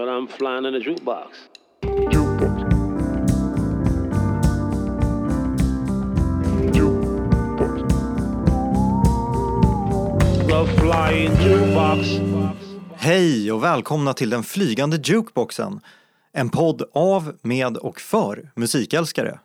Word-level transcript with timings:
But 0.00 0.08
I'm 0.08 0.26
flying 0.28 0.64
in 0.66 0.74
a 0.74 0.78
jukebox. 0.78 1.36
The 10.48 10.66
flying 10.80 11.32
jukebox. 11.34 12.08
Hej 12.94 13.52
och 13.52 13.64
välkomna 13.64 14.14
till 14.14 14.30
den 14.30 14.42
flygande 14.42 14.96
jukeboxen. 14.96 15.80
En 16.32 16.50
podd 16.50 16.82
av, 16.92 17.36
med 17.42 17.76
och 17.76 18.00
för 18.00 18.50
musikälskare. 18.54 19.38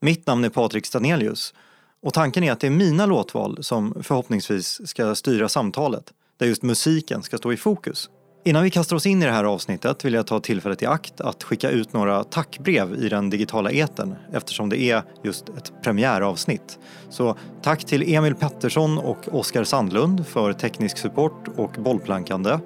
Mitt 0.00 0.26
namn 0.26 0.44
är 0.44 0.48
Patrik 0.48 0.86
Stanelius 0.86 1.54
och 2.02 2.14
tanken 2.14 2.44
är 2.44 2.52
att 2.52 2.60
det 2.60 2.66
är 2.66 2.70
mina 2.70 3.06
låtval 3.06 3.64
som 3.64 4.02
förhoppningsvis 4.02 4.88
ska 4.88 5.14
styra 5.14 5.48
samtalet, 5.48 6.12
där 6.36 6.46
just 6.46 6.62
musiken 6.62 7.22
ska 7.22 7.38
stå 7.38 7.52
i 7.52 7.56
fokus. 7.56 8.10
Innan 8.46 8.62
vi 8.62 8.70
kastar 8.70 8.96
oss 8.96 9.06
in 9.06 9.22
i 9.22 9.26
det 9.26 9.32
här 9.32 9.44
avsnittet 9.44 10.04
vill 10.04 10.14
jag 10.14 10.26
ta 10.26 10.40
tillfället 10.40 10.82
i 10.82 10.86
akt 10.86 11.20
att 11.20 11.42
skicka 11.42 11.70
ut 11.70 11.92
några 11.92 12.24
tackbrev 12.24 12.94
i 12.94 13.08
den 13.08 13.30
digitala 13.30 13.70
etern 13.70 14.14
eftersom 14.32 14.68
det 14.68 14.80
är 14.80 15.02
just 15.22 15.48
ett 15.48 15.72
premiäravsnitt. 15.82 16.78
Så 17.10 17.36
tack 17.62 17.84
till 17.84 18.14
Emil 18.14 18.34
Pettersson 18.34 18.98
och 18.98 19.18
Oskar 19.32 19.64
Sandlund 19.64 20.26
för 20.26 20.52
teknisk 20.52 20.98
support 20.98 21.48
och 21.56 21.70
bollplankande. 21.78 22.58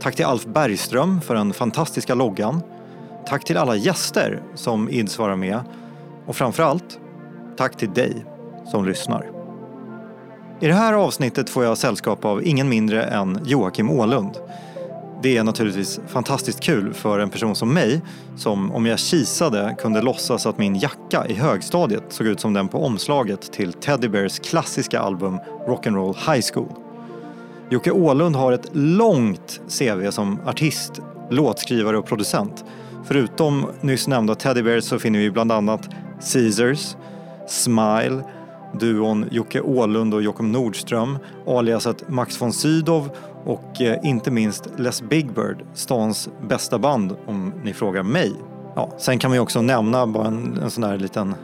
Tack 0.00 0.16
till 0.16 0.24
Alf 0.24 0.44
Bergström 0.44 1.20
för 1.20 1.34
den 1.34 1.52
fantastiska 1.52 2.14
loggan. 2.14 2.60
Tack 3.26 3.44
till 3.44 3.56
alla 3.56 3.76
gäster 3.76 4.42
som 4.54 4.90
ids 4.90 5.18
vara 5.18 5.36
med. 5.36 5.60
Och 6.26 6.36
framförallt, 6.36 7.00
tack 7.56 7.76
till 7.76 7.90
dig 7.94 8.24
som 8.70 8.84
lyssnar. 8.84 9.30
I 10.60 10.66
det 10.66 10.74
här 10.74 10.92
avsnittet 10.92 11.50
får 11.50 11.64
jag 11.64 11.78
sällskap 11.78 12.24
av 12.24 12.46
ingen 12.46 12.68
mindre 12.68 13.04
än 13.04 13.40
Joakim 13.44 13.90
Ålund. 13.90 14.38
Det 15.22 15.36
är 15.36 15.44
naturligtvis 15.44 16.00
fantastiskt 16.06 16.60
kul 16.60 16.94
för 16.94 17.18
en 17.18 17.30
person 17.30 17.56
som 17.56 17.74
mig 17.74 18.00
som 18.36 18.72
om 18.72 18.86
jag 18.86 18.98
kisade 18.98 19.76
kunde 19.78 20.02
låtsas 20.02 20.46
att 20.46 20.58
min 20.58 20.74
jacka 20.74 21.26
i 21.28 21.34
högstadiet 21.34 22.02
såg 22.08 22.26
ut 22.26 22.40
som 22.40 22.52
den 22.52 22.68
på 22.68 22.84
omslaget 22.84 23.52
till 23.52 23.72
Teddy 23.72 24.08
Bears 24.08 24.38
klassiska 24.38 25.00
album 25.00 25.38
Rock'n'Roll 25.66 26.32
High 26.32 26.46
School. 26.52 26.72
Jocke 27.70 27.90
Åhlund 27.90 28.36
har 28.36 28.52
ett 28.52 28.68
långt 28.72 29.60
CV 29.78 30.10
som 30.10 30.40
artist, 30.46 31.00
låtskrivare 31.30 31.98
och 31.98 32.06
producent. 32.06 32.64
Förutom 33.04 33.66
nyss 33.80 34.08
nämnda 34.08 34.34
Teddy 34.34 34.62
Bears 34.62 34.84
så 34.84 34.98
finner 34.98 35.18
vi 35.18 35.30
bland 35.30 35.52
annat 35.52 35.88
Caesars, 36.32 36.96
Smile, 37.48 38.22
duon 38.80 39.26
Jocke 39.30 39.60
Åhlund 39.60 40.14
och 40.14 40.22
Jockum 40.22 40.52
Nordström, 40.52 41.18
aliaset 41.46 42.08
Max 42.08 42.40
von 42.40 42.52
Sydow 42.52 43.08
och 43.46 43.80
eh, 43.80 43.98
inte 44.02 44.30
minst 44.30 44.68
Les 44.76 45.02
Big 45.02 45.32
Bird, 45.32 45.64
stans 45.74 46.28
bästa 46.48 46.78
band 46.78 47.16
om 47.26 47.52
ni 47.64 47.72
frågar 47.72 48.02
mig. 48.02 48.32
Ja, 48.74 48.90
sen 48.98 49.18
kan 49.18 49.30
man 49.30 49.36
ju 49.36 49.40
också 49.40 49.62
nämna 49.62 50.06
bara 50.06 50.26
en, 50.26 50.58
en 50.62 50.70
sån 50.70 50.82
där 50.82 50.98
liten 50.98 51.34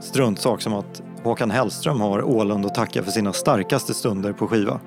struntsak 0.00 0.60
som 0.62 0.74
att 0.74 1.02
Håkan 1.22 1.50
Hellström 1.50 2.00
har 2.00 2.22
Ålund 2.22 2.66
att 2.66 2.74
tacka 2.74 3.02
för 3.02 3.10
sina 3.10 3.32
starkaste 3.32 3.94
stunder 3.94 4.32
på 4.32 4.48
skiva. 4.48 4.80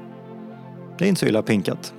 Det 0.98 1.06
är 1.06 1.10
inte 1.10 1.20
så 1.20 1.26
illa 1.26 1.42
pinkat. 1.42 1.94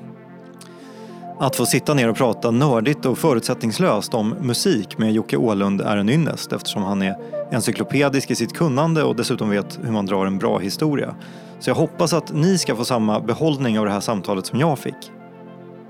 Att 1.39 1.57
få 1.57 1.67
sitta 1.67 1.95
ner 1.95 2.09
och 2.09 2.17
prata 2.17 2.51
nördigt 2.51 3.07
och 3.07 3.19
förutsättningslöst 3.19 4.15
om 4.15 4.35
musik 4.41 4.99
med 4.99 5.13
Jocke 5.13 5.37
Ålund 5.37 5.81
är 5.81 5.97
en 5.97 6.09
ynnest 6.09 6.53
eftersom 6.53 6.83
han 6.83 7.03
är 7.03 7.17
encyklopedisk 7.53 8.31
i 8.31 8.35
sitt 8.35 8.53
kunnande 8.53 9.03
och 9.03 9.17
dessutom 9.17 9.51
vet 9.51 9.79
hur 9.83 9.93
man 9.93 10.07
drar 10.07 10.27
en 10.27 10.39
bra 10.39 10.59
historia. 10.59 11.15
Så 11.59 11.71
jag 11.71 11.75
hoppas 11.75 12.13
att 12.13 12.33
ni 12.33 12.59
ska 12.59 12.77
få 12.77 12.85
samma 12.85 13.21
behållning 13.21 13.79
av 13.79 13.85
det 13.87 13.93
här 13.93 14.01
samtalet 14.01 14.47
som 14.47 14.61
jag 14.61 14.79
fick. 14.79 15.13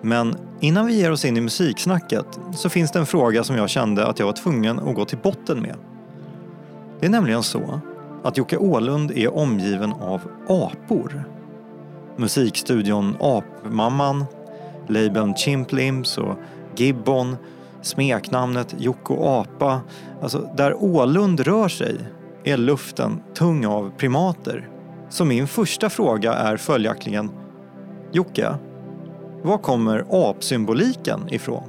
Men 0.02 0.36
innan 0.60 0.86
vi 0.86 0.94
ger 0.94 1.12
oss 1.12 1.24
in 1.24 1.36
i 1.36 1.40
musiksnacket 1.40 2.26
så 2.54 2.68
finns 2.68 2.90
det 2.90 2.98
en 2.98 3.06
fråga 3.06 3.44
som 3.44 3.56
jag 3.56 3.70
kände 3.70 4.06
att 4.06 4.18
jag 4.18 4.26
var 4.26 4.32
tvungen 4.32 4.78
att 4.78 4.94
gå 4.94 5.04
till 5.04 5.18
botten 5.18 5.60
med. 5.60 5.76
Det 7.00 7.06
är 7.06 7.10
nämligen 7.10 7.42
så 7.42 7.80
att 8.22 8.38
Jocke 8.38 8.56
Ålund 8.56 9.10
är 9.10 9.34
omgiven 9.36 9.92
av 9.92 10.20
apor. 10.48 11.24
Musikstudion 12.16 13.16
Apmamman, 13.20 14.24
labeln 14.88 15.34
Chimplimps 15.34 16.18
och 16.18 16.36
Gibbon, 16.76 17.36
smeknamnet 17.82 18.74
Jocko 18.78 19.16
Apa. 19.24 19.80
Alltså, 20.22 20.50
där 20.56 20.82
Ålund 20.82 21.40
rör 21.40 21.68
sig 21.68 21.96
är 22.44 22.56
luften 22.56 23.22
tung 23.34 23.66
av 23.66 23.92
primater. 23.98 24.68
Så 25.10 25.24
min 25.24 25.48
första 25.48 25.90
fråga 25.90 26.32
är 26.32 26.56
följaktligen 26.56 27.30
Jocke, 28.12 28.54
var 29.42 29.58
kommer 29.58 30.30
apsymboliken 30.30 31.28
ifrån? 31.28 31.68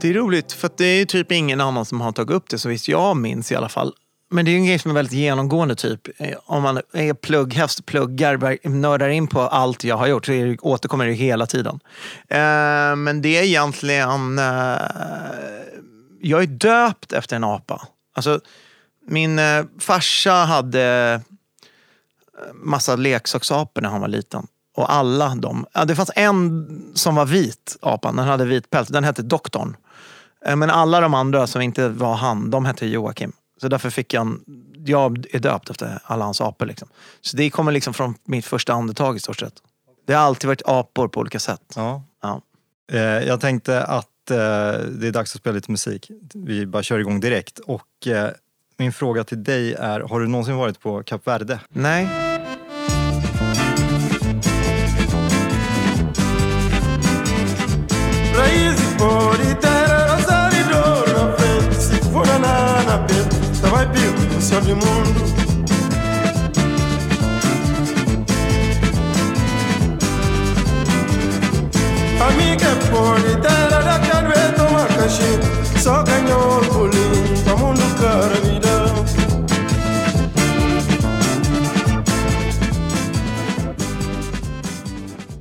Det 0.00 0.08
är 0.08 0.14
roligt 0.14 0.52
för 0.52 0.66
att 0.66 0.78
det 0.78 0.84
är 0.84 1.04
typ 1.04 1.32
ingen 1.32 1.60
annan 1.60 1.84
som 1.84 2.00
har 2.00 2.12
tagit 2.12 2.30
upp 2.30 2.48
det 2.48 2.58
så 2.58 2.68
visst 2.68 2.88
jag 2.88 3.16
minns 3.16 3.52
i 3.52 3.56
alla 3.56 3.68
fall. 3.68 3.92
Men 4.30 4.44
det 4.44 4.50
är 4.50 4.56
en 4.56 4.66
grej 4.66 4.78
som 4.78 4.90
är 4.90 4.94
väldigt 4.94 5.12
genomgående 5.12 5.74
typ. 5.74 6.08
Eh, 6.20 6.36
om 6.44 6.62
man 6.62 6.80
är 6.92 7.14
plugghäst, 7.14 7.86
pluggar, 7.86 8.68
nördar 8.68 9.08
in 9.08 9.26
på 9.26 9.40
allt 9.40 9.84
jag 9.84 9.96
har 9.96 10.06
gjort 10.06 10.26
så 10.26 10.32
är 10.32 10.46
det, 10.46 10.58
återkommer 10.58 11.06
det 11.06 11.12
hela 11.12 11.46
tiden. 11.46 11.80
Eh, 12.28 12.96
men 12.96 13.22
det 13.22 13.38
är 13.38 13.42
egentligen... 13.42 14.38
Eh, 14.38 14.74
jag 16.20 16.42
är 16.42 16.46
döpt 16.46 17.12
efter 17.12 17.36
en 17.36 17.44
apa. 17.44 17.88
Alltså, 18.14 18.40
min 19.06 19.38
eh, 19.38 19.64
farsa 19.78 20.32
hade 20.32 21.20
massa 22.54 22.96
leksaksapor 22.96 23.82
när 23.82 23.88
han 23.88 24.00
var 24.00 24.08
liten. 24.08 24.46
Och 24.76 24.92
alla 24.92 25.34
de... 25.34 25.66
Ja, 25.72 25.84
det 25.84 25.96
fanns 25.96 26.10
en 26.16 26.92
som 26.94 27.14
var 27.14 27.26
vit, 27.26 27.76
apan. 27.80 28.16
Den 28.16 28.26
hade 28.26 28.44
vit 28.44 28.70
päls. 28.70 28.88
Den 28.88 29.04
hette 29.04 29.22
Doktorn. 29.22 29.76
Eh, 30.46 30.56
Men 30.56 30.70
alla 30.70 31.00
de 31.00 31.14
andra 31.14 31.46
som 31.46 31.62
inte 31.62 31.88
var 31.88 32.14
han, 32.14 32.50
de 32.50 32.64
hette 32.64 32.86
Joakim. 32.86 33.32
Så 33.60 33.68
därför 33.68 33.90
fick 33.90 34.14
jag 34.14 34.20
en... 34.20 34.40
Jag 34.86 35.26
är 35.30 35.38
döpt 35.38 35.70
efter 35.70 35.98
alla 36.04 36.24
hans 36.24 36.40
apor. 36.40 36.66
Liksom. 36.66 36.88
Så 37.20 37.36
det 37.36 37.50
kommer 37.50 37.72
liksom 37.72 37.94
från 37.94 38.14
mitt 38.24 38.46
första 38.46 38.72
andetag 38.72 39.16
i 39.16 39.20
stort 39.20 39.38
sett. 39.38 39.54
Det 40.06 40.12
har 40.14 40.22
alltid 40.22 40.48
varit 40.48 40.62
apor 40.64 41.08
på 41.08 41.20
olika 41.20 41.40
sätt. 41.40 41.72
Ja. 41.76 42.02
Ja. 42.22 42.40
Eh, 42.92 43.00
jag 43.00 43.40
tänkte 43.40 43.84
att 43.84 44.08
eh, 44.30 44.36
det 44.88 45.08
är 45.08 45.12
dags 45.12 45.34
att 45.34 45.40
spela 45.40 45.54
lite 45.54 45.70
musik. 45.70 46.10
Vi 46.34 46.66
bara 46.66 46.82
kör 46.82 46.98
igång 46.98 47.20
direkt. 47.20 47.58
Och 47.58 48.06
eh, 48.06 48.30
min 48.76 48.92
fråga 48.92 49.24
till 49.24 49.44
dig 49.44 49.74
är, 49.74 50.00
har 50.00 50.20
du 50.20 50.26
någonsin 50.28 50.56
varit 50.56 50.80
på 50.80 51.02
Kap 51.02 51.26
Verde? 51.26 51.60
Nej. 51.68 52.08
Raízes 58.36 58.96
por 58.98 59.46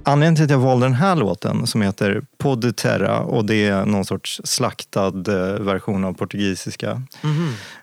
Anledningen 0.07 0.35
till 0.35 0.43
att 0.43 0.51
jag 0.51 0.57
valde 0.57 0.85
den 0.85 0.93
här 0.93 1.15
låten 1.15 1.67
som 1.67 1.81
heter 1.81 2.21
Pod 2.37 2.77
Terra 2.77 3.19
och 3.19 3.45
det 3.45 3.67
är 3.67 3.85
någon 3.85 4.05
sorts 4.05 4.41
slaktad 4.43 5.07
eh, 5.27 5.59
version 5.59 6.03
av 6.03 6.13
portugisiska 6.13 7.01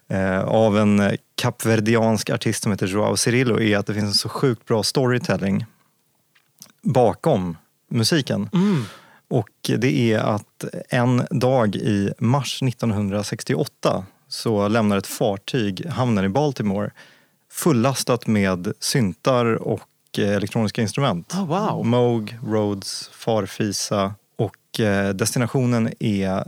eh, 0.08 0.40
av 0.40 0.78
en 0.78 1.00
eh, 1.00 1.12
kapverdiansk 1.34 2.30
artist 2.30 2.62
som 2.62 2.72
heter 2.72 2.86
Joao 2.86 3.16
Cirillo 3.16 3.60
är 3.60 3.78
att 3.78 3.86
det 3.86 3.94
finns 3.94 4.04
en 4.04 4.14
så 4.14 4.28
sjukt 4.28 4.66
bra 4.66 4.82
storytelling 4.82 5.66
bakom 6.82 7.56
musiken. 7.88 8.48
Och 9.28 9.70
det 9.78 10.12
är 10.12 10.18
att 10.18 10.64
en 10.88 11.26
dag 11.30 11.76
i 11.76 12.12
mars 12.18 12.62
1968 12.62 14.04
så 14.28 14.68
lämnar 14.68 14.96
ett 14.96 15.06
fartyg 15.06 15.86
hamnen 15.86 16.24
i 16.24 16.28
Baltimore 16.28 16.90
fullastat 17.50 18.26
med 18.26 18.72
syntar 18.80 19.46
och 19.46 19.80
eh, 20.18 20.36
elektroniska 20.36 20.82
instrument. 20.82 21.34
Oh, 21.34 21.46
wow. 21.46 21.86
Moog, 21.86 22.38
Rhodes, 22.46 23.10
Farfisa 23.12 24.14
och 24.38 24.80
eh, 24.80 25.14
destinationen 25.14 25.92
är 25.98 26.44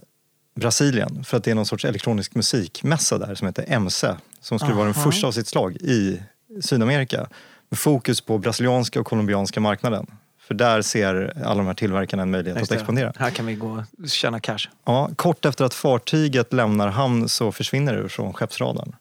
Brasilien 0.55 1.25
för 1.25 1.37
att 1.37 1.45
det 1.45 1.51
är 1.51 1.55
någon 1.55 1.67
sorts 1.67 1.85
elektronisk 1.85 2.35
musikmässa 2.35 3.19
där 3.19 3.35
som 3.35 3.47
heter 3.47 3.65
MC 3.69 4.09
som 4.41 4.59
skulle 4.59 4.75
vara 4.75 4.85
den 4.85 4.95
första 4.95 5.27
av 5.27 5.33
sitt 5.33 5.47
slag 5.47 5.77
i 5.77 6.23
Sydamerika 6.61 7.27
med 7.71 7.79
fokus 7.79 8.21
på 8.21 8.39
brasilianska 8.39 9.01
och 9.01 9.07
colombianska 9.07 9.61
marknaden. 9.61 10.07
För 10.47 10.55
där 10.55 10.83
ser 10.83 11.43
alla 11.45 11.55
de 11.55 11.67
här 11.67 11.75
tillverkarna 11.75 12.23
en 12.23 12.31
möjlighet 12.31 12.63
att 12.63 12.73
expandera. 12.73 13.13
Här 13.17 13.31
kan 13.31 13.47
vi 13.47 13.55
gå 13.55 13.85
och 14.03 14.09
tjäna 14.09 14.41
cash. 14.41 14.69
Ja, 14.85 15.11
kort 15.17 15.45
efter 15.45 15.65
att 15.65 15.75
fartyget 15.75 16.53
lämnar 16.53 16.89
hamn 16.89 17.29
så 17.29 17.53
försvinner 17.53 17.97
det 17.97 18.09
från 18.09 18.33
skeppsradarn. 18.33 18.97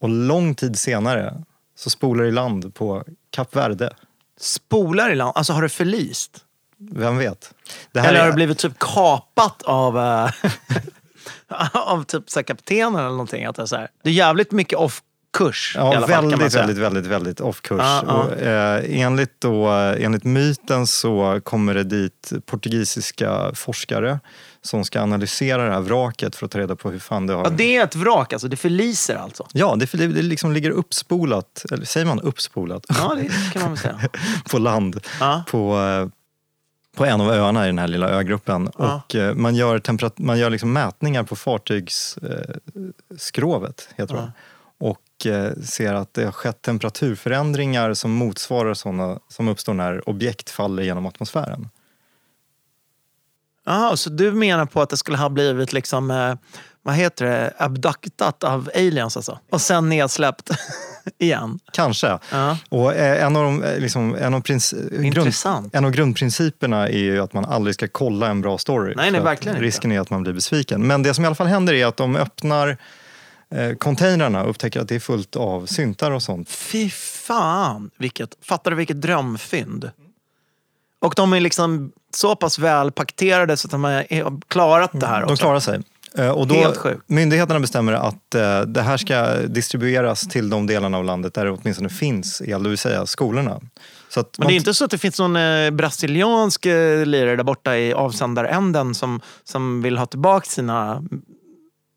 Och 0.00 0.08
lång 0.08 0.54
tid 0.54 0.78
senare 0.78 1.42
så 1.76 1.90
spolar 1.90 2.24
i 2.24 2.30
land 2.30 2.74
på 2.74 3.04
Kap 3.30 3.56
Verde. 3.56 3.90
Spolar 4.40 5.10
i 5.10 5.14
land, 5.14 5.32
alltså 5.34 5.52
har 5.52 5.62
det 5.62 5.68
förlist? 5.68 6.40
vem 6.90 7.18
vet? 7.18 7.54
Det 7.92 8.00
här 8.00 8.08
Eller 8.08 8.18
har 8.20 8.26
är- 8.26 8.30
det 8.30 8.36
blivit 8.36 8.58
typ 8.58 8.78
kapat 8.78 9.62
av, 9.62 9.98
eh, 9.98 10.30
av 11.72 12.04
typ 12.04 12.30
så 12.30 12.42
kaptenen 12.42 12.94
eller 13.00 13.08
någonting? 13.08 13.44
Att 13.44 13.56
det, 13.56 13.62
är 13.62 13.66
så 13.66 13.76
här, 13.76 13.88
det 14.02 14.10
är 14.10 14.14
jävligt 14.14 14.52
mycket 14.52 14.78
off-kurs 14.78 15.72
i 15.76 15.78
Ja, 15.78 15.96
alla 15.96 16.08
fall 16.08 16.30
väldigt, 16.30 16.54
väldigt, 16.54 16.78
väldigt, 16.78 17.06
väldigt 17.06 17.40
off-kurs. 17.40 17.78
Ja, 17.80 18.02
ja. 18.06 18.12
Och, 18.22 18.32
eh, 18.42 19.00
enligt, 19.00 19.40
då, 19.40 19.66
enligt 19.68 20.24
myten 20.24 20.86
så 20.86 21.40
kommer 21.44 21.74
det 21.74 21.84
dit 21.84 22.32
portugisiska 22.46 23.50
forskare 23.54 24.20
som 24.64 24.84
ska 24.84 25.00
analysera 25.00 25.64
det 25.66 25.72
här 25.72 25.80
vraket 25.80 26.36
för 26.36 26.46
att 26.46 26.52
ta 26.52 26.58
reda 26.58 26.76
på 26.76 26.90
hur 26.90 26.98
fan 26.98 27.26
det 27.26 27.34
har... 27.34 27.44
Ja, 27.44 27.50
det 27.50 27.76
är 27.76 27.84
ett 27.84 27.96
vrak 27.96 28.32
alltså, 28.32 28.48
det 28.48 28.56
förliser 28.56 29.16
alltså. 29.16 29.46
Ja, 29.52 29.76
det, 29.76 29.92
det, 29.92 30.06
det 30.06 30.22
liksom 30.22 30.52
ligger 30.52 30.70
uppspolat, 30.70 31.64
eller 31.72 31.84
säger 31.84 32.06
man 32.06 32.20
uppspolat, 32.20 32.86
Ja, 32.88 33.14
det 33.16 33.30
kan 33.52 33.62
man 33.62 33.70
väl 33.70 33.78
säga. 33.78 34.00
på 34.50 34.58
land 34.58 35.00
Ja. 35.20 35.44
på, 35.48 35.78
eh, 35.80 36.06
på 36.96 37.04
en 37.04 37.20
av 37.20 37.30
öarna 37.30 37.64
i 37.64 37.66
den 37.66 37.78
här 37.78 37.88
lilla 37.88 38.08
ögruppen. 38.08 38.70
Ja. 38.78 39.02
Och 39.08 39.14
eh, 39.14 39.34
man 39.34 39.54
gör, 39.54 39.78
temperat- 39.78 40.20
man 40.20 40.38
gör 40.38 40.50
liksom 40.50 40.72
mätningar 40.72 41.22
på 41.22 41.36
fartygsskrovet, 41.36 43.88
eh, 43.90 43.96
heter 44.02 44.14
det. 44.14 44.32
Och 44.78 45.26
eh, 45.26 45.52
ser 45.62 45.94
att 45.94 46.14
det 46.14 46.24
har 46.24 46.32
skett 46.32 46.62
temperaturförändringar 46.62 47.94
som 47.94 48.10
motsvarar 48.10 48.74
sådana 48.74 49.18
som 49.28 49.48
uppstår 49.48 49.74
när 49.74 50.08
objekt 50.08 50.50
faller 50.50 50.82
genom 50.82 51.06
atmosfären. 51.06 51.68
Jaha, 53.66 53.96
så 53.96 54.10
du 54.10 54.32
menar 54.32 54.66
på 54.66 54.82
att 54.82 54.90
det 54.90 54.96
skulle 54.96 55.16
ha 55.18 55.28
blivit 55.28 55.72
liksom, 55.72 56.10
eh, 56.10 56.34
vad 56.82 56.94
heter 56.94 57.24
det, 57.26 57.52
abductat 57.58 58.44
av 58.44 58.70
aliens 58.74 59.16
alltså? 59.16 59.38
Och 59.50 59.60
sen 59.60 59.88
nedsläppt 59.88 60.50
igen? 61.18 61.58
Kanske. 61.72 62.18
Ja. 62.32 62.58
Och 62.68 62.94
eh, 62.94 63.24
en 63.24 63.36
av, 63.36 63.42
de, 63.44 63.62
eh, 63.62 63.78
liksom, 63.78 64.14
en, 64.14 64.34
av 64.34 64.40
princi- 64.42 64.90
grund, 64.90 65.04
Intressant. 65.04 65.74
en 65.74 65.84
av 65.84 65.90
grundprinciperna 65.90 66.88
är 66.88 66.98
ju 66.98 67.20
att 67.20 67.32
man 67.32 67.44
aldrig 67.44 67.74
ska 67.74 67.88
kolla 67.88 68.28
en 68.28 68.40
bra 68.40 68.58
story. 68.58 68.94
Nej, 68.96 69.10
för 69.10 69.18
att 69.18 69.24
verkligen 69.24 69.56
inte. 69.56 69.66
Risken 69.66 69.92
är 69.92 70.00
att 70.00 70.10
man 70.10 70.22
blir 70.22 70.32
besviken. 70.32 70.86
Men 70.86 71.02
det 71.02 71.14
som 71.14 71.24
i 71.24 71.26
alla 71.26 71.34
fall 71.34 71.46
händer 71.46 71.74
är 71.74 71.86
att 71.86 71.96
de 71.96 72.16
öppnar 72.16 72.76
eh, 73.50 73.74
containrarna 73.74 74.42
och 74.44 74.50
upptäcker 74.50 74.80
att 74.80 74.88
det 74.88 74.94
är 74.94 75.00
fullt 75.00 75.36
av 75.36 75.66
syntar 75.66 76.10
och 76.10 76.22
sånt. 76.22 76.48
Fy 76.50 76.90
fan! 76.90 77.90
Vilket, 77.98 78.36
fattar 78.42 78.70
du 78.70 78.76
vilket 78.76 79.00
drömfynd? 79.02 79.90
Och 81.00 81.14
de 81.16 81.32
är 81.32 81.40
liksom 81.40 81.92
så 82.14 82.36
pass 82.36 82.58
välpaketerade 82.58 83.56
så 83.56 83.66
att 83.66 83.70
de 83.70 83.84
har 83.84 84.04
klarat 84.48 84.90
det 84.92 85.06
här 85.06 85.20
De 85.20 85.24
också. 85.32 85.36
klarar 85.44 85.60
sig. 85.60 85.80
Eh, 86.18 86.28
Och 86.30 86.46
då, 86.46 86.54
Helt 86.54 86.76
sjukt. 86.76 87.02
myndigheterna 87.06 87.60
bestämmer 87.60 87.92
att 87.92 88.34
eh, 88.34 88.60
det 88.60 88.82
här 88.82 88.96
ska 88.96 89.36
distribueras 89.36 90.20
till 90.28 90.50
de 90.50 90.66
delarna 90.66 90.98
av 90.98 91.04
landet 91.04 91.34
där 91.34 91.44
det 91.44 91.50
åtminstone 91.50 91.88
finns 91.88 92.42
el, 92.44 92.62
det 92.62 92.68
vill 92.68 92.78
säga 92.78 93.06
skolorna. 93.06 93.60
Men 94.38 94.46
det 94.48 94.54
är 94.54 94.56
inte 94.56 94.74
så 94.74 94.84
att 94.84 94.90
det 94.90 94.98
finns 94.98 95.18
någon 95.18 95.36
eh, 95.36 95.70
brasiliansk 95.70 96.66
eh, 96.66 97.06
lirare 97.06 97.36
där 97.36 97.44
borta 97.44 97.76
i 97.76 97.92
avsändaränden 97.92 98.94
som, 98.94 99.20
som 99.44 99.82
vill 99.82 99.98
ha 99.98 100.06
tillbaka 100.06 100.46
sina... 100.46 101.02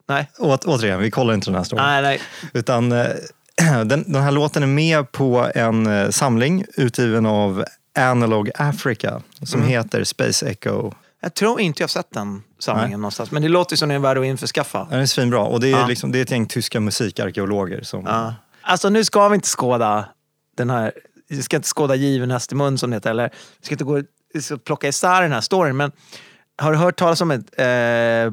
Nej, 0.08 0.30
Åt, 0.38 0.64
återigen, 0.64 1.00
vi 1.00 1.10
kollar 1.10 1.34
inte 1.34 1.46
den 1.46 1.54
här 1.54 1.64
storyn. 1.64 1.84
nej, 1.84 2.02
nej. 2.02 2.20
Utan 2.52 2.92
eh, 2.92 3.06
den, 3.84 4.12
den 4.12 4.22
här 4.22 4.30
låten 4.30 4.62
är 4.62 4.66
med 4.66 5.12
på 5.12 5.50
en 5.54 6.12
samling 6.12 6.64
utgiven 6.76 7.26
av 7.26 7.64
Analog 7.98 8.50
Africa 8.54 9.22
som 9.42 9.60
Mm. 9.60 9.70
heter 9.72 10.04
Space 10.04 10.46
Echo. 10.50 10.92
Jag 11.20 11.34
tror 11.34 11.60
inte 11.60 11.82
jag 11.82 11.90
sett 11.90 12.10
den 12.10 12.42
samlingen 12.58 12.90
Nej. 12.90 12.98
någonstans. 12.98 13.30
Men 13.30 13.42
det 13.42 13.48
låter 13.48 13.76
som 13.76 13.88
den 13.88 13.96
är 13.96 14.00
värd 14.02 14.18
att 14.18 14.24
införskaffa. 14.24 14.86
Den 14.90 15.00
är 15.00 15.06
svinbra 15.06 15.40
och 15.40 15.60
det 15.60 15.68
är, 15.68 15.70
Ja. 15.78 15.86
liksom, 15.86 16.12
det 16.12 16.18
är 16.18 16.22
ett 16.22 16.30
gäng 16.30 16.46
tyska 16.46 16.80
musikarkeologer 16.80 17.82
som... 17.82 18.04
Ja. 18.06 18.34
Alltså 18.62 18.88
nu 18.88 19.04
ska 19.04 19.28
vi 19.28 19.34
inte 19.34 19.48
skåda 19.48 20.08
den 20.56 20.70
här, 20.70 20.92
vi 21.28 21.42
ska 21.42 21.56
inte 21.56 21.68
skåda 21.68 21.94
given 21.94 22.30
häst 22.30 22.52
i 22.52 22.54
mun 22.54 22.78
som 22.78 22.90
det 22.90 22.96
heter, 22.96 23.10
eller 23.10 23.28
vi 23.60 23.66
ska 23.66 23.74
inte 23.74 23.84
gå, 23.84 24.02
ska 24.40 24.56
plocka 24.56 24.88
isär 24.88 25.22
den 25.22 25.32
här 25.32 25.40
storyn. 25.40 25.76
Men 25.76 25.92
har 26.62 26.72
du 26.72 26.78
hört 26.78 26.96
talas 26.98 27.20
om 27.20 27.30
ett 27.30 27.44
eh, 27.58 28.32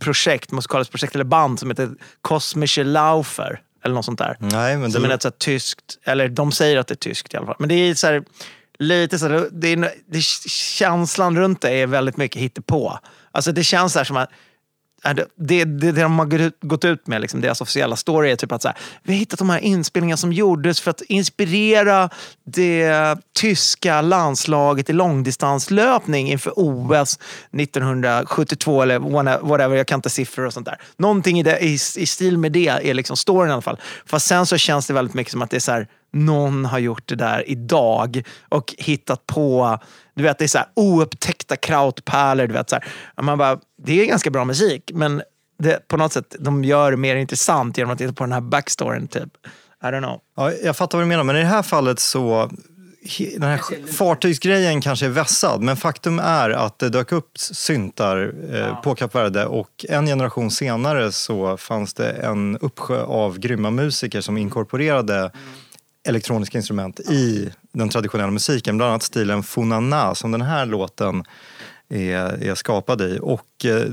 projekt, 0.00 0.52
musikaliskt 0.52 0.90
projekt 0.92 1.14
eller 1.14 1.24
band 1.24 1.58
som 1.60 1.70
heter 1.70 1.90
Kosmische 2.22 2.84
Laufer? 2.84 3.60
Eller 3.84 3.94
något 3.94 4.04
sånt 4.04 4.18
där. 4.18 4.36
Nej, 4.40 4.76
men 4.76 4.90
det, 4.90 4.92
Som 4.92 5.04
är 5.04 5.10
ett 5.10 5.22
så 5.22 5.28
här 5.28 5.32
tyskt, 5.38 5.98
eller 6.04 6.28
de 6.28 6.52
säger 6.52 6.78
att 6.78 6.86
det 6.86 6.94
är 6.94 6.96
tyskt 6.96 7.34
i 7.34 7.36
alla 7.36 7.46
fall. 7.46 7.56
Men 7.58 7.68
det 7.68 7.74
är 7.74 7.94
så 7.94 8.06
här, 8.06 8.24
lite 8.78 9.18
så 9.18 9.28
det 9.28 9.68
är, 9.68 9.90
det, 10.06 10.22
känslan 10.50 11.36
runt 11.36 11.60
det 11.60 11.70
är 11.70 11.86
väldigt 11.86 12.16
mycket 12.16 12.42
hittepå. 12.42 12.98
Alltså 13.30 13.52
det 13.52 13.64
känns 13.64 13.92
så 13.92 13.98
här 13.98 14.04
som 14.04 14.16
att 14.16 14.30
det, 15.12 15.26
det, 15.36 15.64
det, 15.64 15.92
de 15.92 16.18
har 16.18 16.26
gått 16.26 16.40
ut, 16.40 16.58
gått 16.60 16.84
ut 16.84 17.06
med, 17.06 17.20
liksom, 17.20 17.40
deras 17.40 17.60
officiella 17.60 17.96
story, 17.96 18.30
är 18.30 18.36
typ 18.36 18.52
att 18.52 18.62
så 18.62 18.68
här, 18.68 18.76
vi 19.02 19.12
har 19.12 19.18
hittat 19.18 19.38
de 19.38 19.50
här 19.50 19.58
inspelningarna 19.58 20.16
som 20.16 20.32
gjordes 20.32 20.80
för 20.80 20.90
att 20.90 21.00
inspirera 21.00 22.10
det 22.46 23.16
tyska 23.36 24.00
landslaget 24.00 24.90
i 24.90 24.92
långdistanslöpning 24.92 26.30
inför 26.30 26.52
OS 26.56 27.18
1972 27.52 28.82
eller 28.82 28.98
whatever, 29.38 29.76
jag 29.76 29.86
kan 29.86 29.98
inte 29.98 30.10
siffror 30.10 30.46
och 30.46 30.52
sånt 30.52 30.66
där. 30.66 30.80
Någonting 30.96 31.40
i, 31.40 31.42
det, 31.42 31.64
i, 31.64 31.74
i 31.74 32.06
stil 32.06 32.38
med 32.38 32.52
det 32.52 32.68
är 32.68 32.94
liksom 32.94 33.16
storyn 33.16 33.50
i 33.50 33.52
alla 33.52 33.62
fall. 33.62 33.80
Fast 34.06 34.26
sen 34.26 34.46
så 34.46 34.56
känns 34.56 34.86
det 34.86 34.92
väldigt 34.92 35.14
mycket 35.14 35.30
som 35.30 35.42
att 35.42 35.50
det 35.50 35.56
är 35.56 35.60
så 35.60 35.72
här, 35.72 35.88
någon 36.14 36.64
har 36.64 36.78
gjort 36.78 37.08
det 37.08 37.14
där 37.14 37.50
idag 37.50 38.22
och 38.48 38.74
hittat 38.78 39.26
på, 39.26 39.78
du 40.14 40.22
vet 40.22 40.38
det 40.38 40.44
är 40.44 40.48
så 40.48 40.58
här 40.58 40.66
oupptäckta 40.74 41.56
krautpärlor. 41.56 42.46
Du 42.46 42.52
vet, 42.52 42.70
så 42.70 42.76
här. 42.76 42.84
Man 43.22 43.38
bara, 43.38 43.58
det 43.84 44.00
är 44.00 44.06
ganska 44.06 44.30
bra 44.30 44.44
musik 44.44 44.90
men 44.94 45.22
det, 45.58 45.88
på 45.88 45.96
något 45.96 46.12
sätt 46.12 46.36
de 46.38 46.64
gör 46.64 46.90
det 46.90 46.96
mer 46.96 47.16
intressant 47.16 47.78
genom 47.78 47.92
att 47.92 47.98
titta 47.98 48.12
på 48.12 48.24
den 48.24 48.32
här 48.32 48.40
backstoryn. 48.40 49.08
Typ. 49.08 49.28
I 49.82 49.86
don't 49.86 50.02
know. 50.02 50.20
ja, 50.36 50.52
jag 50.52 50.76
fattar 50.76 50.98
vad 50.98 51.04
du 51.04 51.08
menar, 51.08 51.24
men 51.24 51.36
i 51.36 51.38
det 51.38 51.44
här 51.44 51.62
fallet 51.62 52.00
så... 52.00 52.50
Den 53.38 53.42
här 53.42 53.86
fartygsgrejen 53.92 54.80
kanske 54.80 55.06
är 55.06 55.10
vässad, 55.10 55.62
men 55.62 55.76
faktum 55.76 56.18
är 56.18 56.50
att 56.50 56.78
det 56.78 56.88
dök 56.88 57.12
upp 57.12 57.38
syntar 57.38 58.34
eh, 58.54 58.80
på 58.82 58.94
Kap 58.94 59.14
Verde 59.14 59.46
och 59.46 59.84
en 59.88 60.06
generation 60.06 60.50
senare 60.50 61.12
så 61.12 61.56
fanns 61.56 61.94
det 61.94 62.10
en 62.10 62.58
uppsjö 62.58 63.02
av 63.02 63.38
grymma 63.38 63.70
musiker 63.70 64.20
som 64.20 64.36
inkorporerade 64.36 65.30
elektroniska 66.08 66.58
instrument 66.58 67.00
i 67.00 67.52
den 67.72 67.88
traditionella 67.88 68.30
musiken, 68.30 68.76
bland 68.76 68.90
annat 68.90 69.02
stilen 69.02 69.42
Funana 69.42 70.14
som 70.14 70.32
den 70.32 70.42
här 70.42 70.66
låten 70.66 71.24
är, 71.94 72.42
är 72.42 72.54
skapad 72.54 73.00
i. 73.00 73.18
Och 73.22 73.64
eh, 73.64 73.88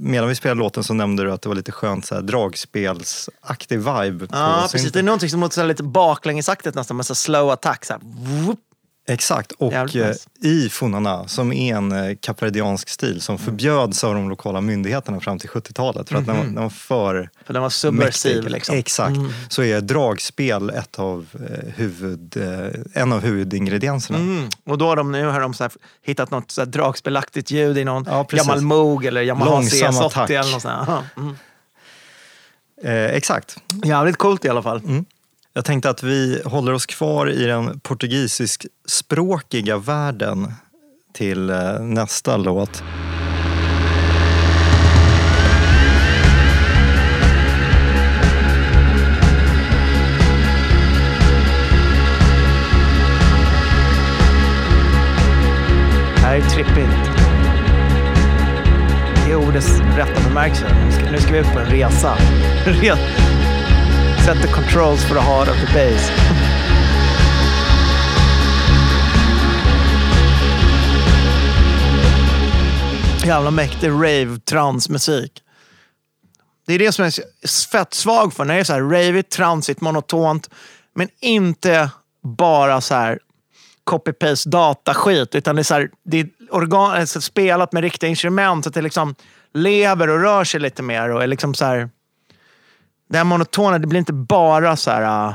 medan 0.00 0.28
vi 0.28 0.34
spelade 0.34 0.58
låten 0.58 0.84
så 0.84 0.94
nämnde 0.94 1.22
du 1.22 1.32
att 1.32 1.42
det 1.42 1.48
var 1.48 1.56
lite 1.56 1.72
skönt 1.72 2.06
så 2.06 2.14
här, 2.14 2.22
dragspelsaktig 2.22 3.78
vibe. 3.78 4.26
Ja, 4.30 4.68
precis. 4.72 4.92
Det 4.92 4.98
är 4.98 5.02
någonting 5.02 5.30
som 5.30 5.40
låter 5.40 5.54
så 5.54 5.66
lite 5.66 5.82
baklängesaktigt 5.82 6.74
nästan, 6.74 6.96
med 6.96 7.06
så 7.06 7.14
slow 7.14 7.50
attack. 7.50 7.84
Så 7.84 7.92
här. 7.92 8.00
Whoop. 8.04 8.60
Exakt, 9.08 9.52
och 9.52 9.72
eh, 9.72 10.14
i 10.42 10.68
Funana 10.68 11.28
som 11.28 11.52
är 11.52 11.76
en 11.76 11.92
eh, 11.92 12.16
kapverdiansk 12.20 12.88
stil 12.88 13.20
som 13.20 13.38
förbjöds 13.38 14.04
av 14.04 14.14
de 14.14 14.28
lokala 14.28 14.60
myndigheterna 14.60 15.20
fram 15.20 15.38
till 15.38 15.48
70-talet 15.48 16.08
för 16.08 16.16
att 16.16 16.26
den, 16.26 16.36
var, 16.36 16.44
den 16.44 16.62
var 16.62 16.70
för 16.70 17.30
För 17.46 17.52
den 17.52 17.62
var 17.62 17.70
subversiv. 17.70 18.48
Liksom. 18.48 18.76
Exakt, 18.76 19.16
så 19.48 19.62
är 19.62 19.80
dragspel 19.80 20.70
ett 20.70 20.98
av, 20.98 21.26
eh, 21.34 21.72
huvud, 21.76 22.36
eh, 22.36 23.02
en 23.02 23.12
av 23.12 23.20
huvudingredienserna. 23.20 24.18
Mm. 24.18 24.48
Och 24.64 24.78
då 24.78 24.86
har 24.86 24.96
de, 24.96 25.12
nu 25.12 25.26
har 25.26 25.40
de 25.40 25.54
så 25.54 25.64
här, 25.64 25.72
hittat 26.02 26.30
något 26.30 26.50
så 26.50 26.60
här 26.60 26.66
dragspelaktigt 26.66 27.50
ljud 27.50 27.78
i 27.78 27.84
någon 27.84 28.04
Ja, 28.08 28.26
gammal 28.30 28.60
Moog 28.60 29.04
eller 29.04 29.22
Yamaha 29.22 29.50
Långsam 29.50 29.92
CS80 29.92 30.06
attack. 30.06 30.30
eller 30.30 30.52
något 30.52 30.62
sånt. 30.62 30.88
Mm. 31.16 31.36
Eh, 32.82 33.16
exakt. 33.16 33.56
Jävligt 33.84 34.16
coolt 34.16 34.44
i 34.44 34.48
alla 34.48 34.62
fall. 34.62 34.82
Jag 35.56 35.64
tänkte 35.64 35.90
att 35.90 36.02
vi 36.02 36.42
håller 36.44 36.72
oss 36.72 36.86
kvar 36.86 37.30
i 37.30 37.46
den 37.46 37.80
portugisiskspråkiga 37.80 39.78
världen 39.78 40.52
till 41.12 41.50
eh, 41.50 41.80
nästa 41.80 42.36
låt. 42.36 42.82
Det 56.14 56.20
här 56.20 56.36
är 56.36 56.40
trippigt. 56.50 56.76
Det 59.26 59.32
är 59.32 59.36
ordets 59.36 59.80
rätta 59.96 60.28
bemärkelse. 60.28 60.66
Nu 61.12 61.18
ska 61.18 61.32
vi 61.32 61.38
ut 61.38 61.52
på 61.52 61.58
en 61.58 61.66
resa. 61.66 62.18
Set 64.26 64.42
the 64.42 64.48
controls 64.48 65.04
for 65.04 65.14
the 65.14 65.20
heart 65.20 65.48
of 65.48 65.54
the 65.60 65.66
bass. 65.66 66.10
Jävla 73.26 73.50
mäktig 73.50 73.88
rave 73.88 74.38
transmusik. 74.38 75.42
Det 76.66 76.74
är 76.74 76.78
det 76.78 76.92
som 76.92 77.04
jag 77.04 77.12
är 77.18 77.68
fett 77.70 77.94
svag 77.94 78.32
för. 78.34 78.44
När 78.44 78.54
det 78.54 78.60
är 78.60 78.64
så 78.64 78.72
här 78.72 78.80
ravigt, 78.80 79.30
transigt, 79.30 79.80
monotont. 79.80 80.50
Men 80.94 81.08
inte 81.20 81.90
bara 82.22 82.80
så 82.80 82.94
här 82.94 83.18
copy-paste 83.90 84.48
dataskit. 84.48 85.34
Utan 85.34 85.56
det 85.56 85.62
är, 85.62 85.64
så 85.64 85.74
här, 85.74 85.90
det 86.04 86.20
är 86.20 86.28
organ, 86.50 86.90
alltså 86.90 87.20
spelat 87.20 87.72
med 87.72 87.82
riktiga 87.82 88.10
instrument. 88.10 88.64
Så 88.64 88.68
att 88.68 88.74
det 88.74 88.82
liksom 88.82 89.14
lever 89.54 90.08
och 90.08 90.20
rör 90.20 90.44
sig 90.44 90.60
lite 90.60 90.82
mer. 90.82 91.10
Och 91.10 91.22
är 91.22 91.26
liksom 91.26 91.54
så 91.54 91.64
här, 91.64 91.90
det 93.08 93.16
här 93.16 93.24
monotona, 93.24 93.78
det 93.78 93.86
blir 93.86 93.98
inte 93.98 94.12
bara 94.12 94.76
så 94.76 94.90
här... 94.90 95.28
Äh, 95.28 95.34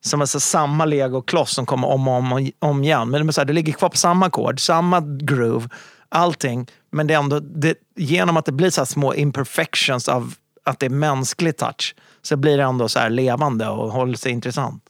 som 0.00 0.20
alltså 0.20 0.40
samma 0.40 0.84
legokloss 0.84 1.54
som 1.54 1.66
kommer 1.66 1.88
om 1.88 2.08
och 2.08 2.14
om, 2.14 2.50
om 2.58 2.84
igen. 2.84 3.10
Men 3.10 3.26
det, 3.26 3.32
så 3.32 3.40
här, 3.40 3.46
det 3.46 3.52
ligger 3.52 3.72
kvar 3.72 3.88
på 3.88 3.96
samma 3.96 4.26
ackord, 4.26 4.60
samma 4.60 5.00
groove, 5.00 5.68
allting. 6.08 6.66
Men 6.90 7.06
det 7.06 7.14
är 7.14 7.18
ändå, 7.18 7.40
det, 7.40 7.74
genom 7.96 8.36
att 8.36 8.44
det 8.44 8.52
blir 8.52 8.70
så 8.70 8.80
här 8.80 8.86
små 8.86 9.14
imperfections 9.14 10.08
av 10.08 10.34
att 10.64 10.78
det 10.78 10.86
är 10.86 10.90
mänsklig 10.90 11.56
touch 11.56 11.94
så 12.22 12.36
blir 12.36 12.56
det 12.56 12.64
ändå 12.64 12.88
så 12.88 12.98
här 12.98 13.10
levande 13.10 13.68
och 13.68 13.92
håller 13.92 14.16
sig 14.16 14.32
intressant. 14.32 14.82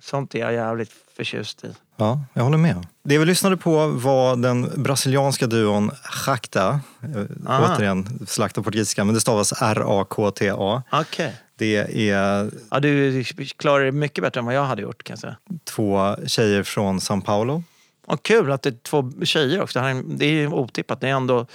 Sånt 0.00 0.34
är 0.34 0.38
jag 0.38 0.52
jävligt 0.52 0.92
förtjust 1.16 1.64
i. 1.64 1.74
Ja, 1.96 2.20
jag 2.32 2.42
håller 2.42 2.58
med. 2.58 2.86
Det 3.08 3.18
vi 3.18 3.24
lyssnade 3.24 3.56
på 3.56 3.86
var 3.86 4.36
den 4.36 4.82
brasilianska 4.82 5.46
duon 5.46 5.90
Chakta. 6.04 6.80
Eh, 7.02 7.50
Aha. 7.52 7.74
Återigen, 7.74 8.26
slakta 8.26 8.62
portugisiska, 8.62 9.04
men 9.04 9.14
det 9.14 9.20
stavas 9.20 9.52
R-A-K-T-A. 9.62 10.82
Okej. 10.92 11.34
Det 11.58 11.76
är 12.10 12.50
Ja, 12.70 12.80
du 12.80 13.24
klarar 13.56 13.84
det 13.84 13.92
mycket 13.92 14.24
bättre 14.24 14.38
än 14.40 14.44
vad 14.44 14.54
jag 14.54 14.64
hade 14.64 14.82
gjort 14.82 15.02
kan 15.04 15.12
jag 15.14 15.18
säga. 15.20 15.36
två 15.64 16.16
tjejer 16.26 16.62
från 16.62 16.98
São 16.98 17.20
Paulo. 17.20 17.62
Och 18.06 18.22
kul 18.22 18.52
att 18.52 18.62
det 18.62 18.68
är 18.68 18.76
två 18.82 19.12
tjejer 19.24 19.62
också. 19.62 19.80
Det 20.04 20.24
är- 20.26 20.30
ju 20.30 20.48
otippat. 20.48 21.00
Det 21.00 21.08
är 21.08 21.12
ändå 21.12 21.46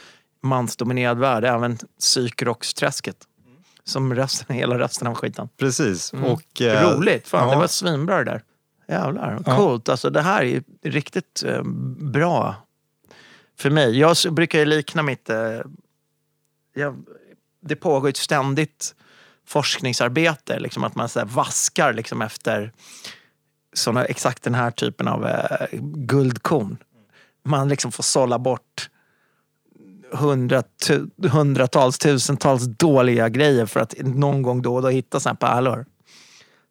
mansdominerad 0.44 1.18
värld, 1.20 1.44
även 1.46 1.78
psykrocksträsket. 2.00 3.16
Som 3.84 4.16
resten, 4.16 4.56
hela 4.56 4.80
resten 4.80 5.08
av 5.08 5.16
skiten. 5.16 5.50
Precis. 5.60 6.14
Mm. 6.14 6.26
Och, 6.26 6.62
eh, 6.62 6.92
Roligt! 6.98 7.28
Fan, 7.28 7.48
ja. 7.48 7.54
det 7.54 7.60
var 7.60 7.68
svinbra 7.68 8.18
det 8.18 8.24
där. 8.24 8.42
Jävlar, 8.88 9.44
Ja. 9.46 9.56
coolt. 9.58 9.90
Alltså, 9.90 10.10
det 10.10 10.22
här 10.22 10.44
är 10.44 10.64
riktigt 10.84 11.44
eh, 11.46 11.64
bra 12.14 12.56
för 13.58 13.70
mig. 13.70 14.00
Jag 14.00 14.16
brukar 14.32 14.60
ju 14.60 14.66
likna 14.66 15.04
mitt... 15.04 15.30
Eh, 15.30 15.60
jag, 16.74 17.04
det 17.62 17.76
pågår 17.76 18.10
ett 18.10 18.18
ständigt 18.18 18.96
forskningsarbete. 19.48 20.60
Liksom, 20.60 20.84
att 20.84 20.96
man 20.96 21.10
så 21.10 21.20
här, 21.20 21.26
vaskar 21.26 21.94
liksom, 21.94 22.22
efter 22.22 22.72
såna, 23.74 24.06
exakt 24.06 24.44
den 24.44 24.56
här 24.56 24.72
typen 24.72 25.08
av 25.08 25.28
eh, 25.28 25.68
guldkorn. 25.82 26.78
Man 27.44 27.68
liksom 27.70 27.92
får 27.92 28.04
sålla 28.04 28.40
bort 28.40 28.90
hundratals, 31.32 31.98
tusentals 31.98 32.64
dåliga 32.64 33.30
grejer 33.30 33.66
för 33.66 33.80
att 33.80 33.94
någon 33.98 34.42
gång 34.42 34.62
då 34.62 34.76
och 34.76 34.82
då 34.82 34.90
hitta 34.90 35.20
såna 35.20 35.38
här 35.42 35.54
pärlor. 35.54 35.86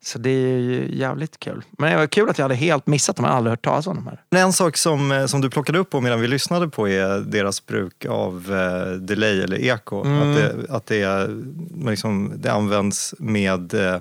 Så 0.05 0.19
det 0.19 0.31
är 0.31 0.59
ju 0.59 0.89
jävligt 0.97 1.39
kul. 1.41 1.65
Men 1.79 1.91
det 1.93 1.97
var 1.97 2.07
kul 2.07 2.31
att 2.31 2.39
jag 2.39 2.45
hade 2.45 2.55
helt 2.55 2.87
missat 2.87 3.17
dem. 3.17 3.25
Jag 3.25 3.29
hade 3.31 3.37
aldrig 3.39 3.53
hört 3.53 3.65
talas 3.65 3.87
om 3.87 3.97
de 3.97 4.07
här. 4.07 4.45
En 4.45 4.53
sak 4.53 4.77
som, 4.77 5.13
eh, 5.13 5.27
som 5.27 5.41
du 5.41 5.51
plockade 5.51 5.79
upp 5.79 5.91
på 5.91 6.01
medan 6.01 6.21
vi 6.21 6.29
lyssnade 6.29 6.69
på 6.69 6.89
är 6.89 7.21
deras 7.21 7.67
bruk 7.67 8.05
av 8.05 8.53
eh, 8.53 8.93
delay 8.93 9.41
eller 9.43 9.61
eko. 9.61 10.05
Mm. 10.05 10.31
Att, 10.31 10.37
det, 10.37 10.75
att 10.75 10.87
det, 10.87 11.03
är, 11.03 11.43
liksom, 11.91 12.33
det 12.37 12.53
används 12.53 13.15
med 13.19 13.75
eh, 13.75 14.01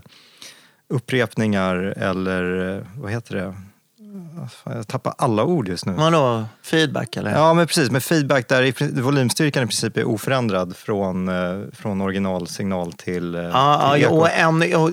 upprepningar 0.90 1.76
eller 1.98 2.76
eh, 2.78 2.84
vad 2.98 3.12
heter 3.12 3.36
det? 3.36 3.56
Ah, 4.66 4.74
Jag 4.76 4.88
tappar 4.88 5.14
alla 5.18 5.44
ord 5.44 5.68
just 5.68 5.86
nu. 5.86 5.94
Vadå? 5.94 6.46
Feedback 6.64 7.18
eller? 7.18 7.32
Ja, 7.32 7.54
men 7.54 7.68
precis. 7.68 7.92
Med 7.92 8.04
feedback 8.04 8.48
där 8.48 9.02
volymstyrkan 9.02 9.64
i 9.64 9.66
princip 9.66 9.98
är 9.98 10.04
oförändrad 10.08 10.76
från, 10.76 11.28
eh, 11.30 11.60
från 11.74 12.02
originalsignal 12.02 12.94
till, 12.94 13.36
eh, 13.36 13.42
Ja, 13.42 13.92
till 13.94 14.04
ja, 14.04 14.10
och 14.10 14.30
ännu, 14.30 14.76
och 14.76 14.92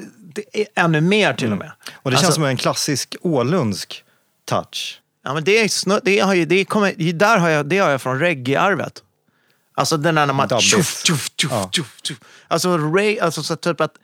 ännu 0.74 1.00
mer 1.00 1.34
till 1.34 1.52
och 1.52 1.58
med. 1.58 1.72
Och 1.92 2.10
det 2.10 2.16
Alltså- 2.16 2.24
känns 2.26 2.34
som 2.34 2.44
en 2.44 2.56
klassisk 2.56 3.16
ålundsk 3.20 4.04
touch. 4.44 5.00
Ja, 5.24 5.34
men 5.34 5.44
det, 5.44 5.58
är, 5.58 6.00
det, 6.04 6.18
har 6.18 6.34
ju, 6.34 6.44
det, 6.44 6.64
kommer, 6.64 7.12
där 7.12 7.38
har 7.38 7.48
jag, 7.48 7.66
det 7.66 7.78
har 7.78 7.90
jag 7.90 8.02
från 8.02 8.18
reggae-arvet. 8.18 9.02
Alltså 9.74 9.96
den 9.96 10.14
där 10.14 10.26
när 10.26 10.34
man... 10.34 10.48
Tjuff, 10.60 11.02
tjuff, 11.06 11.30
tjuff, 11.40 11.50
Ja. 11.52 11.70
tjuff, 11.72 11.98
tjuff. 12.02 12.18
Alltså, 12.48 12.78
re, 12.78 13.20
alltså 13.20 13.42
så 13.42 13.56
typ 13.56 13.80
att 13.80 13.94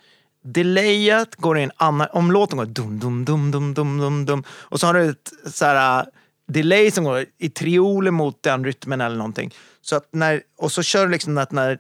delayet 0.44 1.36
går 1.36 1.58
in 1.58 1.70
annan... 1.76 2.08
Om 2.12 2.32
låten 2.32 2.58
går 2.58 2.66
dum, 2.66 2.98
dum, 2.98 3.24
dum, 3.24 3.50
dum, 3.50 3.74
dum, 3.74 3.98
dum, 3.98 4.26
dum. 4.26 4.44
Och 4.50 4.80
så 4.80 4.86
har 4.86 4.94
du 4.94 5.10
ett 5.10 5.32
så 5.54 5.64
här, 5.64 6.00
uh, 6.02 6.08
delay 6.48 6.90
som 6.90 7.04
går 7.04 7.24
i 7.38 7.48
trioler 7.48 8.10
mot 8.10 8.42
den 8.42 8.64
rytmen 8.64 9.00
eller 9.00 9.16
någonting. 9.16 9.54
Så 9.82 9.96
att 9.96 10.08
när, 10.12 10.42
och 10.58 10.72
så 10.72 10.82
kör 10.82 11.06
du 11.06 11.12
liksom 11.12 11.38
att 11.38 11.52
när 11.52 11.78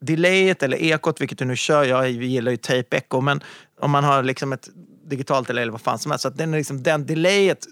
delayet 0.00 0.62
eller 0.62 0.76
ekot, 0.82 1.20
vilket 1.20 1.38
du 1.38 1.44
nu 1.44 1.56
kör, 1.56 1.84
jag 1.84 2.10
gillar 2.10 2.50
ju 2.50 2.56
tape 2.56 2.96
echo, 2.96 3.20
men 3.20 3.42
om 3.82 3.90
man 3.90 4.04
har 4.04 4.22
liksom 4.22 4.52
ett 4.52 4.68
digitalt 5.04 5.46
delay 5.46 5.62
eller 5.62 5.72
vad 5.72 5.80
fan 5.80 5.98
som 5.98 6.10
helst, 6.10 6.22
så 6.22 6.28
att 6.28 6.38
den, 6.38 6.50
liksom, 6.50 6.82
den 6.82 7.06
delayet 7.06 7.66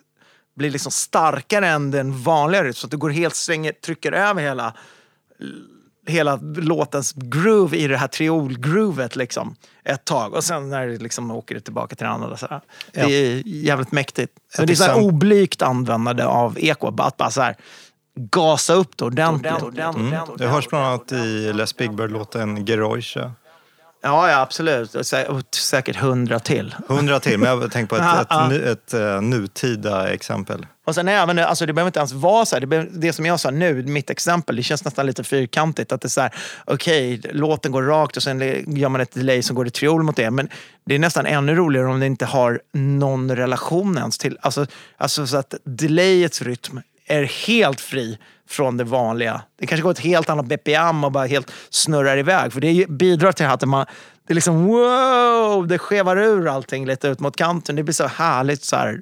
blir 0.57 0.71
liksom 0.71 0.93
starkare 0.93 1.69
än 1.69 1.91
den 1.91 2.23
vanliga 2.23 2.61
rytmen, 2.61 2.75
så 2.75 2.87
att 2.87 2.91
du 2.91 2.97
går 2.97 3.11
helt 3.11 3.35
svänger, 3.35 3.73
trycker 3.73 4.13
över 4.13 4.43
hela 4.43 4.75
hela 6.07 6.39
låtens 6.57 7.13
groove 7.13 7.77
i 7.77 7.87
det 7.87 7.97
här 7.97 8.09
triol-groovet 8.09 9.17
liksom, 9.17 9.57
ett 9.85 10.05
tag. 10.05 10.35
Och 10.35 10.45
sen 10.45 10.69
när 10.69 10.87
det 10.87 10.99
liksom 10.99 11.31
åker 11.31 11.55
det 11.55 11.61
tillbaka 11.61 11.97
till 11.97 12.05
det 12.05 12.11
andra. 12.11 12.37
Så 12.37 12.47
här. 12.51 12.61
Det 12.93 13.01
är 13.01 13.43
jävligt 13.47 13.93
mäktigt. 13.93 14.33
Men 14.59 14.67
det 14.67 14.73
är 14.73 14.75
så 14.75 14.85
här 14.85 15.03
oblygt 15.03 15.63
användande 15.63 16.25
av 16.25 16.59
eko. 16.59 16.87
Att 16.99 17.17
bara 17.17 17.31
så 17.31 17.41
här, 17.41 17.57
gasa 18.15 18.75
upp 18.75 18.97
det 18.97 19.05
ordentligt. 19.05 19.63
Mm. 19.79 20.15
Det 20.37 20.47
hörs 20.47 20.69
bland 20.69 20.85
annat 20.85 21.13
i 21.13 21.53
Les 21.53 21.77
Big 21.77 21.95
Bird-låten 21.95 22.67
Geräusche. 22.67 23.31
Ja, 24.03 24.31
ja, 24.31 24.41
absolut. 24.41 24.95
Och 24.95 25.01
sä- 25.03 25.27
och 25.27 25.43
säkert 25.55 25.97
hundra 25.97 26.39
till. 26.41 26.75
Hundra 26.89 27.21
till, 27.21 27.39
men 27.39 27.49
jag 27.49 27.57
har 27.57 27.69
tänkt 27.69 27.89
på 27.89 27.97
ett, 27.97 28.03
ett, 28.31 28.49
nu- 28.51 28.71
ett, 28.73 28.95
eh, 28.95 29.21
nutida 29.23 30.13
exempel. 30.13 30.67
Och 30.87 30.95
sen 30.95 31.09
även, 31.09 31.39
alltså 31.39 31.67
det 31.67 31.73
behöver 31.73 31.89
inte 31.89 31.99
ens 31.99 32.13
vara 32.13 32.47
så 32.47 32.57
här. 32.57 32.61
Det, 32.61 32.67
behöver, 32.67 32.91
det 32.93 33.13
som 33.13 33.27
jag 33.27 33.41
sa 33.41 33.51
nu, 33.51 33.83
mitt 33.83 34.11
exempel, 34.11 34.57
det 34.57 34.63
känns 34.63 34.85
nästan 34.85 35.07
lite 35.07 35.25
fyrkantigt. 35.25 35.93
Att 35.93 36.01
det 36.01 36.07
är 36.07 36.11
så 36.11 36.21
här, 36.21 36.35
okej, 36.65 37.21
låten 37.33 37.73
går 37.73 37.83
rakt 37.83 38.17
och 38.17 38.23
sen 38.23 38.41
gör 38.77 38.89
man 38.89 39.01
ett 39.01 39.13
delay 39.15 39.43
som 39.43 39.57
går 39.57 39.67
i 39.67 39.71
triol 39.71 40.03
mot 40.03 40.17
det. 40.17 40.31
Men 40.31 40.49
det 40.87 40.95
är 40.95 40.99
nästan 40.99 41.27
ännu 41.27 41.55
roligare 41.55 41.87
om 41.87 42.01
det 42.01 42.07
inte 42.07 42.27
har 42.27 42.61
någon 42.73 43.37
relation 43.37 43.99
ens 43.99 44.19
till, 44.19 44.39
alltså, 44.41 44.67
alltså 44.97 45.27
så 45.27 45.37
att 45.37 45.55
delayets 45.65 46.43
rytm 46.43 46.81
är 47.07 47.23
helt 47.47 47.81
fri 47.81 48.19
från 48.51 48.77
det 48.77 48.85
vanliga. 48.85 49.43
Det 49.59 49.67
kanske 49.67 49.83
går 49.83 49.91
ett 49.91 49.99
helt 49.99 50.31
annat 50.31 50.47
BPM 50.47 51.05
och 51.05 51.13
bara 51.13 51.27
helt 51.27 51.53
snurrar 51.71 52.17
iväg. 52.19 52.53
För 52.53 52.61
det 52.61 52.87
bidrar 52.89 53.33
till 53.33 53.47
att 53.47 53.65
man, 53.69 53.87
det 54.27 54.33
är 54.33 54.35
liksom 54.35 54.65
wow, 54.67 55.67
det 55.67 55.79
skevar 55.79 56.17
ur 56.17 56.49
allting 56.49 56.87
lite 56.87 57.09
ut 57.09 57.21
mot 57.21 57.37
kanten. 57.37 57.77
Det 57.77 57.83
blir 57.83 57.93
så 57.95 58.07
härligt 58.07 58.65
så 58.65 58.77
här. 58.77 59.01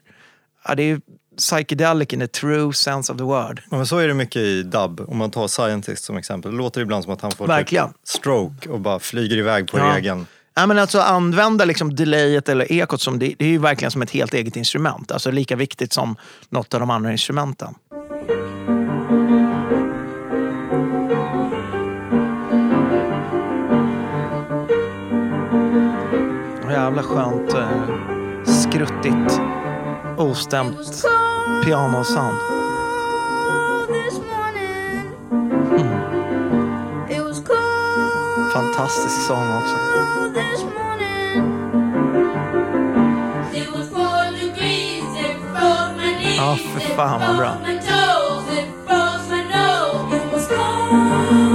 Ja, 0.65 0.75
det 0.75 0.83
är 0.83 0.87
ju 0.87 1.01
psychedelic 1.39 2.13
in 2.13 2.21
the 2.21 2.27
true 2.27 2.73
sense 2.73 3.13
of 3.13 3.19
the 3.19 3.25
word. 3.25 3.63
Men 3.71 3.87
så 3.87 3.99
är 3.99 4.09
det 4.09 4.15
mycket 4.15 4.43
i 4.43 4.63
dub. 4.63 5.01
Om 5.09 5.17
man 5.17 5.31
tar 5.31 5.49
Scientist 5.49 6.05
som 6.05 6.17
exempel. 6.17 6.51
Det 6.51 6.57
låter 6.59 6.81
ibland 6.81 7.05
som 7.05 7.13
att 7.13 7.21
han 7.21 7.31
får 7.33 7.47
Verkligen. 7.47 7.89
typ 7.89 7.97
stroke 8.05 8.69
och 8.69 8.81
bara 8.81 8.99
flyger 8.99 9.37
iväg 9.37 9.71
på 9.71 9.79
Ja. 9.79 9.93
regeln. 9.97 10.27
Ja, 10.55 10.67
men 10.67 10.79
alltså 10.79 11.01
använda 11.01 11.65
liksom 11.65 11.95
delayet 11.95 12.49
eller 12.49 12.73
ekot 12.73 13.01
som 13.01 13.19
det, 13.19 13.35
det 13.39 13.45
är 13.45 13.49
ju 13.49 13.59
verkligen 13.59 13.91
som 13.91 14.03
ett 14.03 14.11
helt 14.11 14.35
eget 14.35 14.57
instrument. 14.57 15.13
Alltså 15.13 15.31
lika 15.31 15.57
viktigt 15.57 15.93
som 15.93 16.17
något 16.49 16.75
av 16.75 16.81
de 16.81 16.91
andra 16.91 17.13
instrumenten. 17.13 17.75
Jävla 26.89 27.03
skönt 27.03 27.55
eh, 27.55 28.45
skruttigt 28.45 29.41
ostämt 30.17 31.05
pianosound. 31.65 32.37
Hmm. 35.71 35.91
Fantastisk 38.53 39.27
sång 39.27 39.57
också. 39.57 39.77
Ja, 46.37 46.57
för 46.57 46.81
fan 46.81 47.21
vad 47.21 47.37
bra. 47.37 47.78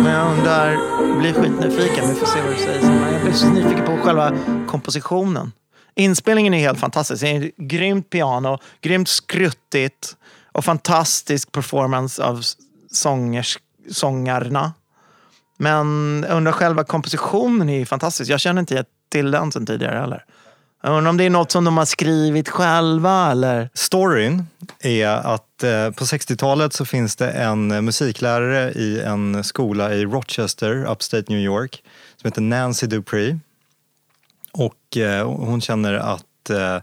Men 0.04 0.12
jag 0.12 0.38
undrar, 0.38 0.78
blir 1.20 1.34
skitnyfiken. 1.34 2.10
Vi 2.10 2.16
får 2.16 2.26
se 2.26 2.42
vad 2.42 2.52
du 2.52 2.58
säger 2.58 2.82
sen. 2.82 3.14
Jag 3.14 3.22
blir 3.22 3.34
så 3.34 3.50
nyfiken 3.50 3.86
på 3.86 3.98
själva 3.98 4.32
kompositionen. 4.68 5.52
Inspelningen 5.96 6.54
är 6.54 6.60
helt 6.60 6.80
fantastisk. 6.80 7.22
Det 7.22 7.30
är 7.30 7.44
ett 7.44 7.58
grymt 7.58 8.10
piano, 8.10 8.60
grymt 8.82 9.08
skruttigt 9.08 10.16
och 10.52 10.66
fantastisk 10.66 11.52
performance 11.52 12.24
av 12.24 12.42
sångers, 12.92 13.60
sångarna. 13.92 14.74
Men 15.58 16.26
jag 16.28 16.38
undrar 16.38 16.52
själva 16.52 16.84
kompositionen 16.84 17.70
är 17.70 17.80
ju 17.80 17.86
fantastisk. 17.86 18.32
Jag 18.32 18.40
känner 18.40 18.60
inte 18.60 18.86
till 19.12 19.32
den 19.32 19.52
sen 19.52 19.66
tidigare 19.66 20.00
heller. 20.00 20.26
Jag 20.86 20.98
undrar 20.98 21.10
om 21.10 21.18
det 21.18 21.24
är 21.24 21.30
något 21.30 21.52
som 21.52 21.64
de 21.64 21.78
har 21.78 21.86
skrivit 21.86 22.50
själva 22.50 23.32
eller? 23.32 23.70
Storyn 23.74 24.48
är 24.80 25.08
att 25.08 25.64
eh, 25.64 25.92
på 25.92 26.06
60-talet 26.06 26.74
så 26.74 26.86
finns 26.86 27.16
det 27.16 27.32
en 27.32 27.72
eh, 27.72 27.82
musiklärare 27.82 28.72
i 28.72 29.02
en 29.02 29.44
skola 29.44 29.94
i 29.94 30.06
Rochester, 30.06 30.86
Upstate 30.86 31.26
New 31.28 31.40
York, 31.40 31.84
som 32.18 32.28
heter 32.28 32.42
Nancy 32.42 32.88
Dupree. 32.88 33.40
Och 34.52 34.98
eh, 34.98 35.28
hon 35.28 35.62
känner 35.62 35.94
att 35.94 36.50
eh, 36.50 36.78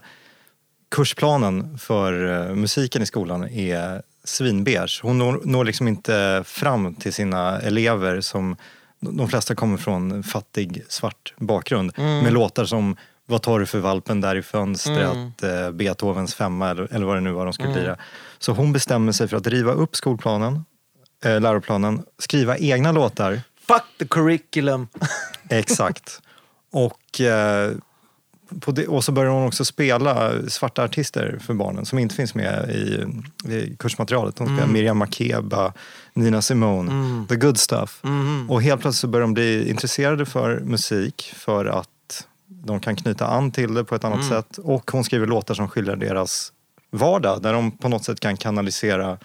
kursplanen 0.91 1.77
för 1.77 2.13
musiken 2.55 3.01
i 3.01 3.05
skolan 3.05 3.43
är 3.43 4.01
svinbeige. 4.23 4.99
Hon 5.03 5.17
når, 5.17 5.41
når 5.43 5.65
liksom 5.65 5.87
inte 5.87 6.43
fram 6.45 6.95
till 6.95 7.13
sina 7.13 7.59
elever 7.59 8.21
som 8.21 8.55
de 8.99 9.29
flesta 9.29 9.55
kommer 9.55 9.77
från 9.77 10.23
fattig 10.23 10.83
svart 10.89 11.33
bakgrund 11.37 11.91
med 11.97 12.33
låtar 12.33 12.65
som 12.65 12.95
Vad 13.31 13.41
tar 13.41 13.59
du 13.59 13.65
för 13.65 13.79
valpen 13.79 14.21
där 14.21 14.35
i 14.35 14.41
fönstret? 14.41 15.43
Eh, 15.43 15.71
Beethovens 15.71 16.35
femma 16.35 16.69
eller, 16.69 16.93
eller 16.93 17.05
vad 17.05 17.15
det 17.15 17.21
nu 17.21 17.31
var 17.31 17.45
de 17.45 17.53
skulle 17.53 17.75
lira. 17.81 17.97
Så 18.39 18.51
hon 18.51 18.73
bestämmer 18.73 19.11
sig 19.11 19.27
för 19.27 19.37
att 19.37 19.47
riva 19.47 19.71
upp 19.71 19.95
skolplanen, 19.95 20.65
eh, 21.25 21.41
läroplanen, 21.41 22.03
skriva 22.17 22.57
egna 22.57 22.91
låtar. 22.91 23.41
Fuck 23.67 23.83
the 23.99 24.05
curriculum. 24.05 24.87
Exakt. 25.49 26.21
och, 26.71 27.21
eh, 27.21 27.71
det, 28.49 28.87
och 28.87 29.03
så 29.03 29.11
börjar 29.11 29.31
hon 29.31 29.47
också 29.47 29.65
spela 29.65 30.31
svarta 30.47 30.83
artister 30.83 31.37
för 31.41 31.53
barnen 31.53 31.85
som 31.85 31.99
inte 31.99 32.15
finns 32.15 32.35
med 32.35 32.69
i, 32.69 33.05
i 33.53 33.75
kursmaterialet. 33.79 34.39
Hon 34.39 34.47
spelar 34.47 34.67
Miriam 34.67 34.97
Makeba, 34.97 35.73
Nina 36.13 36.41
Simone, 36.41 37.25
The 37.29 37.35
Good 37.35 37.57
Stuff. 37.57 38.01
Och 38.49 38.61
helt 38.61 38.81
plötsligt 38.81 39.01
så 39.01 39.07
börjar 39.07 39.27
de 39.27 39.33
bli 39.33 39.69
intresserade 39.69 40.25
för 40.25 40.59
musik 40.59 41.33
för 41.35 41.65
att 41.65 41.89
de 42.63 42.79
kan 42.79 42.95
knyta 42.95 43.27
an 43.27 43.51
till 43.51 43.73
det 43.73 43.83
på 43.83 43.95
ett 43.95 44.03
annat 44.03 44.25
sätt. 44.25 44.57
Och 44.57 44.91
hon 44.91 45.03
skriver 45.03 45.27
låtar 45.27 45.53
som 45.53 45.69
skildrar 45.69 45.95
deras 45.95 46.53
vardag 46.91 47.41
där 47.41 47.53
de 47.53 47.71
på 47.71 47.89
något 47.89 48.03
sätt 48.03 48.19
kan 48.19 48.37
kanalisera 48.37 49.17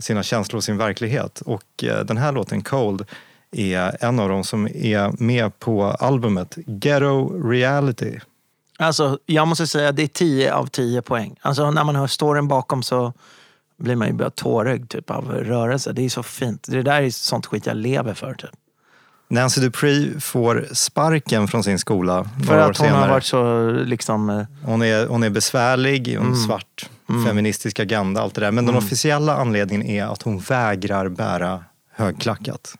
sina 0.00 0.22
känslor 0.22 0.56
och 0.56 0.64
sin 0.64 0.76
verklighet. 0.76 1.40
Och 1.40 1.84
eh, 1.84 2.04
den 2.04 2.16
här 2.16 2.32
låten, 2.32 2.62
Cold, 2.62 3.04
är 3.50 4.04
en 4.04 4.18
av 4.18 4.28
dem 4.28 4.44
som 4.44 4.66
är 4.66 5.22
med 5.22 5.58
på 5.58 5.84
albumet 5.84 6.58
Ghetto 6.66 7.48
Reality. 7.50 8.18
Alltså, 8.78 9.18
jag 9.26 9.48
måste 9.48 9.66
säga 9.66 9.92
det 9.92 10.02
är 10.02 10.06
10 10.06 10.54
av 10.54 10.66
10 10.66 11.02
poäng. 11.02 11.36
Alltså, 11.40 11.70
när 11.70 11.84
man 11.84 11.96
hör 11.96 12.06
storyn 12.06 12.48
bakom 12.48 12.82
så 12.82 13.12
blir 13.76 13.96
man 13.96 14.08
ju 14.08 14.14
bara 14.14 14.30
tårögd 14.30 14.90
typ, 14.90 15.10
av 15.10 15.30
rörelse. 15.30 15.92
Det 15.92 16.04
är 16.04 16.08
så 16.08 16.22
fint. 16.22 16.66
Det 16.68 16.82
där 16.82 17.02
är 17.02 17.10
sånt 17.10 17.46
skit 17.46 17.66
jag 17.66 17.76
lever 17.76 18.14
för. 18.14 18.34
Typ. 18.34 18.50
Nancy 19.32 19.60
Dupree 19.60 20.20
får 20.20 20.66
sparken 20.72 21.48
från 21.48 21.64
sin 21.64 21.78
skola 21.78 22.28
För 22.46 22.58
att 22.58 22.66
hon 22.66 22.86
senare. 22.86 23.00
har 23.00 23.08
varit 23.08 23.24
så 23.24 23.70
liksom... 23.70 24.30
eh, 24.30 24.42
Hon 24.64 24.82
är, 24.82 25.06
hon 25.06 25.22
är 25.22 25.30
besvärlig, 25.30 26.16
hon 26.16 26.26
Mm. 26.26 26.32
är 26.32 26.46
svart, 26.46 26.90
feministisk 27.26 27.80
agenda, 27.80 28.20
allt 28.22 28.34
det 28.34 28.40
där. 28.40 28.50
Men 28.50 28.66
den 28.66 28.76
officiella 28.76 29.36
anledningen 29.36 29.86
är 29.86 30.04
att 30.12 30.22
hon 30.22 30.38
vägrar 30.38 31.08
bära 31.08 31.64
högklackat. 31.94 32.74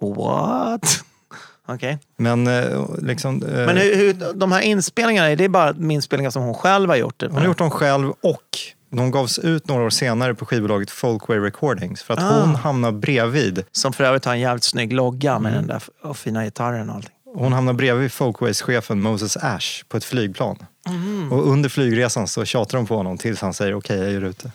What? 0.00 1.04
Okej. 1.68 1.98
Men 2.16 2.46
eh, 2.46 2.86
liksom... 2.98 3.42
eh, 3.42 3.66
Men 3.66 3.76
hur, 3.76 3.96
hur, 3.96 4.32
de 4.34 4.52
här 4.52 4.60
inspelningarna, 4.60 5.30
är 5.30 5.36
det 5.36 5.48
bara 5.48 5.74
inspelningar 5.92 6.30
som 6.30 6.42
hon 6.42 6.54
själv 6.54 6.88
har 6.90 6.96
gjort? 6.96 7.22
Hon 7.22 7.36
har 7.36 7.44
gjort 7.44 7.58
dem 7.58 7.70
själv 7.70 8.10
och 8.20 8.58
de 8.90 9.10
gavs 9.10 9.38
ut 9.38 9.68
några 9.68 9.84
år 9.84 9.90
senare 9.90 10.34
på 10.34 10.46
skivbolaget 10.46 10.90
Folkway 10.90 11.38
Recordings 11.38 12.02
för 12.02 12.14
att 12.14 12.22
Ah. 12.22 12.40
hon 12.40 12.54
hamnar 12.54 12.92
bredvid 12.92 13.64
Som 13.72 13.92
för 13.92 14.04
övrigt 14.04 14.24
har 14.24 14.32
en 14.32 14.40
jävligt 14.40 14.64
snygg 14.64 14.92
logga 14.92 15.38
med 15.38 15.52
Mm. 15.52 15.66
den 15.66 15.80
där 16.04 16.14
fina 16.14 16.44
gitarren 16.44 16.90
och 16.90 16.96
allting. 16.96 17.12
hon 17.34 17.52
hamnar 17.52 17.72
bredvid 17.72 18.12
Folkways-chefen 18.12 19.00
Moses 19.00 19.36
Ash 19.36 19.84
på 19.88 19.96
ett 19.96 20.04
flygplan. 20.04 20.56
Mm. 20.88 21.32
Och 21.32 21.48
under 21.48 21.68
flygresan 21.68 22.28
så 22.28 22.44
tjatar 22.44 22.78
de 22.78 22.86
på 22.86 22.96
honom 22.96 23.18
tills 23.18 23.40
han 23.40 23.54
säger 23.54 23.74
okej, 23.74 23.98
jag 23.98 24.10
ger 24.12 24.24
ut 24.24 24.38
det. 24.38 24.50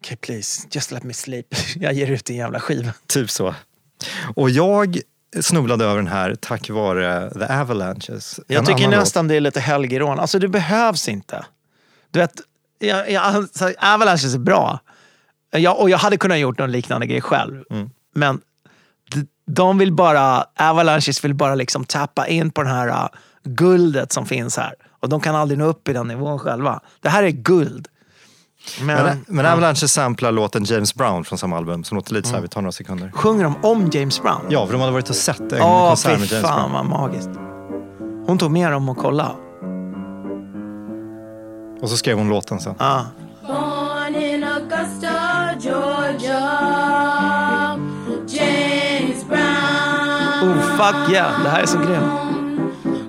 Okay, 0.00 0.16
please, 0.16 0.66
just 0.70 0.90
let 0.92 1.02
me 1.02 1.12
sleep. 1.14 1.46
Jag 1.76 1.92
ger 1.92 2.10
ut 2.10 2.24
din 2.24 2.36
jävla 2.36 2.60
skiva. 2.60 2.92
Typ 3.06 3.30
så. 3.30 3.54
Och 4.34 4.50
jag 4.50 4.98
snubblade 5.40 5.84
över 5.84 5.96
den 5.96 6.06
här 6.06 6.34
tack 6.40 6.70
vare 6.70 7.30
The 7.30 7.52
Avalanches. 7.52 8.40
Jag 8.46 8.66
tycker 8.66 8.78
annan 8.78 8.90
låt. 8.90 9.00
nästan 9.00 9.28
det 9.28 9.34
är 9.34 9.40
lite 9.40 9.60
helgerån. 9.60 10.18
Alltså 10.20 10.38
det 10.38 10.48
behövs 10.48 11.08
inte. 11.08 11.44
Du 12.10 12.18
vet, 12.18 12.32
jag, 12.78 13.10
jag, 13.10 13.22
alltså, 13.22 13.72
Avalanches 13.78 14.34
är 14.34 14.38
bra. 14.38 14.78
Jag, 15.50 15.80
och 15.80 15.90
jag 15.90 15.98
hade 15.98 16.16
kunnat 16.16 16.38
gjort 16.38 16.58
någon 16.58 16.72
liknande 16.72 17.06
grej 17.06 17.20
själv. 17.20 17.62
Mm. 17.70 17.90
Men 18.14 18.40
de, 19.10 19.26
de 19.46 19.78
vill 19.78 19.92
bara, 19.92 20.44
Avalanches 20.58 21.24
vill 21.24 21.34
bara 21.34 21.54
liksom 21.54 21.84
tappa 21.84 22.26
in 22.26 22.50
på 22.50 22.62
den 22.62 22.72
här 22.72 22.88
uh, 22.88 23.08
guldet 23.44 24.12
som 24.12 24.26
finns 24.26 24.56
här. 24.56 24.74
Och 25.00 25.08
de 25.08 25.20
kan 25.20 25.34
aldrig 25.34 25.58
nå 25.58 25.64
upp 25.64 25.88
i 25.88 25.92
den 25.92 26.08
nivån 26.08 26.38
själva. 26.38 26.80
Det 27.00 27.08
här 27.08 27.22
är 27.22 27.30
guld. 27.30 27.88
Men, 28.80 29.04
Men, 29.04 29.44
men 29.44 29.62
ja. 29.62 29.74
Samplar 29.74 30.32
låten 30.32 30.64
James 30.64 30.94
Brown 30.94 31.24
från 31.24 31.38
samma 31.38 31.56
album 31.56 31.84
som 31.84 31.96
låter 31.96 32.14
lite 32.14 32.28
så 32.28 32.34
här, 32.34 32.42
vi 32.42 32.48
tar 32.48 32.60
några 32.62 32.72
sekunder. 32.72 33.10
Sjunger 33.14 33.44
de 33.44 33.56
om 33.62 33.90
James 33.92 34.22
Brown? 34.22 34.40
Ja, 34.48 34.66
för 34.66 34.72
de 34.72 34.80
hade 34.80 34.92
varit 34.92 35.10
och 35.10 35.16
sett 35.16 35.52
en 35.52 35.62
Åh, 35.62 35.88
konsert 35.88 36.12
fy 36.12 36.20
med 36.20 36.32
James 36.32 36.48
fan 36.48 36.70
Brown. 36.70 36.90
vad 36.90 37.00
magiskt. 37.00 37.30
Hon 38.26 38.38
tog 38.38 38.50
med 38.50 38.72
dem 38.72 38.88
och 38.88 38.96
kolla. 38.96 39.36
Och 41.86 41.90
så 41.90 41.96
skrev 41.96 42.18
hon 42.18 42.28
låten 42.28 42.60
sen. 42.60 42.74
Ah. 42.78 43.02
Born 43.46 44.14
in 44.14 44.44
Augusta, 44.44 45.10
Georgia, 45.60 46.48
James 48.28 49.24
Brown. 49.28 50.50
Oh 50.50 50.60
fuck 50.60 51.12
yeah, 51.12 51.42
det 51.42 51.48
här 51.50 51.62
är 51.62 51.66
så 51.66 51.78
grymt. 51.78 52.12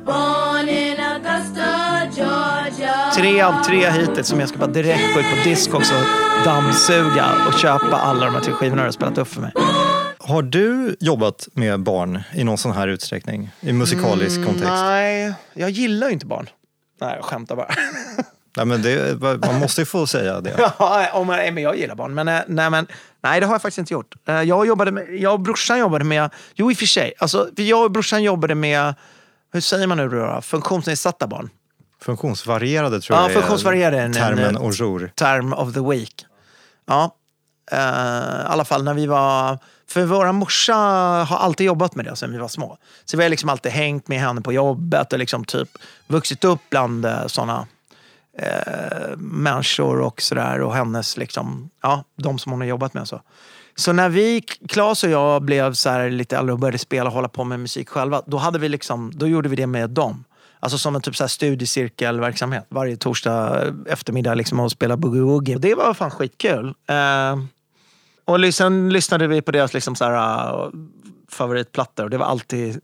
Born 0.06 0.70
in 0.70 0.98
Augusta, 1.00 1.68
Georgia. 2.16 3.12
Tre 3.16 3.42
av 3.42 3.64
tre 3.64 3.90
hittills 3.90 4.28
som 4.28 4.40
jag 4.40 4.50
ska 4.50 4.58
bara 4.58 4.72
direkt 4.72 5.14
gå 5.14 5.20
ut 5.20 5.26
på 5.30 5.50
Discogs 5.50 5.92
och 5.92 6.46
dammsuga 6.46 7.26
och 7.48 7.54
köpa 7.54 7.98
alla 7.98 8.26
de 8.26 8.36
här 8.36 8.42
tre 8.42 8.54
skivorna 8.54 8.82
du 8.82 8.88
har 8.88 8.92
spelat 8.92 9.18
upp 9.18 9.28
för 9.28 9.42
mig. 9.42 9.52
Har 10.20 10.42
du 10.42 10.96
jobbat 11.00 11.48
med 11.54 11.80
barn 11.84 12.24
i 12.34 12.44
någon 12.44 12.58
sån 12.58 12.72
här 12.72 12.88
utsträckning? 12.88 13.50
I 13.60 13.74
musikalisk 13.74 14.46
kontext? 14.46 14.68
Mm, 14.68 14.86
Nej, 14.86 15.34
jag 15.54 15.70
gillar 15.70 16.08
ju 16.08 16.14
inte 16.14 16.26
barn. 16.26 16.50
Nej, 17.02 17.16
jag 17.16 17.26
skämtar 17.26 17.56
bara. 17.56 17.70
Nej, 18.58 18.66
men 18.66 18.82
det, 18.82 19.20
man 19.48 19.60
måste 19.60 19.82
ju 19.82 19.86
få 19.86 20.08
säga 20.08 20.42
det. 20.42 20.54
Ja, 20.80 21.10
om 21.14 21.28
men 21.28 21.58
jag 21.58 21.78
gillar 21.78 21.96
barn. 21.96 22.14
Men, 22.14 22.28
eh, 22.28 22.40
nej, 22.48 22.70
men, 22.70 22.88
nej, 23.24 23.40
det 23.40 23.46
har 23.46 23.54
jag 23.54 23.62
faktiskt 23.62 23.78
inte 23.78 23.94
gjort. 23.94 24.16
Eh, 24.28 24.42
Jag, 24.42 24.68
jobbade 24.68 24.92
med, 24.92 25.08
jag 25.20 25.34
och 25.34 25.40
brorsan 25.40 25.80
jobbade 25.80 26.06
med... 26.06 26.30
Jo, 26.56 26.72
i 26.72 26.74
och 26.74 26.78
för 26.78 26.86
sig. 26.86 27.14
Alltså, 27.20 27.50
jag 27.56 27.84
och 27.84 27.92
brorsan 27.92 28.24
jobbade 28.24 28.56
med... 28.56 28.94
Hur 29.54 29.62
säger 29.62 29.88
man 29.88 29.98
nu 29.98 30.10
då? 30.10 30.42
Funktionsnedsatta 30.42 31.28
barn. 31.28 31.50
Funktionsvarierade 32.02 33.02
tror 33.02 33.18
Ja, 33.20 33.24
jag 33.24 33.32
funktionsvarierade 33.34 33.98
är 33.98 34.14
termen 34.14 34.40
en- 34.46 34.58
au 34.58 34.72
jour. 34.72 35.12
term 35.16 35.54
of 35.54 35.74
the 35.74 35.80
week. 35.80 36.26
Ja, 36.88 37.16
eh, 37.72 37.78
i 37.80 38.46
alla 38.48 38.66
fall 38.66 38.84
när 38.84 38.94
vi 38.94 39.06
var... 39.06 39.60
För 39.90 40.06
våra 40.06 40.32
morsa 40.32 40.74
har 41.30 41.38
alltid 41.38 41.66
jobbat 41.68 41.96
med 41.96 42.06
det 42.06 42.16
sen 42.16 42.32
vi 42.32 42.38
var 42.38 42.48
små. 42.48 42.78
Så 43.06 43.18
vi 43.18 43.24
har 43.24 43.30
liksom 43.30 43.50
alltid 43.50 43.72
hängt 43.72 44.08
med 44.08 44.20
henne 44.20 44.42
på 44.42 44.54
jobbet 44.54 45.14
och 45.14 45.20
liksom 45.20 45.46
typ 45.46 45.70
vuxit 46.08 46.44
upp 46.44 46.60
bland 46.70 47.06
eh, 47.06 47.28
såna 47.28 47.68
eh, 48.38 49.18
människor 49.18 50.00
och 50.00 50.22
sådär. 50.22 50.62
Och 50.62 50.74
hennes, 50.74 51.18
liksom, 51.18 51.70
ja, 51.82 52.04
de 52.16 52.40
som 52.40 52.52
hon 52.52 52.62
har 52.62 52.68
jobbat 52.68 52.94
med. 52.94 53.02
och 53.02 53.08
Så. 53.08 53.22
Så 53.76 53.94
när 53.94 54.10
vi, 54.10 54.42
Claes 54.42 55.04
och 55.04 55.10
jag 55.10 55.42
blev 55.42 55.74
så 55.74 55.90
här 55.90 56.10
lite 56.10 56.38
äldre 56.38 56.54
och 56.54 56.60
började 56.60 56.78
spela 56.78 57.10
och 57.10 57.16
hålla 57.16 57.30
på 57.30 57.44
med 57.44 57.60
musik 57.60 57.90
själva, 57.90 58.22
då, 58.26 58.38
hade 58.38 58.60
vi 58.60 58.70
liksom, 58.70 59.12
då 59.16 59.28
gjorde 59.28 59.50
vi 59.50 59.56
det 59.56 59.68
med 59.68 59.90
dem. 59.90 60.24
Alltså 60.60 60.78
som 60.78 60.96
en 60.96 61.02
typ 61.02 61.16
så 61.16 61.24
här 61.24 61.28
studiecirkelverksamhet. 61.28 62.66
Varje 62.70 62.98
torsdag 62.98 63.64
eftermiddag 63.86 64.36
liksom 64.36 64.60
och 64.60 64.72
spela 64.72 64.96
boogie-woogie. 64.96 65.56
Och 65.56 65.62
det 65.62 65.76
var 65.76 65.94
fan 65.94 66.12
skitkul. 66.12 66.74
Eh, 66.88 67.38
och 68.26 68.54
sen 68.54 68.90
lyssnade 68.90 69.28
vi 69.28 69.42
på 69.42 69.52
deras 69.52 69.74
liksom 69.74 69.96
så 69.96 70.06
här, 70.06 70.54
uh, 70.54 70.70
favoritplattor. 71.30 72.04
Och 72.04 72.10
det 72.10 72.18
var 72.18 72.26
alltid... 72.26 72.82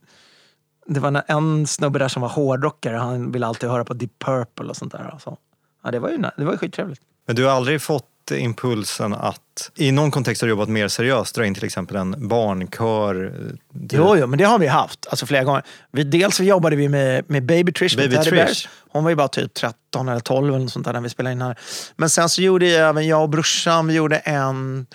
Det 0.86 1.00
var 1.00 1.24
en- 1.28 1.68
snubbe 1.68 2.00
där 2.00 2.08
som 2.08 2.22
var 2.22 2.30
hårdrockare. 2.30 2.98
Han 2.98 3.32
ville 3.32 3.48
alltid 3.48 3.70
höra 3.70 3.86
på 3.86 3.94
Deep 3.94 4.12
Purple 4.26 4.66
och 4.70 4.76
sånt 4.78 4.92
där. 4.92 5.10
Alltså. 5.14 5.38
Ja, 5.84 5.92
det 5.92 6.00
var 6.00 6.10
ju, 6.10 6.18
det 6.38 6.44
var 6.46 6.52
ju 6.52 6.58
skittrevligt. 6.58 7.02
Men 7.28 7.36
du 7.36 7.44
har 7.46 7.52
aldrig 7.52 7.82
fått 7.82 8.10
impulsen 8.32 9.14
att 9.14 9.72
i 9.76 9.92
någon 9.92 10.12
kontext 10.12 10.42
har 10.42 10.48
du 10.48 10.50
jobbat 10.50 10.70
mer 10.70 10.88
seriöst, 10.88 11.36
dra 11.36 11.46
in 11.46 11.54
till 11.56 11.64
exempel 11.64 11.96
en 11.98 12.28
barnkör? 12.28 13.26
eh, 13.26 13.56
Du, 13.70 13.96
Jo, 13.98 14.16
jo, 14.18 14.28
men 14.28 14.38
det 14.40 14.44
har 14.46 14.60
vi 14.60 14.68
haft. 14.68 15.08
Alltså 15.10 15.26
flera 15.26 15.44
gånger. 15.44 15.64
Vi, 15.92 16.04
dels 16.04 16.36
så 16.36 16.44
jobbade 16.44 16.76
vi 16.76 16.90
med, 16.90 17.30
med 17.30 17.44
Baby 17.46 17.72
Trish. 17.72 17.98
med 17.98 18.10
Baby 18.10 18.16
Teddy 18.24 18.30
Trish. 18.30 18.46
Bears. 18.46 18.70
Hon 18.90 19.04
var 19.04 19.10
ju 19.10 19.16
bara 19.16 19.28
typ 19.28 19.54
13 19.54 20.10
eller 20.10 20.20
12 20.20 20.48
eller 20.48 20.60
något 20.60 20.72
sånt 20.72 20.86
där 20.86 20.94
när 20.94 21.02
vi 21.02 21.10
spelade 21.10 21.34
in 21.34 21.42
här. 21.42 21.60
Men 21.96 22.10
sen 22.10 22.30
så 22.30 22.42
gjorde 22.42 22.66
ju 22.66 22.72
även 22.74 23.08
jag 23.08 23.22
och 23.22 23.30
brorsan 23.30 23.88
vi 23.88 23.94
gjorde 23.94 24.18
en 24.18 24.86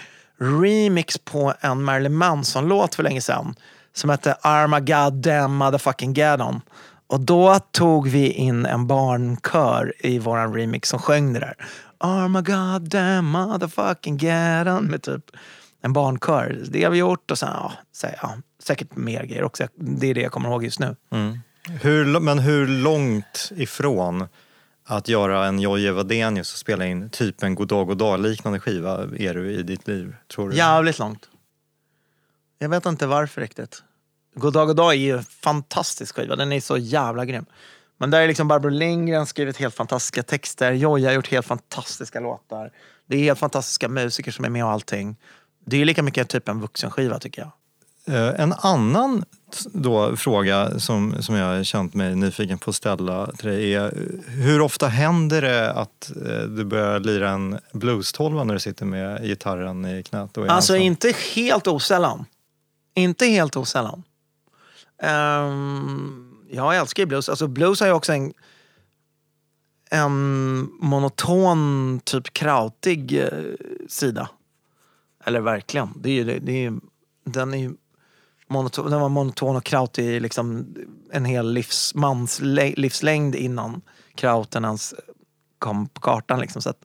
remix 0.40 1.18
på 1.18 1.54
en 1.60 1.82
Marilyn 1.84 2.14
Manson-låt 2.14 2.94
för 2.94 3.02
länge 3.02 3.20
sedan. 3.20 3.54
Som 3.92 4.10
hette 4.10 4.36
Armageddon 4.40 5.54
Motherfucking 5.54 6.14
Gaddon. 6.14 6.60
Och 7.06 7.20
då 7.20 7.58
tog 7.58 8.08
vi 8.08 8.30
in 8.30 8.66
en 8.66 8.86
barnkör 8.86 9.92
i 9.98 10.18
våran 10.18 10.54
remix 10.54 10.88
som 10.88 10.98
sjöng 10.98 11.32
det 11.32 11.40
där. 11.40 11.54
Armageddon 11.98 13.24
Motherfucking 13.24 14.16
Gaddon. 14.16 14.84
Med 14.84 15.02
typ 15.02 15.24
en 15.82 15.92
barnkör. 15.92 16.58
Det 16.68 16.84
har 16.84 16.90
vi 16.90 16.98
gjort 16.98 17.30
och 17.30 17.38
sen, 17.38 17.48
ja, 17.52 17.72
så, 17.92 18.06
ja, 18.22 18.36
säkert 18.62 18.96
mer 18.96 19.24
grejer 19.24 19.44
också. 19.44 19.66
Det 19.76 20.06
är 20.06 20.14
det 20.14 20.20
jag 20.20 20.32
kommer 20.32 20.48
ihåg 20.48 20.64
just 20.64 20.80
nu. 20.80 20.96
hur, 21.82 22.20
men 22.20 22.38
hur 22.38 22.66
långt 22.66 23.52
ifrån 23.56 24.26
att 24.86 25.08
göra 25.08 25.46
en 25.46 25.58
Jojje 25.58 25.92
Wadenius 25.92 26.52
och 26.52 26.58
spela 26.58 26.86
in 26.86 27.10
typ 27.10 27.42
en 27.42 27.54
Goddag 27.54 27.86
Goddag 27.86 28.20
liknande 28.20 28.60
skiva 28.60 29.02
är 29.18 29.34
du 29.34 29.52
i 29.52 29.62
ditt 29.62 29.88
liv? 29.88 30.14
Tror 30.34 30.50
du? 30.50 30.56
Jävligt 30.56 30.98
långt. 30.98 31.28
Jag 32.58 32.68
vet 32.68 32.86
inte 32.86 33.06
varför 33.06 33.40
riktigt. 33.40 33.82
Goddag 34.34 34.66
Goddag 34.66 34.92
är 34.94 34.98
ju 34.98 35.16
en 35.18 35.24
fantastisk 35.24 36.14
skiva. 36.16 36.36
Den 36.36 36.52
är 36.52 36.60
så 36.60 36.76
jävla 36.78 37.24
grym. 37.24 37.46
Men 37.98 38.10
där 38.10 38.20
är 38.20 38.28
liksom 38.28 38.48
Barbro 38.48 38.68
Lindgren 38.68 39.26
skrivit 39.26 39.56
helt 39.56 39.74
fantastiska 39.74 40.22
texter. 40.22 40.72
Jojje 40.72 41.06
har 41.08 41.14
gjort 41.14 41.28
helt 41.28 41.46
fantastiska 41.46 42.20
låtar. 42.20 42.72
Det 43.08 43.16
är 43.16 43.20
helt 43.20 43.38
fantastiska 43.38 43.88
musiker 43.88 44.30
som 44.32 44.44
är 44.44 44.48
med 44.48 44.64
och 44.64 44.70
allting. 44.70 45.16
Det 45.66 45.76
är 45.80 45.84
lika 45.84 46.02
mycket 46.02 46.28
typ 46.28 46.48
en 46.48 46.60
vuxenskiva 46.60 47.18
tycker 47.18 47.42
jag. 47.42 47.52
Eh, 48.16 48.40
En 48.40 48.52
annan 48.58 49.24
då 49.72 50.16
fråga 50.16 50.78
som, 50.78 51.22
som 51.22 51.34
jag 51.34 51.66
känt 51.66 51.94
mig 51.94 52.14
nyfiken 52.16 52.58
på 52.58 52.70
att 52.70 52.76
ställa 52.76 53.26
till 53.26 53.48
dig 53.48 53.74
är 53.74 53.92
hur 54.26 54.60
ofta 54.60 54.86
händer 54.88 55.42
det 55.42 55.72
att 55.72 56.10
eh, 56.26 56.40
du 56.42 56.64
börjar 56.64 57.00
lira 57.00 57.30
en 57.30 57.58
blues-tolva 57.72 58.44
när 58.44 58.54
du 58.54 58.60
sitter 58.60 58.84
med 58.84 59.22
gitarren 59.22 59.86
i 59.86 60.02
knät? 60.02 60.36
Och 60.38 60.48
Alltså 60.48 60.72
ensam? 60.72 60.82
inte 60.86 61.12
helt 61.34 61.66
osällan. 61.66 62.24
Inte 62.98 63.26
helt 63.26 63.56
osällan. 63.56 64.02
Um, 65.02 66.44
jag 66.50 66.76
älskar 66.76 67.02
ju 67.02 67.06
blues. 67.06 67.28
Alltså 67.28 67.46
blues 67.46 67.80
har 67.80 67.86
ju 67.86 67.92
också 67.92 68.12
en, 68.12 68.32
en 69.90 70.12
monoton, 70.80 72.00
typ 72.04 72.32
krautig 72.32 73.20
eh, 73.20 73.28
sida. 73.88 74.28
Eller 75.24 75.40
verkligen. 75.40 75.88
Det 75.96 76.10
är 76.10 76.14
ju, 76.14 76.24
det, 76.24 76.38
det 76.38 76.64
är 76.64 76.72
den, 77.24 77.54
är 77.54 77.70
monoton, 78.48 78.90
den 78.90 79.00
var 79.00 79.08
monoton 79.08 79.56
och 79.56 79.64
krautig 79.64 80.22
liksom 80.22 80.74
en 81.12 81.24
hel 81.24 81.52
livs, 81.52 81.94
mans 81.94 82.40
livslängd 82.76 83.34
innan 83.34 83.80
krauten 84.14 84.64
ens 84.64 84.94
kom 85.58 85.88
på 85.88 86.00
kartan. 86.00 86.40
Liksom. 86.40 86.62
Så 86.62 86.70
att, 86.70 86.84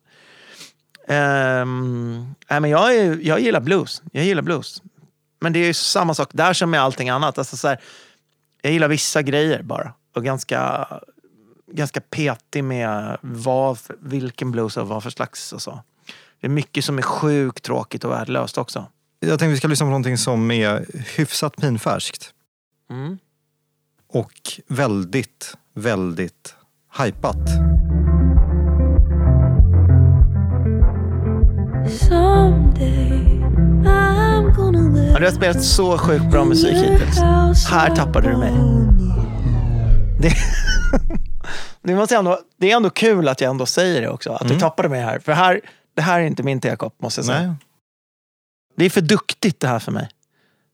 um, 1.61 2.35
nej, 2.49 2.59
men 2.59 2.69
jag, 2.69 2.95
är, 2.95 3.19
jag 3.21 3.39
gillar 3.39 3.61
blues. 3.61 4.01
Jag 4.11 4.25
gillar 4.25 4.41
blues. 4.41 4.81
Men 5.43 5.53
det 5.53 5.59
är 5.59 5.65
ju 5.65 5.73
samma 5.73 6.13
sak 6.13 6.29
där 6.31 6.53
som 6.53 6.69
med 6.71 6.81
allting 6.81 7.09
annat. 7.09 7.37
Alltså 7.37 7.57
så 7.57 7.67
här, 7.67 7.79
jag 8.61 8.73
gillar 8.73 8.87
vissa 8.87 9.21
grejer 9.21 9.63
bara. 9.63 9.93
Och 10.15 10.23
ganska, 10.23 10.87
ganska 11.71 12.01
petig 12.01 12.63
med 12.63 13.17
vad, 13.21 13.77
vilken 13.99 14.51
blues 14.51 14.77
och 14.77 14.87
vad 14.87 15.03
för 15.03 15.09
slags 15.09 15.53
och 15.53 15.61
så. 15.61 15.83
Det 16.41 16.47
är 16.47 16.51
mycket 16.51 16.85
som 16.85 16.97
är 16.97 17.01
sjukt 17.01 17.63
tråkigt 17.63 18.03
och 18.03 18.11
värdelöst 18.11 18.57
också. 18.57 18.85
Jag 19.19 19.39
tänkte 19.39 19.47
vi 19.47 19.57
ska 19.57 19.67
lyssna 19.67 19.85
på 19.85 19.89
någonting 19.89 20.17
som 20.17 20.51
är 20.51 20.85
hyfsat 21.17 21.55
pinfärskt 21.55 22.33
Mm. 22.89 23.17
och 24.07 24.33
väldigt, 24.67 25.57
väldigt 25.73 26.55
hypat. 26.97 27.49
Someday 31.89 33.41
live 33.83 34.22
Ja, 34.57 35.19
du 35.19 35.25
har 35.25 35.31
spelat 35.31 35.63
så 35.63 35.97
sjukt 35.97 36.31
bra 36.31 36.45
musik 36.45 36.77
hittills. 36.77 37.19
Här 37.69 37.95
tappade 37.95 38.29
du 38.29 38.37
mig. 38.37 38.51
Det, 40.19 40.33
det, 41.83 41.95
måste 41.95 42.15
ändå, 42.15 42.39
det 42.57 42.71
är 42.71 42.75
ändå 42.75 42.89
kul 42.89 43.27
att 43.27 43.41
jag 43.41 43.49
ändå 43.49 43.65
säger 43.65 44.01
det 44.01 44.09
också. 44.09 44.31
Att 44.31 44.47
du 44.47 44.59
tappade 44.59 44.89
mig 44.89 45.01
här. 45.01 45.19
För 45.19 45.31
här, 45.31 45.61
det 45.95 46.01
här 46.01 46.19
är 46.19 46.23
inte 46.23 46.43
min 46.43 46.61
tekopp 46.61 47.01
måste 47.01 47.19
jag 47.19 47.25
säga. 47.25 47.41
Nej. 47.41 47.55
Det 48.77 48.85
är 48.85 48.89
för 48.89 49.01
duktigt 49.01 49.59
det 49.59 49.67
här 49.67 49.79
för 49.79 49.91
mig. 49.91 50.09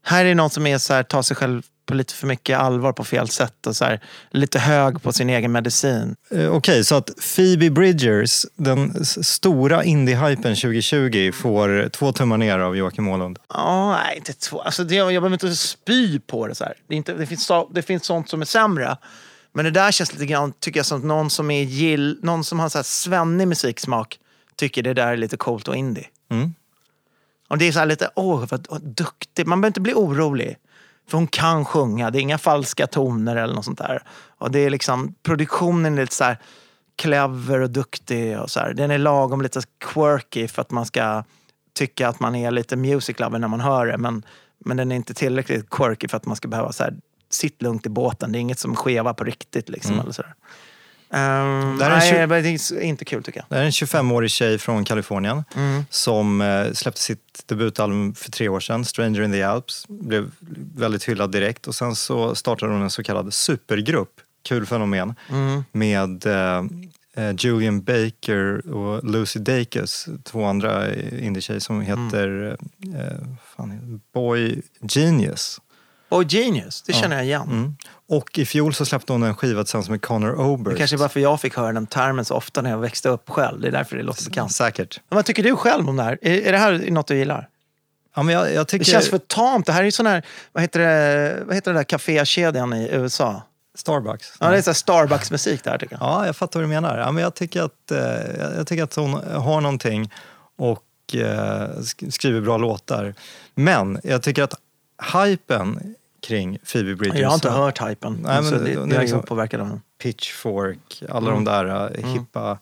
Här 0.05 0.25
är 0.25 0.35
någon 0.35 0.49
som 0.49 0.67
är 0.67 0.77
så 0.77 0.93
här, 0.93 1.03
tar 1.03 1.21
sig 1.21 1.37
själv 1.37 1.63
på 1.89 1.95
lite 1.95 2.13
för 2.13 2.27
mycket 2.27 2.59
allvar 2.59 2.93
på 2.93 3.03
fel 3.03 3.29
sätt 3.29 3.67
och 3.67 3.75
så 3.75 3.85
här, 3.85 3.99
lite 4.31 4.59
hög 4.59 5.01
på 5.01 5.13
sin 5.13 5.29
egen 5.29 5.51
medicin. 5.51 6.15
Eh, 6.31 6.51
Okej, 6.51 6.83
så 6.83 6.95
att 6.95 7.09
Phoebe 7.35 7.69
Bridgers, 7.69 8.45
den 8.55 9.05
stora 9.05 9.83
indie-hypen 9.83 10.55
2020, 10.55 11.31
får 11.31 11.89
två 11.89 12.11
tummar 12.11 12.37
ner 12.37 12.59
av 12.59 12.77
Joakim 12.77 13.07
Åhlund. 13.07 13.39
Ja, 13.49 13.91
nej, 13.91 14.17
inte 14.17 14.33
två. 14.33 14.61
Alltså, 14.61 14.83
det, 14.83 14.95
jag 14.95 15.07
behöver 15.07 15.31
inte 15.31 15.55
spy 15.55 16.19
på 16.19 16.47
det. 16.47 16.55
Så 16.55 16.63
här. 16.63 16.73
Det, 16.87 16.95
inte, 16.95 17.13
det, 17.13 17.25
finns, 17.25 17.51
det 17.71 17.81
finns 17.81 18.05
sånt 18.05 18.29
som 18.29 18.41
är 18.41 18.45
sämre. 18.45 18.97
Men 19.53 19.65
det 19.65 19.71
där 19.71 19.91
känns 19.91 20.13
lite 20.13 20.25
grann, 20.25 20.53
tycker 20.59 20.79
jag, 20.79 20.85
som 20.85 20.97
att 20.97 21.05
någon 21.05 21.29
som, 21.29 21.51
är 21.51 21.63
gill, 21.63 22.19
någon 22.23 22.43
som 22.43 22.59
har 22.59 22.69
så 22.69 22.77
här 22.77 22.83
svennig 22.83 23.47
musiksmak 23.47 24.19
tycker 24.55 24.83
det 24.83 24.93
där 24.93 25.07
är 25.07 25.17
lite 25.17 25.37
coolt 25.37 25.67
och 25.67 25.75
indie. 25.75 26.05
Mm. 26.31 26.53
Och 27.47 27.57
det 27.57 27.67
är 27.67 27.71
så 27.71 27.79
här 27.79 27.85
lite, 27.85 28.09
åh 28.15 28.45
vad, 28.49 28.67
vad 28.69 28.81
duktig. 28.81 29.47
Man 29.47 29.61
behöver 29.61 29.69
inte 29.69 29.81
bli 29.81 29.93
orolig. 29.93 30.57
För 31.09 31.17
hon 31.17 31.27
kan 31.27 31.65
sjunga, 31.65 32.11
det 32.11 32.19
är 32.19 32.21
inga 32.21 32.37
falska 32.37 32.87
toner 32.87 33.35
eller 33.35 33.53
något 33.53 33.65
sånt 33.65 33.77
där. 33.77 34.03
Och 34.37 34.51
det 34.51 34.59
är 34.59 34.69
liksom, 34.69 35.15
produktionen 35.23 35.97
är 35.97 36.01
lite 36.01 36.15
så 36.15 36.23
här 36.23 36.37
clever 36.95 37.59
och 37.59 37.69
duktig 37.69 38.39
och 38.39 38.49
så 38.49 38.59
här. 38.59 38.73
Den 38.73 38.91
är 38.91 38.97
lagom 38.97 39.41
lite 39.41 39.61
quirky 39.93 40.47
för 40.47 40.61
att 40.61 40.71
man 40.71 40.85
ska 40.85 41.23
tycka 41.73 42.07
att 42.07 42.19
man 42.19 42.35
är 42.35 42.51
lite 42.51 42.75
music 42.75 43.19
lover 43.19 43.39
när 43.39 43.47
man 43.47 43.59
hör 43.59 43.87
det. 43.87 43.97
Men, 43.97 44.25
men 44.65 44.77
den 44.77 44.91
är 44.91 44.95
inte 44.95 45.13
tillräckligt 45.13 45.69
quirky 45.69 46.07
för 46.07 46.17
att 46.17 46.25
man 46.25 46.35
ska 46.35 46.47
behöva 46.47 46.71
så 46.71 46.83
här, 46.83 46.93
sitt 47.29 47.61
lugnt 47.61 47.85
i 47.85 47.89
båten. 47.89 48.31
Det 48.31 48.37
är 48.37 48.41
inget 48.41 48.59
som 48.59 48.75
skevar 48.75 49.13
på 49.13 49.23
riktigt 49.23 49.69
liksom. 49.69 49.99
Eller 49.99 50.11
så 50.11 50.21
där. 50.21 50.33
Ehm, 51.13 51.77
Det 51.77 51.89
nej, 51.89 52.27
det 52.41 52.49
är 52.71 52.81
inte 52.81 53.05
kul 53.05 53.23
tycker 53.23 53.39
jag. 53.39 53.45
Det 53.49 53.55
här 53.55 53.61
är 53.61 53.65
en 53.65 53.71
25-årig 53.71 54.31
tjej 54.31 54.57
från 54.57 54.85
Kalifornien 54.85 55.43
Mm. 55.55 55.83
som 55.89 56.41
eh, 56.41 56.71
släppte 56.73 57.01
sitt 57.01 57.43
debutalbum 57.45 58.15
för 58.15 58.31
tre 58.31 58.49
år 58.49 58.59
sedan, 58.59 58.85
Stranger 58.85 59.21
in 59.21 59.31
the 59.31 59.43
Alps. 59.43 59.85
Blev 59.87 60.31
väldigt 60.75 61.03
hyllad 61.09 61.31
direkt 61.31 61.67
och 61.67 61.75
sen 61.75 61.95
så 61.95 62.35
startade 62.35 62.71
hon 62.73 62.81
en 62.81 62.89
så 62.89 63.03
kallad 63.03 63.33
supergrupp, 63.33 64.13
kul 64.43 64.65
fenomen, 64.65 65.15
Mm. 65.29 65.63
med 65.71 66.25
eh, 66.25 66.63
eh, 67.15 67.35
Julian 67.37 67.81
Baker 67.83 68.73
och 68.73 69.03
Lucy 69.03 69.39
Dacus, 69.39 70.07
två 70.23 70.45
andra 70.45 70.87
eh, 70.87 71.25
indietjejer 71.25 71.59
som 71.59 71.81
heter 71.81 72.57
eh, 72.95 73.27
fan, 73.55 74.01
Boy 74.13 74.61
Genius. 74.81 75.61
Och 76.09 76.23
Genius, 76.33 76.81
det 76.81 76.93
känner 76.93 77.15
jag 77.15 77.25
igen. 77.25 77.75
Och 78.09 78.39
i 78.39 78.45
fjol 78.45 78.73
så 78.73 78.85
släppte 78.85 79.11
hon 79.13 79.23
en 79.23 79.35
skiva 79.35 79.63
tillsammans 79.63 79.89
med 79.89 80.01
Connor 80.01 80.39
Oberst. 80.39 80.75
Det 80.75 80.77
kanske 80.77 80.95
är 80.95 80.97
varför 80.97 81.19
jag 81.19 81.41
fick 81.41 81.55
höra 81.55 81.71
den 81.73 81.87
termen 81.87 82.25
så 82.25 82.35
ofta 82.35 82.61
när 82.61 82.69
jag 82.69 82.77
växte 82.77 83.09
upp 83.09 83.29
själv. 83.29 83.61
Det 83.61 83.67
är 83.67 83.71
därför 83.71 83.97
det 83.97 84.03
låter 84.03 84.25
bekant. 84.25 84.51
Säkert. 84.51 84.99
Men 85.09 85.15
vad 85.15 85.25
tycker 85.25 85.43
du 85.43 85.55
själv 85.55 85.89
om 85.89 85.95
det 85.95 86.03
här? 86.03 86.17
Är, 86.21 86.41
är 86.47 86.51
det 86.51 86.57
här 86.57 86.91
något 86.91 87.07
du 87.07 87.17
gillar? 87.17 87.49
Ja, 88.15 88.23
men 88.23 88.35
jag, 88.35 88.53
jag 88.53 88.67
tycker... 88.67 88.85
Det 88.85 88.91
känns 88.91 89.09
för 89.09 89.17
tamt. 89.17 89.65
Det 89.65 89.71
här 89.71 89.79
är 89.81 89.85
ju 89.85 89.91
sån 89.91 90.05
här, 90.05 90.25
vad 90.51 90.63
heter 90.63 90.79
det, 90.79 91.43
vad 91.45 91.55
heter 91.55 91.73
det 91.73 91.79
där 91.79 91.83
kafékedjan 91.83 92.73
i 92.73 92.89
USA? 92.91 93.41
Starbucks. 93.75 94.33
Ja, 94.39 94.49
det 94.49 94.67
är 94.67 94.73
Starbucks-musik 94.73 95.63
där 95.63 95.77
tycker 95.77 95.95
jag. 95.99 96.03
Ja, 96.09 96.25
jag 96.25 96.35
fattar 96.35 96.59
vad 96.59 96.63
du 96.69 96.73
menar. 96.73 96.97
Ja, 96.97 97.11
men 97.11 97.23
jag, 97.23 97.33
tycker 97.35 97.61
att, 97.61 97.91
eh, 97.91 97.99
jag 98.57 98.67
tycker 98.67 98.83
att 98.83 98.95
hon 98.95 99.13
har 99.33 99.61
någonting 99.61 100.11
och 100.57 100.83
eh, 101.13 101.19
sk- 101.77 102.11
skriver 102.11 102.41
bra 102.41 102.57
låtar. 102.57 103.13
Men 103.55 103.99
jag 104.03 104.23
tycker 104.23 104.43
att 104.43 104.53
hypen 105.13 105.95
kring 106.21 106.57
Phoebe 106.71 106.95
Bridgers, 106.95 107.19
Jag 107.21 107.27
har 107.27 107.35
inte 107.35 107.49
hört 107.49 107.89
hypen. 107.89 108.19
Nej, 108.23 108.41
men 108.41 108.51
det, 108.51 108.85
det- 108.85 108.95
är 108.95 109.01
liksom- 109.01 109.19
opåverkad 109.19 109.61
av 109.61 109.67
den. 109.67 109.81
Pitchfork, 110.01 111.03
alla 111.09 111.31
de 111.31 111.43
där 111.45 111.91
eh, 111.99 112.05
hippa 112.13 112.59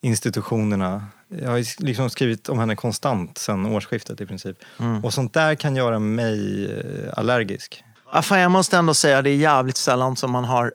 institutionerna. 0.00 1.06
Jag 1.28 1.50
har 1.50 1.82
liksom 1.84 2.10
skrivit 2.10 2.48
om 2.48 2.58
henne 2.58 2.76
konstant 2.76 3.38
sedan 3.38 3.66
årsskiftet 3.66 4.20
i 4.20 4.26
princip. 4.26 4.56
Och 5.02 5.14
sånt 5.14 5.32
där 5.32 5.54
kan 5.54 5.76
göra 5.76 5.98
mig 5.98 6.64
eh, 6.72 7.12
allergisk. 7.18 7.84
Ja, 8.12 8.22
fan, 8.22 8.40
jag 8.40 8.50
måste 8.50 8.76
ändå 8.76 8.94
säga 8.94 9.22
det 9.22 9.30
är 9.30 9.36
jävligt 9.36 9.76
sällan 9.76 10.16
som 10.16 10.30
man 10.30 10.44
har 10.44 10.74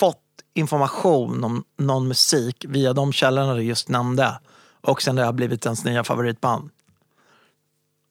fått 0.00 0.22
information 0.54 1.44
om 1.44 1.64
någon 1.78 2.08
musik 2.08 2.64
via 2.68 2.92
de 2.92 3.12
källorna 3.12 3.54
du 3.54 3.62
just 3.62 3.88
nämnde. 3.88 4.38
Och 4.80 5.02
sen 5.02 5.16
det 5.16 5.24
har 5.24 5.32
blivit 5.32 5.66
ens 5.66 5.84
nya 5.84 6.04
favoritband. 6.04 6.70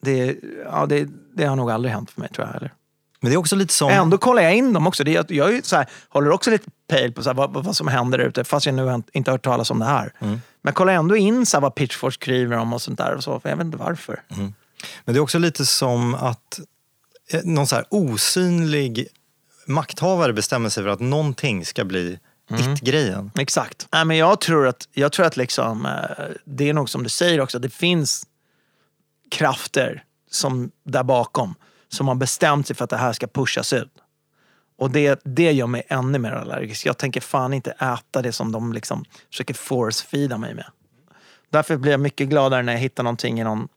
Det, 0.01 0.35
ja, 0.65 0.85
det, 0.85 1.07
det 1.33 1.45
har 1.45 1.55
nog 1.55 1.71
aldrig 1.71 1.93
hänt 1.93 2.11
för 2.11 2.21
mig 2.21 2.29
tror 2.29 2.47
jag 2.47 2.53
heller. 2.53 2.73
Men 3.25 3.29
det 3.29 3.35
är 3.35 3.37
också 3.37 3.55
lite 3.55 3.73
som... 3.73 3.89
Ändå 3.89 4.17
kollar 4.17 4.41
jag 4.41 4.55
in 4.55 4.73
dem 4.73 4.87
också. 4.87 5.03
Det 5.03 5.11
jag 5.11 5.49
är 5.49 5.53
ju 5.53 5.61
så 5.61 5.75
här, 5.75 5.89
håller 6.09 6.31
också 6.31 6.51
lite 6.51 6.69
pejl 6.87 7.13
på 7.13 7.23
så 7.23 7.29
här, 7.29 7.33
vad, 7.33 7.53
vad 7.53 7.75
som 7.75 7.87
händer 7.87 8.19
ute, 8.19 8.43
fast 8.43 8.65
jag 8.65 8.75
nu 8.75 9.03
inte 9.13 9.31
hört 9.31 9.43
talas 9.43 9.71
om 9.71 9.79
det 9.79 9.85
här. 9.85 10.11
Men 10.19 10.41
jag 10.61 10.75
kollar 10.75 10.93
ändå 10.93 11.15
in 11.15 11.45
så 11.45 11.57
här, 11.57 11.61
vad 11.61 11.75
Pitchfork 11.75 12.13
skriver 12.13 12.57
om 12.57 12.73
och 12.73 12.81
sånt 12.81 12.97
där. 12.97 13.15
Och 13.15 13.23
så, 13.23 13.39
för 13.39 13.49
jag 13.49 13.57
vet 13.57 13.65
inte 13.65 13.77
varför. 13.77 14.23
Men 14.29 14.53
det 15.05 15.15
är 15.15 15.19
också 15.19 15.39
lite 15.39 15.65
som 15.65 16.15
att 16.15 16.59
eh, 17.31 17.41
någon 17.43 17.67
så 17.67 17.83
osynlig 17.89 19.07
makthavare 19.67 20.33
bestämmer 20.33 20.69
sig 20.69 20.83
för 20.83 20.89
att 20.89 20.99
någonting 20.99 21.65
ska 21.65 21.85
bli 21.85 22.19
it-grejen. 22.59 23.31
Exakt. 23.37 23.87
Nej, 23.93 24.05
men 24.05 24.17
jag 24.17 24.41
tror 24.41 24.67
att, 24.67 24.87
jag 24.93 25.11
tror 25.11 25.25
att 25.25 25.37
liksom, 25.37 25.85
eh, 25.85 25.91
det 26.45 26.69
är 26.69 26.73
nog 26.73 26.89
som 26.89 27.03
du 27.03 27.09
säger 27.09 27.41
också, 27.41 27.59
det 27.59 27.69
finns 27.69 28.25
krafter 29.31 30.03
som 30.31 30.71
där 30.83 31.03
bakom 31.03 31.55
som 31.95 32.07
har 32.07 32.15
bestämt 32.15 32.67
sig 32.67 32.75
för 32.75 32.83
att 32.83 32.89
det 32.89 32.97
här 32.97 33.13
ska 33.13 33.27
pushas 33.27 33.73
ut. 33.73 33.91
Och 34.77 34.91
det, 34.91 35.21
det 35.23 35.51
gör 35.51 35.67
mig 35.67 35.83
ännu 35.87 36.19
mer 36.19 36.31
allergisk. 36.31 36.85
Jag 36.85 36.97
tänker 36.97 37.21
fan 37.21 37.53
inte 37.53 37.71
äta 37.71 38.21
det 38.21 38.31
som 38.31 38.51
de 38.51 38.73
liksom 38.73 39.05
försöker 39.29 39.53
force-feeda 39.53 40.37
mig 40.37 40.53
med. 40.53 40.65
Därför 41.49 41.77
blir 41.77 41.91
jag 41.91 41.99
mycket 41.99 42.29
gladare 42.29 42.63
när 42.63 42.73
jag 42.73 42.79
hittar 42.79 43.03
någonting 43.03 43.39
i 43.39 43.43
någon 43.43 43.67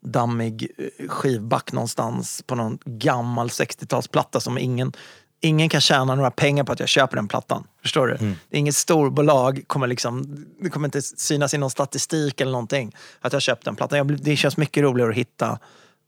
dammig 0.00 0.70
eh, 0.78 1.08
skivback 1.08 1.72
någonstans 1.72 2.42
på 2.46 2.54
någon 2.54 2.78
gammal 2.84 3.48
60-talsplatta 3.48 4.40
som 4.40 4.58
ingen, 4.58 4.92
ingen 5.40 5.68
kan 5.68 5.80
tjäna 5.80 6.14
några 6.14 6.30
pengar 6.30 6.64
på 6.64 6.72
att 6.72 6.80
jag 6.80 6.88
köper 6.88 7.16
den 7.16 7.28
plattan. 7.28 7.66
Förstår 7.82 8.06
du? 8.06 8.16
Det 8.48 8.56
är 8.56 8.60
inget 8.60 8.76
storbolag, 8.76 9.64
kommer 9.66 9.86
liksom, 9.86 10.44
det 10.60 10.70
kommer 10.70 10.88
inte 10.88 11.02
synas 11.02 11.54
i 11.54 11.58
någon 11.58 11.70
statistik 11.70 12.40
eller 12.40 12.52
någonting 12.52 12.96
att 13.20 13.32
jag 13.32 13.42
köpt 13.42 13.64
den 13.64 13.76
plattan. 13.76 13.98
Jag, 13.98 14.22
det 14.22 14.36
känns 14.36 14.56
mycket 14.56 14.82
roligare 14.82 15.10
att 15.10 15.16
hitta 15.16 15.58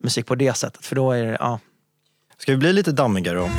musik 0.02 0.26
på 0.26 0.34
det 0.34 0.56
sättet. 0.56 0.86
För 0.86 0.96
då 0.96 1.12
är 1.12 1.24
det, 1.24 1.36
ja. 1.40 1.58
Ska 2.38 2.52
vi 2.52 2.58
bli 2.58 2.72
lite 2.72 2.92
dammigare 2.92 3.38
då? 3.38 3.50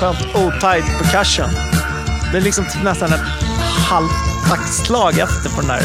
Skönt 0.00 0.34
otajt 0.34 0.84
percussion. 0.84 1.50
Det 2.32 2.38
är 2.38 2.40
liksom 2.40 2.64
typ 2.64 2.82
nästan 2.82 3.12
ett 3.12 3.20
halvtaktslag 3.88 5.18
efter 5.18 5.50
på 5.50 5.60
den 5.60 5.68
där. 5.68 5.82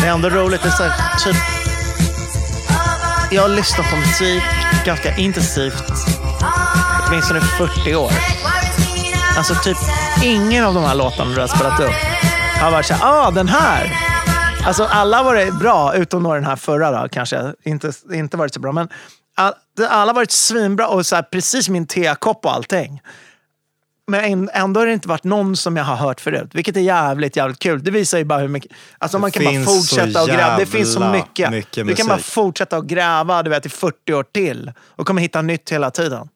Det 0.00 0.06
är 0.08 0.12
ändå 0.12 0.28
roligt. 0.30 0.62
Det 0.62 0.68
är 0.68 0.72
så 0.72 0.82
här, 0.82 1.18
typ, 1.24 1.36
jag 3.30 3.42
har 3.42 3.48
lyssnat 3.48 3.90
på 3.90 3.96
musik 3.96 4.42
ganska 4.84 5.16
intensivt 5.16 5.84
åtminstone 7.08 7.40
40 7.40 7.94
år. 7.94 8.12
Alltså 9.36 9.54
typ 9.54 9.76
ingen 10.22 10.64
av 10.64 10.74
de 10.74 10.84
här 10.84 10.94
låtarna 10.94 11.34
du 11.34 11.40
har 11.40 11.48
spelat 11.48 11.80
upp 11.80 11.94
har 12.60 12.70
varit 12.70 12.86
så 12.86 12.94
här, 12.94 13.26
ah 13.26 13.30
den 13.30 13.48
här. 13.48 13.92
Alltså 14.66 14.84
alla 14.84 15.16
har 15.16 15.24
varit 15.24 15.58
bra, 15.58 15.94
utom 15.94 16.22
då 16.22 16.34
den 16.34 16.44
här 16.44 16.56
förra 16.56 17.02
då, 17.02 17.08
kanske. 17.08 17.52
Inte, 17.64 17.92
inte 18.12 18.36
varit 18.36 18.54
så 18.54 18.60
bra. 18.60 18.72
Men 18.72 18.88
all, 19.34 19.52
alla 19.88 20.06
har 20.12 20.14
varit 20.14 20.30
svinbra 20.30 20.88
och 20.88 21.06
så 21.06 21.14
här, 21.16 21.22
precis 21.22 21.68
min 21.68 21.86
tekopp 21.86 22.44
och 22.44 22.52
allting. 22.54 23.00
Men 24.06 24.20
änd- 24.24 24.48
ändå 24.52 24.80
har 24.80 24.86
det 24.86 24.92
inte 24.92 25.08
varit 25.08 25.24
någon 25.24 25.56
som 25.56 25.76
jag 25.76 25.84
har 25.84 25.96
hört 25.96 26.20
förut. 26.20 26.50
Vilket 26.52 26.76
är 26.76 26.80
jävligt, 26.80 27.36
jävligt 27.36 27.58
kul. 27.58 27.84
Det 27.84 27.90
visar 27.90 28.18
ju 28.18 28.24
bara 28.24 28.38
hur 28.38 28.48
mycket... 28.48 28.72
Alltså 28.98 29.16
Det 29.16 29.20
man 29.20 29.30
kan 29.30 29.44
bara 29.44 29.64
fortsätta 29.64 30.22
och 30.22 30.28
gräva. 30.28 30.56
Det 30.58 30.66
finns 30.66 30.92
så 30.92 31.00
mycket. 31.00 31.50
mycket 31.50 31.86
du 31.86 31.94
kan 31.94 32.06
bara 32.06 32.18
fortsätta 32.18 32.76
att 32.76 32.84
gräva 32.84 33.42
du 33.42 33.50
vet, 33.50 33.66
i 33.66 33.68
40 33.68 34.14
år 34.14 34.24
till. 34.32 34.72
Och 34.96 35.06
kommer 35.06 35.22
hitta 35.22 35.42
nytt 35.42 35.72
hela 35.72 35.90
tiden. 35.90 36.28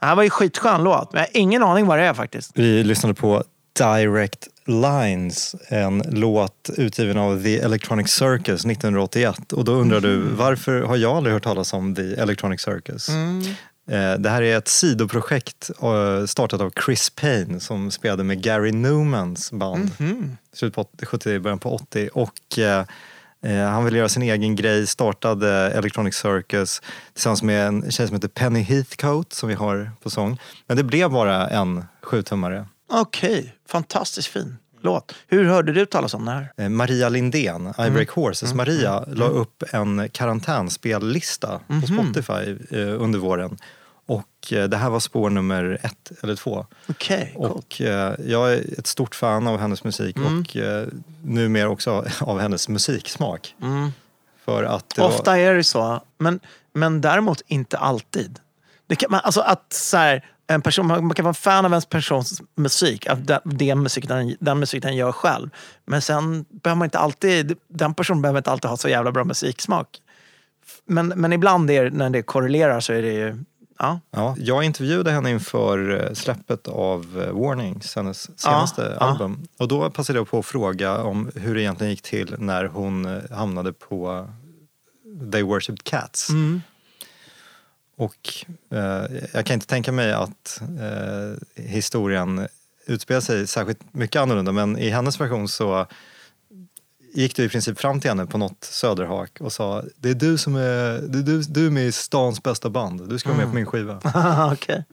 Det 0.00 0.06
här 0.06 0.14
var 0.16 0.22
ju 0.22 0.30
skitskön 0.30 0.82
låt, 0.84 1.12
men 1.12 1.20
jag 1.20 1.26
har 1.28 1.40
ingen 1.40 1.62
aning 1.62 1.86
vad 1.86 1.98
det 1.98 2.04
är 2.04 2.14
faktiskt. 2.14 2.50
Vi 2.54 2.84
lyssnade 2.84 3.14
på 3.14 3.44
Direct 3.78 4.48
Lines, 4.66 5.54
en 5.68 6.02
låt 6.10 6.70
utgiven 6.76 7.18
av 7.18 7.42
The 7.42 7.58
Electronic 7.60 8.10
Circus 8.10 8.64
1981. 8.64 9.52
Och 9.52 9.64
då 9.64 9.72
undrar 9.72 10.00
du, 10.00 10.18
varför 10.20 10.82
har 10.82 10.96
jag 10.96 11.16
aldrig 11.16 11.32
hört 11.34 11.42
talas 11.42 11.72
om 11.72 11.94
The 11.94 12.14
Electronic 12.14 12.60
Circus? 12.60 13.08
Eh, 13.90 14.14
Det 14.18 14.30
här 14.30 14.42
är 14.42 14.58
ett 14.58 14.68
sidoprojekt 14.68 15.70
eh, 15.82 16.26
startat 16.26 16.60
av 16.60 16.72
Chris 16.84 17.10
Payne 17.10 17.60
som 17.60 17.90
spelade 17.90 18.24
med 18.24 18.42
Gary 18.42 18.72
Newmans 18.72 19.52
band. 19.52 19.90
Slutet 20.52 20.74
på 20.74 21.06
70, 21.06 21.38
början 21.38 21.58
på 21.58 21.74
80. 21.74 22.08
Och 22.12 22.58
eh, 22.58 22.84
han 23.50 23.84
ville 23.84 23.98
göra 23.98 24.08
sin 24.08 24.22
egen 24.22 24.56
grej, 24.56 24.86
startade 24.86 25.70
Electronic 25.70 26.14
Circus 26.14 26.82
tillsammans 27.12 27.42
med 27.42 27.66
en 27.66 27.90
tjej 27.90 28.06
som 28.06 28.14
heter 28.16 28.28
Penny 28.28 28.60
Heathcote 28.60 29.36
som 29.36 29.48
vi 29.48 29.54
har 29.54 29.90
på 30.02 30.10
sång. 30.10 30.40
Men 30.66 30.76
det 30.76 30.84
blev 30.84 31.10
bara 31.10 31.48
en 31.48 31.84
sjutummare. 32.02 32.66
Okej, 32.90 33.54
fantastiskt 33.68 34.28
fin 34.28 34.56
låt. 34.84 35.14
Hur 35.28 35.44
hörde 35.44 35.72
du 35.72 35.86
talas 35.86 36.14
om 36.14 36.24
det 36.24 36.30
här? 36.30 36.52
Eh, 36.56 36.68
Maria 36.68 37.08
Lindén, 37.08 37.74
I 37.86 37.90
Break 37.90 38.10
Horses 38.10 38.54
Maria, 38.54 39.04
la 39.06 39.24
upp 39.24 39.62
en 39.72 40.08
karantänspellista 40.12 41.60
på 41.80 41.86
Spotify 41.86 42.56
eh, 42.70 43.02
under 43.02 43.18
våren. 43.18 43.56
Och 44.44 44.52
eh, 44.52 44.68
det 44.68 44.76
här 44.76 44.90
var 44.90 45.00
spår 45.00 45.30
nummer 45.30 45.78
ett 45.82 46.12
eller 46.22 46.36
två. 46.36 46.66
Okej, 46.88 47.32
coolt. 47.36 47.52
Och 47.52 47.80
eh, 47.80 48.14
jag 48.26 48.52
är 48.52 48.78
ett 48.78 48.86
stort 48.86 49.14
fan 49.14 49.46
av 49.46 49.58
hennes 49.58 49.84
musik 49.84 50.16
och 50.16 50.56
eh, 50.56 50.86
numera 51.22 51.68
också 51.68 52.04
av 52.20 52.40
hennes 52.40 52.68
musiksmak. 52.68 53.54
För 54.44 54.64
att 54.64 54.98
Ofta 54.98 55.38
är 55.38 55.54
det 55.54 55.64
så, 55.64 56.02
men, 56.18 56.40
men 56.72 57.00
däremot 57.00 57.42
inte 57.46 57.78
alltid. 57.78 58.38
Det 58.86 58.96
kan, 58.96 59.10
man, 59.10 59.20
alltså 59.24 59.40
att 59.40 59.72
så 59.72 59.96
här, 59.96 60.24
en 60.46 60.62
person, 60.62 60.86
man 60.86 61.10
kan 61.14 61.24
vara 61.24 61.34
fan 61.34 61.64
av 61.64 61.74
en 61.74 61.82
persons 61.82 62.42
musik, 62.56 63.06
av 63.06 63.24
den, 63.24 63.40
den, 63.44 63.82
musik 63.82 64.08
den, 64.08 64.36
den 64.40 64.58
musik 64.58 64.82
den 64.82 64.96
gör 64.96 65.12
själv. 65.12 65.50
Men 65.86 66.02
sen 66.02 66.44
behöver 66.48 66.78
man 66.78 66.86
inte 66.86 66.98
alltid, 66.98 67.56
den 67.68 67.94
personen 67.94 68.22
behöver 68.22 68.38
inte 68.38 68.50
alltid 68.50 68.70
ha 68.70 68.76
så 68.76 68.88
jävla 68.88 69.12
bra 69.12 69.24
musiksmak. 69.24 70.00
Men, 70.86 71.08
men 71.08 71.32
ibland 71.32 71.70
är, 71.70 71.90
när 71.90 72.10
det 72.10 72.22
korrelerar 72.22 72.80
så 72.80 72.92
är 72.92 73.02
det 73.02 73.12
ju, 73.12 73.44
ja. 73.78 74.00
Ja, 74.10 74.34
jag 74.38 74.64
intervjuade 74.64 75.10
henne 75.10 75.30
inför 75.30 76.04
eh, 76.04 76.14
släppet 76.14 76.68
av 76.68 77.22
eh, 77.22 77.40
Warnings, 77.40 77.96
hennes 77.96 78.40
senaste 78.40 78.96
ja. 79.00 79.06
album. 79.06 79.48
Och 79.58 79.68
då 79.68 79.90
passade 79.90 80.18
jag 80.18 80.28
på 80.28 80.38
att 80.38 80.46
fråga 80.46 80.98
om 80.98 81.30
hur 81.34 81.54
det 81.54 81.62
egentligen 81.62 81.90
gick 81.90 82.02
till 82.02 82.34
när 82.38 82.64
hon 82.64 83.04
eh, 83.04 83.30
hamnade 83.30 83.72
på 83.72 84.28
They 85.32 85.42
Worshipped 85.42 85.84
Cats. 85.84 86.30
Mm. 86.30 86.62
Och 87.96 88.44
eh, 88.70 89.04
jag 89.32 89.46
kan 89.46 89.54
inte 89.54 89.66
tänka 89.66 89.92
mig 89.92 90.12
att 90.12 90.62
eh, 90.80 91.64
historien 91.64 92.48
utspelar 92.86 93.20
sig 93.20 93.46
särskilt 93.46 93.94
mycket 93.94 94.22
annorlunda 94.22 94.52
men 94.52 94.78
i 94.78 94.90
hennes 94.90 95.20
version 95.20 95.48
så 95.48 95.86
gick 97.14 97.36
du 97.36 97.44
i 97.44 97.48
princip 97.48 97.80
fram 97.80 98.00
till 98.00 98.10
henne 98.10 98.26
på 98.26 98.38
något 98.38 98.64
söderhak 98.64 99.40
och 99.40 99.52
sa 99.52 99.82
det 99.96 100.10
är 100.10 100.14
du 100.14 100.38
som 100.38 100.56
är, 100.56 101.00
det 101.00 101.18
är 101.18 101.22
du, 101.22 101.42
du 101.42 101.66
är 101.66 101.70
med 101.70 101.86
i 101.86 101.92
stans 101.92 102.42
bästa 102.42 102.70
band, 102.70 103.08
du 103.08 103.18
ska 103.18 103.28
vara 103.28 103.38
med 103.38 103.48
på 103.48 103.54
min 103.54 103.66
skiva. 103.66 104.00
Okej. 104.52 104.84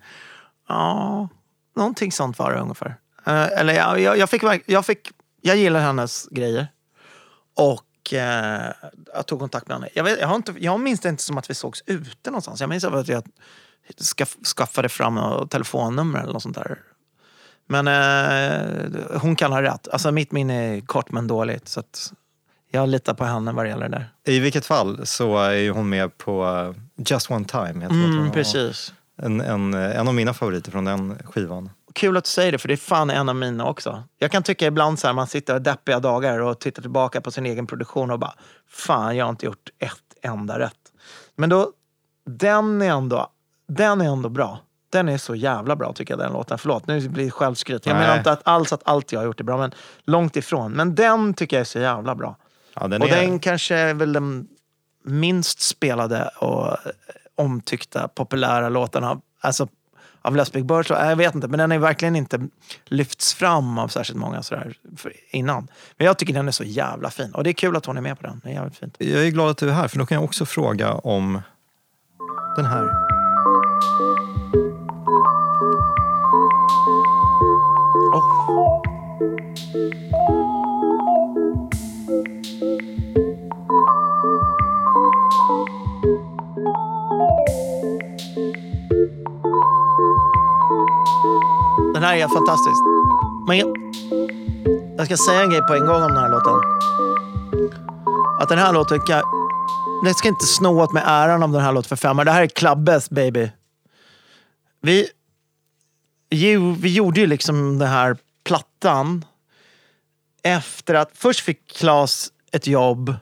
Ja, 0.67 1.29
någonting 1.75 2.11
sånt 2.11 2.39
var 2.39 2.51
det 2.51 2.59
ungefär. 2.59 2.95
Eh, 3.25 3.59
eller 3.59 3.73
jag, 3.73 3.99
jag, 3.99 4.17
jag, 4.17 4.29
fick, 4.29 4.43
jag, 4.65 4.85
fick, 4.85 5.11
jag 5.41 5.57
gillar 5.57 5.79
hennes 5.79 6.27
grejer. 6.31 6.67
Och 7.55 8.13
eh, 8.13 8.73
jag 9.13 9.25
tog 9.25 9.39
kontakt 9.39 9.67
med 9.67 9.77
henne. 9.77 9.89
Jag, 9.93 10.03
vet, 10.03 10.19
jag, 10.19 10.27
har 10.27 10.35
inte, 10.35 10.53
jag 10.59 10.79
minns 10.79 10.99
det 10.99 11.09
inte 11.09 11.23
som 11.23 11.37
att 11.37 11.49
vi 11.49 11.53
sågs 11.53 11.83
ute 11.85 12.29
någonstans. 12.29 12.59
Jag 12.59 12.69
minns 12.69 12.83
att 12.83 13.07
jag 13.07 13.23
skaff, 13.97 14.37
skaffade 14.57 14.89
fram 14.89 15.15
något 15.15 15.51
telefonnummer 15.51 16.19
eller 16.19 16.33
något 16.33 16.43
sånt 16.43 16.55
där. 16.55 16.79
Men 17.71 17.87
eh, 17.87 19.19
hon 19.21 19.35
kan 19.35 19.51
ha 19.51 19.61
rätt. 19.61 19.87
Alltså 19.91 20.11
mitt 20.11 20.31
minne 20.31 20.53
är 20.53 20.81
kort 20.81 21.11
men 21.11 21.27
dåligt. 21.27 21.67
Så 21.67 21.83
jag 22.71 22.89
litar 22.89 23.13
på 23.13 23.25
henne 23.25 23.51
vad 23.51 23.65
det 23.65 23.69
gäller 23.69 23.89
det 23.89 23.97
där. 23.97 24.33
I 24.33 24.39
vilket 24.39 24.65
fall 24.65 25.05
så 25.05 25.37
är 25.37 25.71
hon 25.71 25.89
med 25.89 26.17
på 26.17 26.45
eh, 26.45 27.03
Just 27.09 27.31
One 27.31 27.45
Time. 27.45 27.85
Mm, 27.85 28.31
precis. 28.31 28.93
En, 29.21 29.41
en, 29.41 29.73
en 29.73 30.07
av 30.07 30.13
mina 30.13 30.33
favoriter 30.33 30.71
från 30.71 30.85
den 30.85 31.17
skivan. 31.25 31.69
Kul 31.93 32.17
att 32.17 32.23
du 32.23 32.29
säger 32.29 32.51
det, 32.51 32.57
för 32.57 32.67
det 32.67 32.73
är 32.73 32.77
fan 32.77 33.09
en 33.09 33.29
av 33.29 33.35
mina 33.35 33.65
också. 33.67 34.03
Jag 34.17 34.31
kan 34.31 34.43
tycka 34.43 34.67
ibland 34.67 34.99
så 34.99 35.07
här, 35.07 35.13
man 35.13 35.27
sitter 35.27 35.55
och 35.55 35.61
deppiga 35.61 35.99
dagar 35.99 36.39
och 36.39 36.59
tittar 36.59 36.81
tillbaka 36.81 37.21
på 37.21 37.31
sin 37.31 37.45
egen 37.45 37.67
produktion 37.67 38.11
och 38.11 38.19
bara, 38.19 38.33
fan 38.69 39.17
jag 39.17 39.25
har 39.25 39.29
inte 39.29 39.45
gjort 39.45 39.69
ett 39.79 39.91
enda 40.21 40.59
rätt. 40.59 40.91
Men 41.35 41.49
då, 41.49 41.71
den 42.25 42.81
är 42.81 42.89
ändå, 42.89 43.27
den 43.67 44.01
är 44.01 44.05
ändå 44.05 44.29
bra. 44.29 44.59
Den 44.91 45.09
är 45.09 45.17
så 45.17 45.35
jävla 45.35 45.75
bra 45.75 45.93
tycker 45.93 46.13
jag 46.13 46.19
den 46.19 46.33
låten. 46.33 46.57
Förlåt, 46.57 46.87
nu 46.87 47.09
blir 47.09 47.25
det 47.25 47.31
självskryt. 47.31 47.85
Jag 47.85 47.93
Nej. 47.93 48.01
menar 48.01 48.17
inte 48.17 48.31
att 48.31 48.41
alls 48.43 48.73
att 48.73 48.81
allt 48.85 49.11
jag 49.11 49.19
har 49.19 49.25
gjort 49.25 49.39
är 49.39 49.43
bra, 49.43 49.57
men 49.57 49.71
långt 50.05 50.35
ifrån. 50.35 50.71
Men 50.71 50.95
den 50.95 51.33
tycker 51.33 51.57
jag 51.57 51.61
är 51.61 51.65
så 51.65 51.79
jävla 51.79 52.15
bra. 52.15 52.35
Ja, 52.73 52.87
den 52.87 53.01
och 53.01 53.09
är, 53.09 53.21
den 53.21 53.39
kanske 53.39 53.75
är 53.75 53.93
väl 53.93 54.13
den 54.13 54.47
minst 55.03 55.61
spelade 55.61 56.29
och 56.37 56.67
eh, 56.67 56.75
omtyckta 57.35 58.07
populära 58.07 58.69
låten 58.69 59.03
av, 59.03 59.21
alltså, 59.41 59.67
av 60.21 60.35
Les 60.35 60.51
Big 60.51 60.65
Birds. 60.65 60.89
Jag 60.89 61.15
vet 61.15 61.35
inte, 61.35 61.47
men 61.47 61.59
den 61.59 61.71
är 61.71 61.79
verkligen 61.79 62.15
inte 62.15 62.47
lyfts 62.85 63.33
fram 63.33 63.77
av 63.77 63.87
särskilt 63.87 64.19
många 64.19 64.43
sådär 64.43 64.73
innan. 65.31 65.67
Men 65.97 66.07
jag 66.07 66.17
tycker 66.17 66.33
den 66.33 66.47
är 66.47 66.51
så 66.51 66.63
jävla 66.63 67.09
fin. 67.09 67.31
Och 67.31 67.43
det 67.43 67.49
är 67.49 67.53
kul 67.53 67.75
att 67.75 67.85
hon 67.85 67.97
är 67.97 68.01
med 68.01 68.19
på 68.19 68.27
den. 68.27 68.41
Det 68.43 68.49
är 68.49 68.53
jävligt 68.53 68.77
fint. 68.77 68.95
Jag 68.97 69.25
är 69.25 69.29
glad 69.29 69.49
att 69.49 69.57
du 69.57 69.69
är 69.69 69.73
här 69.73 69.87
för 69.87 69.99
då 69.99 70.05
kan 70.05 70.15
jag 70.15 70.23
också 70.23 70.45
fråga 70.45 70.93
om 70.93 71.41
den 72.55 72.65
här. 72.65 73.20
Oh. 78.13 78.81
Den 91.93 92.03
här 92.03 92.15
är 92.15 92.27
fantastisk. 92.27 92.81
Men 93.47 93.57
jag, 93.57 93.67
jag 94.97 95.05
ska 95.05 95.17
säga 95.17 95.41
en 95.41 95.49
grej 95.49 95.61
på 95.61 95.73
en 95.73 95.85
gång 95.85 96.03
om 96.03 96.13
den 96.13 96.17
här 96.17 96.29
låten. 96.29 96.53
Att 98.41 98.49
den 98.49 98.57
här 98.57 98.73
låten 98.73 98.99
kan... 98.99 99.21
Jag 100.03 100.15
ska 100.15 100.27
inte 100.27 100.45
sno 100.45 100.81
åt 100.81 100.93
mig 100.93 101.03
äran 101.05 101.43
om 101.43 101.51
den 101.51 101.61
här 101.61 101.71
låten 101.71 101.89
för 101.89 101.95
fem. 101.95 102.17
Det 102.17 102.31
här 102.31 102.41
är 102.41 102.47
Klabbes 102.47 103.09
baby. 103.09 103.51
Vi, 104.81 105.07
vi 106.79 106.93
gjorde 106.93 107.19
ju 107.19 107.27
liksom 107.27 107.79
den 107.79 107.87
här 107.87 108.17
plattan 108.43 109.25
efter 110.43 110.93
att... 110.93 111.11
Först 111.13 111.39
fick 111.39 111.67
Claes 111.67 112.31
ett 112.51 112.67
jobb 112.67 113.15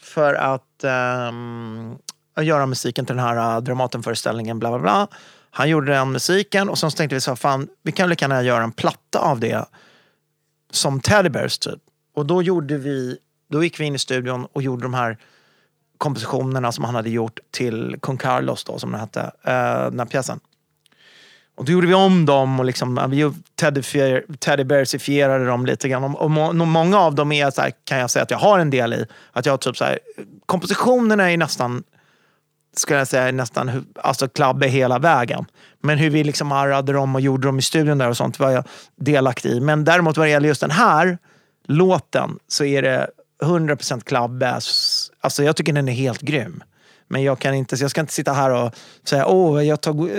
för 0.00 0.34
att 0.34 0.84
um, 1.28 1.98
göra 2.40 2.66
musiken 2.66 3.06
till 3.06 3.16
den 3.16 3.24
här 3.24 3.56
uh, 3.56 3.62
Dramatenföreställningen. 3.62 4.58
Bla, 4.58 4.70
bla, 4.70 4.78
bla. 4.78 5.08
Han 5.50 5.68
gjorde 5.68 5.92
den 5.92 6.12
musiken 6.12 6.68
och 6.68 6.78
sen 6.78 6.90
så 6.90 6.96
tänkte 6.96 7.14
vi 7.14 7.20
så 7.20 7.30
här, 7.30 7.36
fan, 7.36 7.68
vi 7.82 7.92
kan 7.92 8.08
lika 8.08 8.24
gärna 8.24 8.42
göra 8.42 8.64
en 8.64 8.72
platta 8.72 9.18
av 9.18 9.40
det 9.40 9.64
som 10.70 11.00
Teddy 11.00 11.28
Bears 11.28 11.58
typ. 11.58 11.80
Och 12.14 12.26
då 12.26 12.42
gjorde 12.42 12.78
vi, 12.78 13.18
då 13.50 13.64
gick 13.64 13.80
vi 13.80 13.84
in 13.84 13.94
i 13.94 13.98
studion 13.98 14.46
och 14.52 14.62
gjorde 14.62 14.82
de 14.82 14.94
här 14.94 15.18
kompositionerna 15.98 16.72
som 16.72 16.84
han 16.84 16.94
hade 16.94 17.10
gjort 17.10 17.38
till 17.50 17.96
Kung 18.02 18.16
Carlos 18.16 18.64
då, 18.64 18.78
som 18.78 18.90
den 18.90 19.00
hette, 19.00 19.20
uh, 19.20 19.90
den 19.90 19.98
här 19.98 20.06
pjäsen. 20.06 20.40
Och 21.56 21.64
då 21.64 21.72
gjorde 21.72 21.86
vi 21.86 21.94
om 21.94 22.26
dem 22.26 22.58
och 22.60 22.64
liksom, 22.64 23.00
vi 23.08 23.32
teddybearsifierade 24.38 25.46
dem 25.46 25.66
lite 25.66 25.88
grann. 25.88 26.04
Och 26.04 26.30
må, 26.30 26.52
många 26.52 26.98
av 26.98 27.14
dem 27.14 27.32
är 27.32 27.50
så 27.50 27.60
här, 27.60 27.72
kan 27.84 27.98
jag 27.98 28.10
säga 28.10 28.22
att 28.22 28.30
jag 28.30 28.38
har 28.38 28.58
en 28.58 28.70
del 28.70 28.94
i. 28.94 29.06
Att 29.32 29.46
jag 29.46 29.52
har 29.52 29.58
typ 29.58 29.76
så 29.76 29.84
här, 29.84 29.98
kompositionerna 30.46 31.32
är 31.32 31.36
nästan, 31.36 31.82
skulle 32.76 32.98
jag 32.98 33.08
säga, 33.08 33.32
nästan 33.32 33.86
alltså 34.02 34.28
klabbe 34.28 34.66
hela 34.66 34.98
vägen. 34.98 35.44
Men 35.82 35.98
hur 35.98 36.10
vi 36.10 36.24
liksom 36.24 36.52
arrade 36.52 36.92
dem 36.92 37.14
och 37.14 37.20
gjorde 37.20 37.48
dem 37.48 37.58
i 37.58 37.62
studion 37.62 37.98
där 37.98 38.08
och 38.08 38.16
sånt 38.16 38.38
var 38.38 38.50
jag 38.50 38.64
delaktig 38.96 39.50
i. 39.50 39.60
Men 39.60 39.84
däremot 39.84 40.16
vad 40.16 40.26
det 40.26 40.30
gäller 40.30 40.48
just 40.48 40.60
den 40.60 40.70
här 40.70 41.18
låten 41.66 42.38
så 42.48 42.64
är 42.64 42.82
det 42.82 43.10
100% 43.42 44.04
Klabbe. 44.04 44.60
Alltså 45.20 45.42
jag 45.42 45.56
tycker 45.56 45.72
den 45.72 45.88
är 45.88 45.92
helt 45.92 46.20
grym. 46.20 46.62
Men 47.08 47.22
jag, 47.22 47.38
kan 47.38 47.54
inte, 47.54 47.76
jag 47.76 47.90
ska 47.90 48.00
inte 48.00 48.12
sitta 48.12 48.32
här 48.32 48.50
och 48.50 48.74
säga 49.04 49.26
åh, 49.26 49.64
jag 49.66 49.80
tog, 49.80 50.10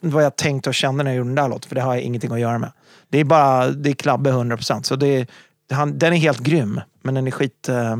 vad 0.00 0.24
jag 0.24 0.36
tänkte 0.36 0.70
och 0.70 0.74
kände 0.74 1.04
när 1.04 1.10
jag 1.10 1.16
gjorde 1.18 1.28
den 1.28 1.34
där 1.34 1.48
låten. 1.48 1.68
För 1.68 1.74
det 1.74 1.80
har 1.80 1.94
jag 1.94 2.02
ingenting 2.02 2.32
att 2.32 2.40
göra 2.40 2.58
med. 2.58 2.72
Det 3.08 3.18
är 3.20 3.24
bara 3.24 3.66
det 3.70 3.90
är 3.90 3.94
klabbe 3.94 4.30
100%. 4.30 4.82
Så 4.82 4.96
det, 4.96 5.26
han, 5.70 5.98
den 5.98 6.12
är 6.12 6.16
helt 6.16 6.40
grym. 6.40 6.80
Men 7.02 7.14
den 7.14 7.26
är 7.26 7.30
skit... 7.30 7.68
eh, 7.68 7.96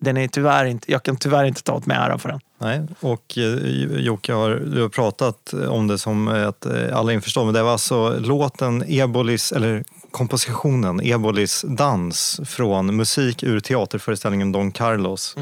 Den 0.00 0.16
är 0.16 0.28
tyvärr 0.28 0.64
inte, 0.64 0.92
jag 0.92 1.02
kan 1.02 1.16
tyvärr 1.16 1.44
inte 1.44 1.62
ta 1.62 1.72
åt 1.74 1.86
mig 1.86 1.96
ära 1.96 2.18
för 2.18 2.28
den. 2.28 2.40
Nej, 2.58 2.82
och 3.00 3.38
eh, 3.38 4.00
Jocke, 4.00 4.32
har, 4.32 4.50
du 4.50 4.82
har 4.82 4.88
pratat 4.88 5.54
om 5.68 5.86
det 5.86 5.98
som 5.98 6.28
att 6.28 6.66
eh, 6.66 6.96
alla 6.98 7.12
är 7.12 7.14
införstådda, 7.14 7.44
men 7.44 7.54
det 7.54 7.62
var 7.62 7.72
alltså 7.72 8.18
låten 8.18 8.84
Ebolis, 8.86 9.52
eller 9.52 9.84
kompositionen 10.10 11.00
Ebolis 11.04 11.64
dans 11.68 12.40
från 12.46 12.96
musik 12.96 13.42
ur 13.42 13.60
teaterföreställningen 13.60 14.52
Don 14.52 14.72
Carlos. 14.72 15.36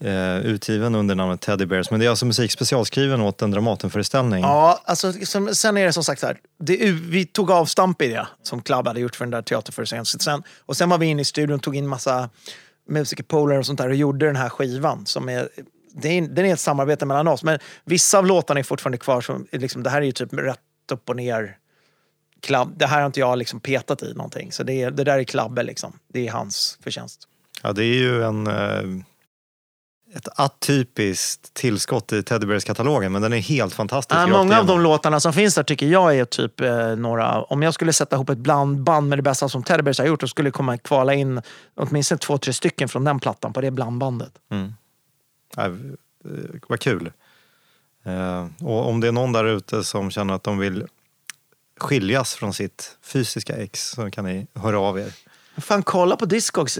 Eh, 0.00 0.38
utgiven 0.38 0.94
under 0.94 1.14
namnet 1.14 1.40
Teddy 1.40 1.66
Bears. 1.66 1.90
Men 1.90 2.00
det 2.00 2.06
är 2.06 2.10
alltså 2.10 2.26
musik 2.26 2.52
specialskriven 2.52 3.20
åt 3.20 3.42
en 3.42 3.50
Dramatenföreställning. 3.50 4.42
Ja, 4.42 4.82
alltså, 4.84 5.12
som, 5.12 5.54
sen 5.54 5.76
är 5.76 5.86
det 5.86 5.92
som 5.92 6.04
sagt 6.04 6.20
så 6.20 6.26
här. 6.26 6.38
Det, 6.58 6.90
vi 6.90 7.26
tog 7.26 7.50
avstamp 7.50 8.02
i 8.02 8.08
det 8.08 8.26
som 8.42 8.62
Club 8.62 8.86
hade 8.86 9.00
gjort 9.00 9.16
för 9.16 9.24
den 9.24 9.30
där 9.30 9.42
teaterföreställningen. 9.42 10.06
Sen, 10.06 10.42
och 10.66 10.76
sen 10.76 10.88
var 10.88 10.98
vi 10.98 11.06
inne 11.06 11.22
i 11.22 11.24
studion 11.24 11.54
och 11.54 11.62
tog 11.62 11.76
in 11.76 11.88
massa 11.88 12.30
musikerpolare 12.88 13.58
och 13.58 13.66
sånt 13.66 13.78
där 13.78 13.88
och 13.88 13.94
gjorde 13.94 14.26
den 14.26 14.36
här 14.36 14.48
skivan. 14.48 15.06
Som 15.06 15.28
är, 15.28 15.48
det 15.94 16.08
är, 16.08 16.22
den 16.22 16.46
är 16.46 16.52
ett 16.52 16.60
samarbete 16.60 17.06
mellan 17.06 17.28
oss. 17.28 17.44
Men 17.44 17.58
vissa 17.84 18.18
av 18.18 18.26
låtarna 18.26 18.60
är 18.60 18.64
fortfarande 18.64 18.98
kvar. 18.98 19.20
Som, 19.20 19.46
liksom, 19.52 19.82
det 19.82 19.90
här 19.90 20.00
är 20.00 20.06
ju 20.06 20.12
typ 20.12 20.32
rätt 20.32 20.58
upp 20.92 21.08
och 21.08 21.16
ner. 21.16 21.56
Club. 22.40 22.72
Det 22.76 22.86
här 22.86 22.98
har 22.98 23.06
inte 23.06 23.20
jag 23.20 23.38
liksom 23.38 23.60
petat 23.60 24.02
i 24.02 24.14
någonting. 24.14 24.52
Så 24.52 24.62
det, 24.62 24.82
är, 24.82 24.90
det 24.90 25.04
där 25.04 25.18
är 25.18 25.24
Klabbe 25.24 25.62
liksom. 25.62 25.98
Det 26.12 26.28
är 26.28 26.32
hans 26.32 26.78
förtjänst. 26.82 27.28
Ja, 27.62 27.72
det 27.72 27.84
är 27.84 27.94
ju 27.94 28.24
en, 28.24 28.46
eh, 28.46 29.04
ett 30.14 30.28
atypiskt 30.36 31.54
tillskott 31.54 32.12
i 32.12 32.22
Teddy 32.22 32.46
Bears-katalogen, 32.46 33.12
men 33.12 33.22
den 33.22 33.32
är 33.32 33.38
helt 33.38 33.74
fantastisk. 33.74 34.20
Ja, 34.20 34.26
många 34.26 34.58
av 34.60 34.66
de 34.66 34.80
låtarna 34.80 35.20
som 35.20 35.32
finns 35.32 35.54
där 35.54 35.62
tycker 35.62 35.86
jag 35.86 36.16
är 36.16 36.24
typ 36.24 36.60
eh, 36.60 36.96
några... 36.96 37.42
Om 37.42 37.62
jag 37.62 37.74
skulle 37.74 37.92
sätta 37.92 38.16
ihop 38.16 38.28
ett 38.30 38.38
blandband 38.38 39.08
med 39.08 39.18
det 39.18 39.22
bästa 39.22 39.48
som 39.48 39.62
Teddy 39.62 39.82
Bears 39.82 39.98
har 39.98 40.06
gjort, 40.06 40.20
då 40.20 40.28
skulle 40.28 40.50
komma 40.50 40.78
kvala 40.78 41.14
in 41.14 41.42
åtminstone 41.74 42.18
två, 42.18 42.38
tre 42.38 42.52
stycken 42.52 42.88
från 42.88 43.04
den 43.04 43.20
plattan 43.20 43.52
på 43.52 43.60
det 43.60 43.70
blandbandet. 43.70 44.32
Ja, 45.56 45.64
eh, 45.64 45.72
vad 46.68 46.80
kul. 46.80 47.12
Eh, 48.04 48.46
och 48.66 48.88
om 48.88 49.00
det 49.00 49.08
är 49.08 49.12
någon 49.12 49.32
där 49.32 49.44
ute 49.44 49.84
som 49.84 50.10
känner 50.10 50.34
att 50.34 50.42
de 50.42 50.58
vill 50.58 50.86
skiljas 51.80 52.34
från 52.34 52.54
sitt 52.54 52.96
fysiska 53.02 53.56
ex 53.56 53.90
så 53.90 54.10
kan 54.10 54.24
ni 54.24 54.46
höra 54.54 54.80
av 54.80 54.98
er. 54.98 55.12
Fan, 55.60 55.82
kolla 55.82 56.16
på 56.16 56.26
Discogs. 56.26 56.78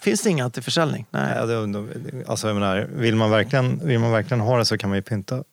Finns 0.00 0.22
det 0.22 0.30
inga 0.30 0.50
till 0.50 0.62
försäljning? 0.62 1.06
Nej. 1.10 1.36
Ja, 1.36 1.46
det, 1.46 2.24
alltså, 2.26 2.46
jag 2.46 2.54
menar, 2.54 2.88
vill, 2.92 3.16
man 3.16 3.30
verkligen, 3.30 3.86
vill 3.86 3.98
man 3.98 4.12
verkligen 4.12 4.40
ha 4.40 4.58
det 4.58 4.64
så 4.64 4.78
kan 4.78 4.90
man 4.90 4.98
ju 4.98 5.02
pynta. 5.02 5.44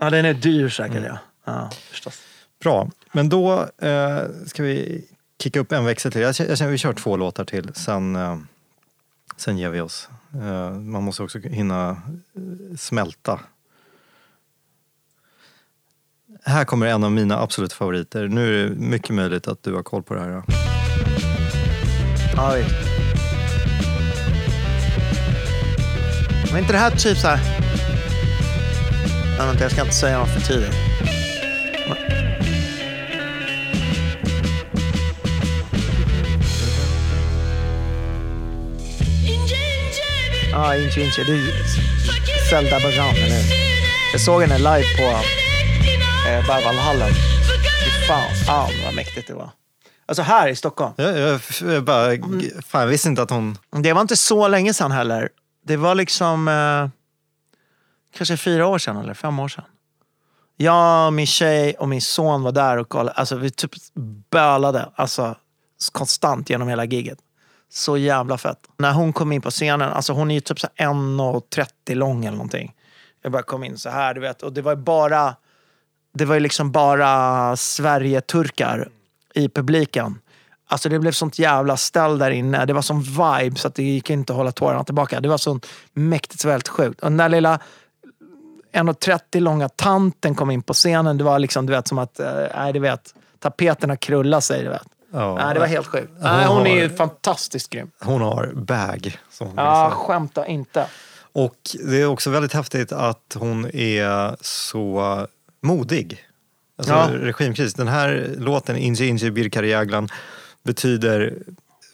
Ja, 0.00 0.10
den 0.10 0.24
är 0.24 0.34
dyr 0.34 0.68
säkert, 0.68 1.04
ja. 1.06 1.18
ja 1.44 1.70
förstås. 1.90 2.20
Bra, 2.62 2.90
men 3.12 3.28
då 3.28 3.68
eh, 3.78 4.18
ska 4.46 4.62
vi 4.62 5.04
kicka 5.42 5.60
upp 5.60 5.72
en 5.72 5.84
växel 5.84 6.12
till. 6.12 6.20
Jag 6.20 6.34
jag 6.38 6.58
känner 6.58 6.70
vi 6.70 6.78
kör 6.78 6.92
två 6.92 7.16
låtar 7.16 7.44
till, 7.44 7.74
sen, 7.74 8.16
eh, 8.16 8.38
sen 9.36 9.58
ger 9.58 9.70
vi 9.70 9.80
oss. 9.80 10.08
Eh, 10.34 10.70
man 10.70 11.02
måste 11.02 11.22
också 11.22 11.38
hinna 11.38 11.90
eh, 11.90 12.76
smälta. 12.78 13.40
Här 16.44 16.64
kommer 16.64 16.86
en 16.86 17.04
av 17.04 17.12
mina 17.12 17.40
absolut 17.40 17.72
favoriter. 17.72 18.28
Nu 18.28 18.64
är 18.64 18.68
det 18.68 18.74
mycket 18.74 19.14
möjligt 19.14 19.48
att 19.48 19.62
du 19.62 19.74
har 19.74 19.82
koll 19.82 20.02
på 20.02 20.14
det 20.14 20.20
här. 20.20 20.30
ja. 20.30 20.63
Ja, 22.36 22.54
visst. 22.54 22.74
Men 26.52 26.58
inte 26.62 26.72
det 26.72 26.78
här 26.78 26.90
typ 26.90 27.18
så 27.18 27.28
här... 27.28 27.38
Nej, 29.38 29.46
vänta, 29.46 29.62
jag 29.62 29.72
ska 29.72 29.80
inte 29.80 29.94
säga 29.94 30.18
något 30.18 30.28
för 30.28 30.40
tidigt. 30.40 30.74
Ja, 40.52 40.76
Inchi 40.76 41.00
Inchi. 41.00 41.24
Det 41.24 41.32
är 41.32 42.50
Zelda 42.50 42.80
Bajan, 42.80 43.14
eller 43.16 43.26
hur? 43.26 43.54
Jag 44.12 44.20
såg 44.20 44.42
henne 44.42 44.58
live 44.58 44.96
på 44.96 45.02
eh, 46.28 46.46
Berwaldhallen. 46.46 47.14
Fy 47.84 48.06
fan, 48.06 48.34
fan 48.46 48.70
vad 48.84 48.94
mäktigt 48.94 49.26
det 49.26 49.34
var. 49.34 49.50
Alltså 50.06 50.22
här 50.22 50.48
i 50.48 50.56
Stockholm. 50.56 50.92
Jag, 50.96 51.18
jag, 51.18 51.40
jag, 51.60 51.84
bara, 51.84 52.16
fan, 52.66 52.80
jag 52.80 52.86
visste 52.86 53.08
inte 53.08 53.22
att 53.22 53.30
hon... 53.30 53.58
Det 53.70 53.92
var 53.92 54.00
inte 54.00 54.16
så 54.16 54.48
länge 54.48 54.74
sedan 54.74 54.92
heller. 54.92 55.28
Det 55.66 55.76
var 55.76 55.94
liksom 55.94 56.48
eh, 56.48 56.88
kanske 58.16 58.36
fyra 58.36 58.66
år 58.66 58.78
sedan 58.78 58.96
eller 58.96 59.14
fem 59.14 59.38
år 59.38 59.48
sedan. 59.48 59.64
Jag, 60.56 61.12
min 61.12 61.26
tjej 61.26 61.74
och 61.74 61.88
min 61.88 62.02
son 62.02 62.42
var 62.42 62.52
där 62.52 62.76
och 62.76 62.88
kollade. 62.88 63.10
Alltså 63.10 63.36
vi 63.36 63.50
typ 63.50 63.70
bölade 64.30 64.88
alltså, 64.94 65.36
konstant 65.92 66.50
genom 66.50 66.68
hela 66.68 66.84
giget. 66.84 67.18
Så 67.70 67.96
jävla 67.96 68.38
fett. 68.38 68.58
När 68.78 68.92
hon 68.92 69.12
kom 69.12 69.32
in 69.32 69.40
på 69.40 69.50
scenen, 69.50 69.92
alltså 69.92 70.12
hon 70.12 70.30
är 70.30 70.34
ju 70.34 70.40
typ 70.40 70.60
så 70.60 70.68
här 70.74 70.86
1,30 70.86 71.94
lång 71.94 72.24
eller 72.24 72.36
någonting. 72.36 72.72
Jag 73.22 73.32
bara 73.32 73.42
kom 73.42 73.64
in 73.64 73.78
så 73.78 73.90
här, 73.90 74.14
du 74.14 74.20
vet. 74.20 74.42
Och 74.42 74.52
det 74.52 74.62
var 74.62 74.72
ju 74.72 74.82
bara, 74.82 75.36
det 76.14 76.24
var 76.24 76.34
ju 76.34 76.40
liksom 76.40 76.72
bara 76.72 77.56
Sverige-turkar 77.56 78.88
i 79.34 79.48
publiken. 79.48 80.18
Alltså 80.66 80.88
det 80.88 80.98
blev 80.98 81.12
sånt 81.12 81.38
jävla 81.38 81.76
ställ 81.76 82.18
där 82.18 82.30
inne. 82.30 82.64
Det 82.66 82.72
var 82.72 82.82
sån 82.82 83.02
vibe 83.02 83.56
så 83.56 83.68
att 83.68 83.74
det 83.74 83.82
gick 83.82 84.10
inte 84.10 84.32
att 84.32 84.36
hålla 84.36 84.52
tårarna 84.52 84.84
tillbaka. 84.84 85.20
Det 85.20 85.28
var 85.28 85.38
så 85.38 85.60
mäktigt, 85.92 86.40
så 86.40 86.48
väldigt 86.48 86.68
sjukt. 86.68 87.00
Och 87.00 87.10
den 87.10 87.16
där 87.16 87.28
lilla 87.28 87.58
1,30 88.72 89.40
långa 89.40 89.68
tanten 89.68 90.34
kom 90.34 90.50
in 90.50 90.62
på 90.62 90.72
scenen. 90.72 91.18
Det 91.18 91.24
var 91.24 91.38
liksom, 91.38 91.66
du 91.66 91.72
vet, 91.72 91.88
som 91.88 91.98
att, 91.98 92.20
eh, 92.20 92.32
nej, 92.54 92.72
du 92.72 92.78
vet, 92.80 93.14
tapeterna 93.38 93.96
krullade 93.96 94.42
sig, 94.42 94.62
du 94.62 94.68
vet. 94.68 94.86
Ja, 95.12 95.34
Nej, 95.34 95.54
det 95.54 95.60
var 95.60 95.66
helt 95.66 95.86
sjukt. 95.86 96.12
Nej, 96.20 96.46
hon 96.46 96.66
är 96.66 96.82
ju 96.82 96.90
fantastiskt 96.90 97.70
grym. 97.70 97.90
hon 98.00 98.20
har 98.20 98.52
bag. 98.54 99.18
Som 99.30 99.46
hon 99.46 99.56
Ja, 99.56 99.90
skämta 99.94 100.46
inte. 100.46 100.86
Och 101.32 101.56
det 101.86 102.00
är 102.00 102.06
också 102.06 102.30
väldigt 102.30 102.52
häftigt 102.52 102.92
att 102.92 103.36
hon 103.38 103.66
är 103.74 104.36
så 104.40 105.26
modig. 105.62 106.24
Alltså 106.78 106.92
Ja. 106.94 107.08
regimkris. 107.12 107.74
Den 107.74 107.88
här 107.88 108.34
låten, 108.38 108.76
Inji 108.76 109.06
Inji 109.08 109.30
Birkari 109.30 109.70
Jaglan, 109.70 110.08
betyder 110.64 111.34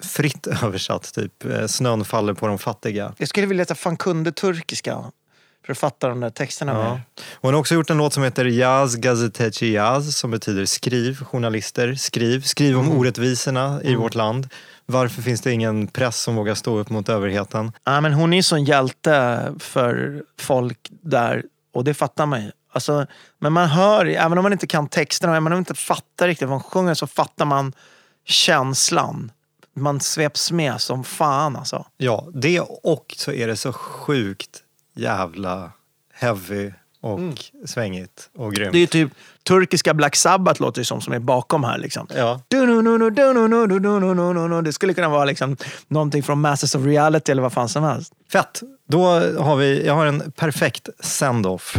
fritt 0.02 0.46
översatt 0.62 1.14
typ 1.14 1.44
eh, 1.44 1.66
snön 1.66 2.04
faller 2.04 2.34
på 2.34 2.46
de 2.46 2.58
fattiga. 2.58 3.14
Jag 3.18 3.28
skulle 3.28 3.46
vilja 3.46 3.62
att 3.62 3.68
jag 3.68 3.78
fan 3.78 3.96
kunde 3.96 4.32
turkiska 4.32 5.04
för 5.66 5.72
att 5.72 5.78
fatta 5.78 6.08
de 6.08 6.20
där 6.20 6.30
texterna 6.30 6.72
Ja. 6.72 6.82
mer. 6.94 7.00
Hon 7.40 7.54
har 7.54 7.60
också 7.60 7.74
gjort 7.74 7.90
en 7.90 7.98
låt 7.98 8.12
som 8.14 8.22
heter 8.22 8.44
Yaz 8.44 8.96
Gazeteci 8.96 9.66
Yaz 9.72 10.16
som 10.18 10.30
betyder 10.30 10.64
skriv, 10.64 11.16
journalister, 11.24 11.94
skriv. 11.94 12.40
Skriv 12.42 12.78
om 12.78 12.90
orättvisorna 12.98 13.80
i 13.82 13.94
vårt 13.94 14.14
land. 14.14 14.48
Varför 14.86 15.22
finns 15.22 15.40
det 15.40 15.52
ingen 15.52 15.86
press 15.86 16.20
som 16.20 16.34
vågar 16.36 16.54
stå 16.54 16.78
upp 16.78 16.90
mot 16.90 17.08
överheten? 17.08 17.72
Ja, 17.84 18.00
men 18.00 18.12
hon 18.12 18.32
är 18.32 18.36
ju 18.36 18.42
sån 18.42 18.64
hjälte 18.64 19.44
för 19.58 20.22
folk 20.38 20.78
där 20.90 21.42
och 21.74 21.84
det 21.84 21.94
fattar 21.94 22.26
man 22.26 22.42
ju. 22.42 22.50
Alltså, 22.72 23.06
men 23.38 23.52
man 23.52 23.68
hör, 23.68 24.06
även 24.06 24.38
om 24.38 24.42
man 24.42 24.52
inte 24.52 24.66
kan 24.66 24.88
texterna, 24.88 25.32
även 25.32 25.46
om 25.46 25.52
man 25.52 25.58
inte 25.58 25.74
fattar 25.74 26.28
riktigt 26.28 26.48
vad 26.48 26.60
hon 26.60 26.70
sjunger 26.70 26.94
så 26.94 27.06
fattar 27.06 27.44
man 27.44 27.72
känslan. 28.24 29.32
Man 29.76 30.00
sveps 30.00 30.52
med 30.52 30.80
som 30.80 31.04
fan 31.04 31.56
alltså. 31.56 31.86
Ja, 31.96 32.28
det 32.34 32.60
och 32.60 33.14
så 33.16 33.32
är 33.32 33.46
det 33.46 33.56
så 33.56 33.72
sjukt 33.72 34.62
jävla 34.94 35.72
heavy 36.12 36.72
och 37.00 37.20
svängigt 37.66 38.30
och 38.36 38.54
grymt. 38.54 38.72
Det 38.72 38.78
är 38.78 38.86
typ 38.86 39.12
turkiska 39.48 39.94
Black 39.94 40.16
Sabbath 40.16 40.60
låter 40.60 40.80
det 40.80 40.84
som, 40.84 41.00
som 41.00 41.12
är 41.12 41.18
bakom 41.18 41.64
här 41.64 41.78
liksom. 41.78 42.06
Ja. 42.16 42.40
Det 44.64 44.72
skulle 44.72 44.94
kunna 44.94 45.08
vara 45.08 45.24
liksom 45.24 45.56
någonting 45.88 46.22
från 46.22 46.40
Masters 46.40 46.74
of 46.74 46.84
Reality 46.84 47.32
eller 47.32 47.42
vad 47.42 47.52
fan 47.52 47.68
som 47.68 47.84
helst. 47.84 48.12
Fett! 48.32 48.60
Då 48.88 49.04
har 49.38 49.56
vi, 49.56 49.86
jag 49.86 49.94
har 49.94 50.06
en 50.06 50.32
perfekt 50.36 50.88
send-off. 51.00 51.76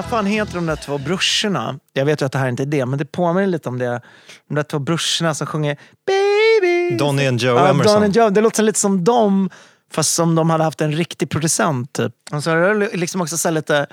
Vad 0.00 0.10
fan 0.10 0.26
heter 0.26 0.54
de 0.54 0.66
där 0.66 0.76
två 0.76 0.98
brorsorna? 0.98 1.78
Jag 1.92 2.04
vet 2.04 2.22
ju 2.22 2.26
att 2.26 2.32
det 2.32 2.38
här 2.38 2.48
inte 2.48 2.62
är 2.62 2.66
det, 2.66 2.86
men 2.86 2.98
det 2.98 3.04
påminner 3.04 3.46
lite 3.46 3.68
om 3.68 3.78
det. 3.78 4.00
De 4.48 4.54
där 4.54 4.62
två 4.62 4.78
brorsorna 4.78 5.34
som 5.34 5.46
sjunger 5.46 5.78
Baby. 6.06 6.96
Donny 6.96 7.26
and 7.26 7.40
Joe 7.40 7.54
ja, 7.54 7.68
Emerson. 7.68 7.94
Donny 7.94 8.06
and 8.06 8.16
Joe. 8.16 8.30
Det 8.30 8.40
låter 8.40 8.62
lite 8.62 8.80
som 8.80 9.04
dem, 9.04 9.50
Fast 9.92 10.14
som 10.14 10.34
de 10.34 10.50
hade 10.50 10.64
haft 10.64 10.80
en 10.80 10.92
riktig 10.92 11.30
producent. 11.30 11.92
Typ. 11.92 12.12
Och 12.32 12.44
så 12.44 12.50
är 12.50 12.74
det 12.74 12.96
liksom 12.96 13.20
också 13.20 13.38
så 13.38 13.50
lite 13.50 13.86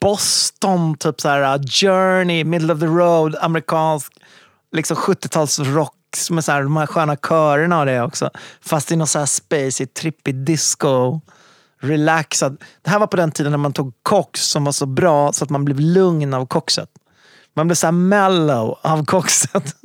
Boston, 0.00 0.96
typ 0.96 1.20
så 1.20 1.28
här 1.28 1.58
uh, 1.58 1.64
Journey, 1.66 2.44
Middle 2.44 2.74
of 2.74 2.80
the 2.80 2.86
Road, 2.86 3.36
amerikansk 3.40 4.12
liksom 4.72 4.96
70-talsrock 4.96 5.90
med 6.30 6.44
så 6.44 6.52
här, 6.52 6.62
de 6.62 6.76
här 6.76 6.86
sköna 6.86 7.16
körerna 7.16 7.80
och 7.80 7.86
det 7.86 8.02
också. 8.02 8.30
Fast 8.60 8.92
i 8.92 8.96
någon 8.96 9.06
så 9.06 9.18
här 9.18 9.26
spacey, 9.26 9.86
trippig 9.86 10.34
disco. 10.34 11.20
Relaxad. 11.84 12.62
Det 12.82 12.90
här 12.90 12.98
var 12.98 13.06
på 13.06 13.16
den 13.16 13.30
tiden 13.30 13.52
när 13.52 13.58
man 13.58 13.72
tog 13.72 13.92
koks 14.02 14.40
som 14.40 14.64
var 14.64 14.72
så 14.72 14.86
bra 14.86 15.32
så 15.32 15.44
att 15.44 15.50
man 15.50 15.64
blev 15.64 15.80
lugn 15.80 16.34
av 16.34 16.46
kokset. 16.46 16.90
Man 17.56 17.66
blev 17.68 17.74
så 17.74 17.86
här 17.86 17.92
mellow 17.92 18.78
av 18.82 19.04
kokset. 19.04 19.76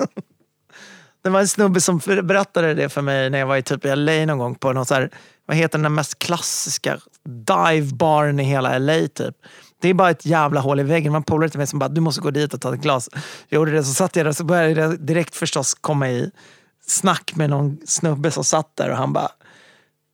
Det 1.22 1.30
var 1.30 1.40
en 1.40 1.48
snubbe 1.48 1.80
som 1.80 1.98
berättade 1.98 2.74
det 2.74 2.88
för 2.88 3.02
mig 3.02 3.30
när 3.30 3.38
jag 3.38 3.46
var 3.46 3.56
i 3.56 3.62
typ 3.62 3.84
LA 3.84 4.26
någon 4.26 4.38
gång 4.38 4.54
på 4.54 4.72
någon 4.72 4.86
så 4.86 4.94
här, 4.94 5.10
vad 5.46 5.56
heter 5.56 5.78
den 5.78 5.94
mest 5.94 6.18
klassiska 6.18 6.98
divebaren 7.24 8.40
i 8.40 8.44
hela 8.44 8.78
LA 8.78 9.08
typ. 9.14 9.34
Det 9.80 9.88
är 9.88 9.94
bara 9.94 10.10
ett 10.10 10.26
jävla 10.26 10.60
hål 10.60 10.80
i 10.80 10.82
väggen. 10.82 11.12
Man 11.12 11.22
polare 11.22 11.50
till 11.50 11.58
mig 11.58 11.66
som 11.66 11.78
bara, 11.78 11.88
du 11.88 12.00
måste 12.00 12.20
gå 12.20 12.30
dit 12.30 12.54
och 12.54 12.60
ta 12.60 12.74
ett 12.74 12.80
glas. 12.80 13.08
Jag 13.48 13.58
gjorde 13.58 13.72
det, 13.72 13.84
så 13.84 13.94
satt 13.94 14.16
jag 14.16 14.26
där 14.26 14.32
så 14.32 14.44
började 14.44 14.74
det 14.74 14.96
direkt 14.96 15.36
förstås 15.36 15.74
komma 15.74 16.10
i 16.10 16.30
snack 16.86 17.32
med 17.34 17.50
någon 17.50 17.78
snubbe 17.86 18.30
som 18.30 18.44
satt 18.44 18.76
där 18.76 18.90
och 18.90 18.96
han 18.96 19.12
bara, 19.12 19.28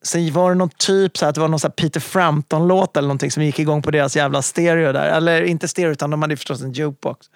Sen 0.07 0.33
var 0.33 0.51
det 0.51 0.55
någon 0.55 0.69
typ 0.69 1.17
så 1.17 1.25
här, 1.25 1.29
att 1.29 1.35
det 1.35 1.41
var 1.41 1.49
någon 1.49 1.61
så 1.61 1.67
här 1.67 1.73
Peter 1.73 2.01
Frampton-låt 2.01 2.97
eller 2.97 3.09
någonting 3.09 3.31
som 3.31 3.43
gick 3.43 3.59
igång 3.59 3.83
på 3.83 3.91
deras 3.91 4.17
jävla 4.17 4.43
stereo 4.43 4.93
där. 4.93 5.09
Eller 5.09 5.43
inte 5.43 5.69
stereo 5.69 5.91
utan 5.91 6.11
de 6.11 6.23
hade 6.23 6.37
förstås 6.37 6.63
en 6.63 6.73
jukebox. 6.73 7.27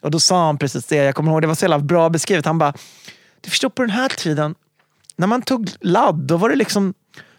Och 0.00 0.10
då 0.10 0.20
sa 0.20 0.46
han 0.46 0.58
precis 0.58 0.86
det, 0.86 0.96
jag 0.96 1.14
kommer 1.14 1.32
ihåg 1.32 1.42
det 1.42 1.46
var 1.46 1.54
så 1.54 1.64
jävla 1.64 1.78
bra 1.78 2.08
beskrivet. 2.10 2.46
Han 2.46 2.58
bara, 2.58 2.72
du 3.40 3.50
förstår 3.50 3.68
på 3.68 3.82
den 3.82 3.90
här 3.90 4.08
tiden, 4.08 4.54
när 5.16 5.26
man 5.26 5.42
tog 5.42 5.70
ladd, 5.80 6.14
då 6.14 6.36
var 6.36 6.48
det 6.48 6.56
liksom, 6.56 6.94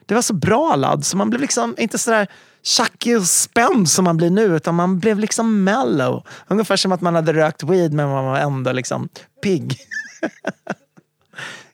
det 0.06 0.16
var 0.16 0.22
så 0.22 0.34
bra 0.34 0.76
ladd 0.76 1.06
så 1.06 1.18
man 1.18 1.30
blev 1.30 1.42
liksom 1.42 1.76
inte 1.78 1.98
sådär 1.98 2.28
tjackig 2.64 3.18
och 3.18 3.24
spänd 3.24 3.90
som 3.90 4.06
man 4.06 4.18
blir 4.18 4.30
nu 4.30 4.56
utan 4.56 4.76
man 4.76 5.00
blev 5.00 5.20
liksom 5.20 5.64
mellow. 5.64 6.24
Ungefär 6.48 6.76
som 6.76 6.92
att 6.92 7.02
man 7.02 7.16
hade 7.16 7.34
rökt 7.34 7.64
weed 7.64 7.94
men 7.94 8.10
man 8.10 8.26
var 8.26 8.38
ändå 8.38 8.72
liksom 8.72 9.10
pigg. 9.44 9.78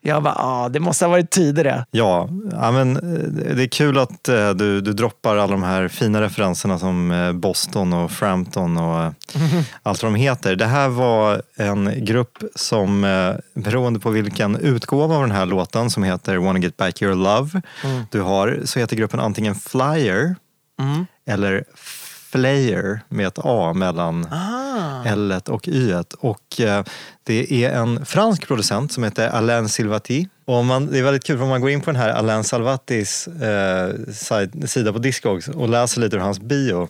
jag 0.01 0.23
bara, 0.23 0.35
ja 0.37 0.69
det 0.69 0.79
måste 0.79 1.05
ha 1.05 1.09
varit 1.09 1.29
tider 1.29 1.63
det. 1.63 1.85
Ja, 1.91 2.29
ja 2.51 2.71
men, 2.71 2.95
eh, 2.95 3.53
det 3.55 3.63
är 3.63 3.67
kul 3.67 3.97
att 3.97 4.29
eh, 4.29 4.49
du, 4.49 4.81
du 4.81 4.93
droppar 4.93 5.37
alla 5.37 5.51
de 5.51 5.63
här 5.63 5.87
fina 5.87 6.21
referenserna 6.21 6.79
som 6.79 7.11
eh, 7.11 7.33
Boston 7.33 7.93
och 7.93 8.11
Frampton 8.11 8.77
och 8.77 9.03
eh, 9.03 9.11
allt 9.83 10.03
vad 10.03 10.11
de 10.11 10.15
heter. 10.15 10.55
Det 10.55 10.65
här 10.65 10.89
var 10.89 11.41
en 11.55 12.05
grupp 12.05 12.37
som, 12.55 13.01
beroende 13.53 13.99
på 13.99 14.09
vilken 14.09 14.55
utgåva 14.55 15.15
av 15.15 15.21
den 15.21 15.31
här 15.31 15.45
låten 15.45 15.89
som 15.89 16.03
heter 16.03 16.37
Wanna 16.37 16.59
Get 16.59 16.77
Back 16.77 17.01
Your 17.01 17.15
Love 17.15 17.61
du 18.09 18.21
har, 18.21 18.61
så 18.65 18.79
heter 18.79 18.95
gruppen 18.95 19.19
antingen 19.19 19.55
Flyer 19.55 20.35
eller 21.25 21.63
Flayer 22.31 23.01
med 23.09 23.27
ett 23.27 23.37
A 23.43 23.73
mellan 23.73 24.27
L 25.05 25.33
och 25.47 25.67
Y. 25.67 25.93
Och 26.19 26.59
eh, 26.61 26.83
det 27.23 27.65
är 27.65 27.69
en 27.71 28.05
fransk 28.05 28.47
producent 28.47 28.91
som 28.93 29.03
heter 29.03 29.29
Alain 29.29 29.69
Silvati. 29.69 30.27
Och 30.45 30.65
man, 30.65 30.87
det 30.91 30.99
är 30.99 31.03
väldigt 31.03 31.23
kul 31.23 31.37
för 31.37 31.43
om 31.43 31.49
man 31.49 31.61
går 31.61 31.69
in 31.69 31.81
på 31.81 31.91
den 31.91 32.01
här 32.01 32.09
Alain 32.09 32.43
Salvatis 32.43 33.27
eh, 33.27 33.89
sid- 34.07 34.65
sida 34.67 34.93
på 34.93 34.99
Discogs 34.99 35.47
och 35.47 35.69
läser 35.69 36.01
lite 36.01 36.15
ur 36.15 36.19
hans 36.19 36.39
bio. 36.39 36.87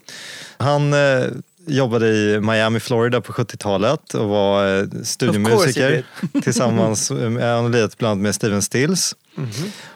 Han 0.58 0.94
eh, 0.94 1.24
jobbade 1.68 2.08
i 2.08 2.40
Miami, 2.40 2.80
Florida 2.80 3.22
på 3.22 3.34
70-talet 3.34 4.14
och 4.14 4.30
var 4.30 4.78
eh, 4.80 4.86
studiomusiker 5.04 6.04
tillsammans 6.44 7.12
med, 7.30 7.72
bland 7.98 8.12
annat 8.12 8.18
med 8.18 8.36
Steven 8.36 8.62
Stills. 8.62 9.16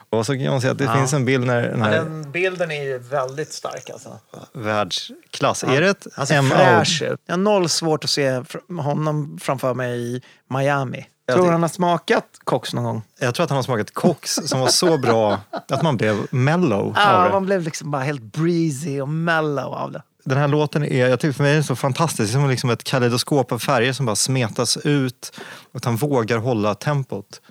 Och 0.10 0.26
så 0.26 0.34
kan 0.38 0.46
man 0.46 0.62
säga 0.62 0.72
att 0.72 0.78
det 0.78 0.94
finns 0.98 1.14
en 1.14 1.26
bild 1.26 1.46
när 1.46 1.62
den 1.62 1.82
här 1.82 1.92
Den 1.92 2.32
bilden 2.32 2.72
är 2.72 3.00
väldigt 3.00 3.54
stark 3.54 3.90
alltså. 3.90 4.20
världsklass. 4.54 5.64
Är 5.64 5.82
det 5.82 5.90
ett 5.90 6.08
Han 6.16 6.28
ser 6.28 6.42
MO? 6.42 6.50
fräsch 6.50 7.02
ut. 7.02 7.20
Jag 7.26 7.34
har 7.34 7.38
noll 7.38 7.70
svårt 7.70 8.04
att 8.04 8.10
se 8.10 8.42
honom 8.82 9.38
framför 9.42 9.74
mig 9.74 10.00
i 10.16 10.22
Miami. 10.50 11.06
Jag 11.28 11.36
Tror 11.36 11.46
tyck- 11.46 11.52
han 11.52 11.62
har 11.62 11.70
smakat 11.70 12.26
koks 12.44 12.74
någon 12.74 12.84
gång? 12.84 13.02
Jag 13.20 13.36
tror 13.36 13.44
att 13.44 13.50
han 13.50 13.56
har 13.58 13.64
smakat 13.64 13.94
koks 13.94 14.40
som 14.46 14.60
var 14.60 14.68
så 14.68 14.98
bra 14.98 15.40
att 15.70 15.84
man 15.84 15.98
blev 15.98 16.28
mellow 16.32 16.80
av 16.88 16.94
Ja, 16.96 17.24
det. 17.24 17.30
man 17.30 17.46
blev 17.46 17.62
liksom 17.62 17.92
bara 17.92 18.04
helt 18.04 18.22
breezy 18.22 19.02
och 19.02 19.10
mellow 19.10 19.74
av 19.74 19.92
det. 19.92 20.02
Den 20.24 20.38
här 20.38 20.48
låten 20.48 20.84
är, 20.84 21.08
jag 21.08 21.20
tycker 21.20 21.34
för 21.34 21.44
mig 21.44 21.52
är 21.52 21.56
den 21.56 21.64
så 21.64 21.76
fantastisk, 21.76 22.34
som 22.34 22.50
liksom 22.50 22.70
ett 22.70 22.84
kaleidoskop 22.84 23.52
av 23.52 23.60
färger 23.60 23.94
som 23.94 24.06
bara 24.06 24.16
smetas 24.16 24.78
ut 24.78 25.40
och 25.72 25.76
att 25.78 25.86
han 25.86 25.96
vågar 25.96 26.38
hålla 26.38 26.76
tempot 26.76 27.42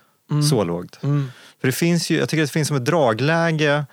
så 0.51 0.65
lågt. 0.65 0.99
För 1.65 1.69
det 1.69 1.73
finns 1.73 2.11
ju, 2.11 2.19
jag 2.19 2.29
tycker 2.29 2.43
att 2.43 2.49
det 2.49 2.53
finns 2.53 2.69
som 2.69 2.77
ett 2.77 2.85
dragläge 2.85 3.87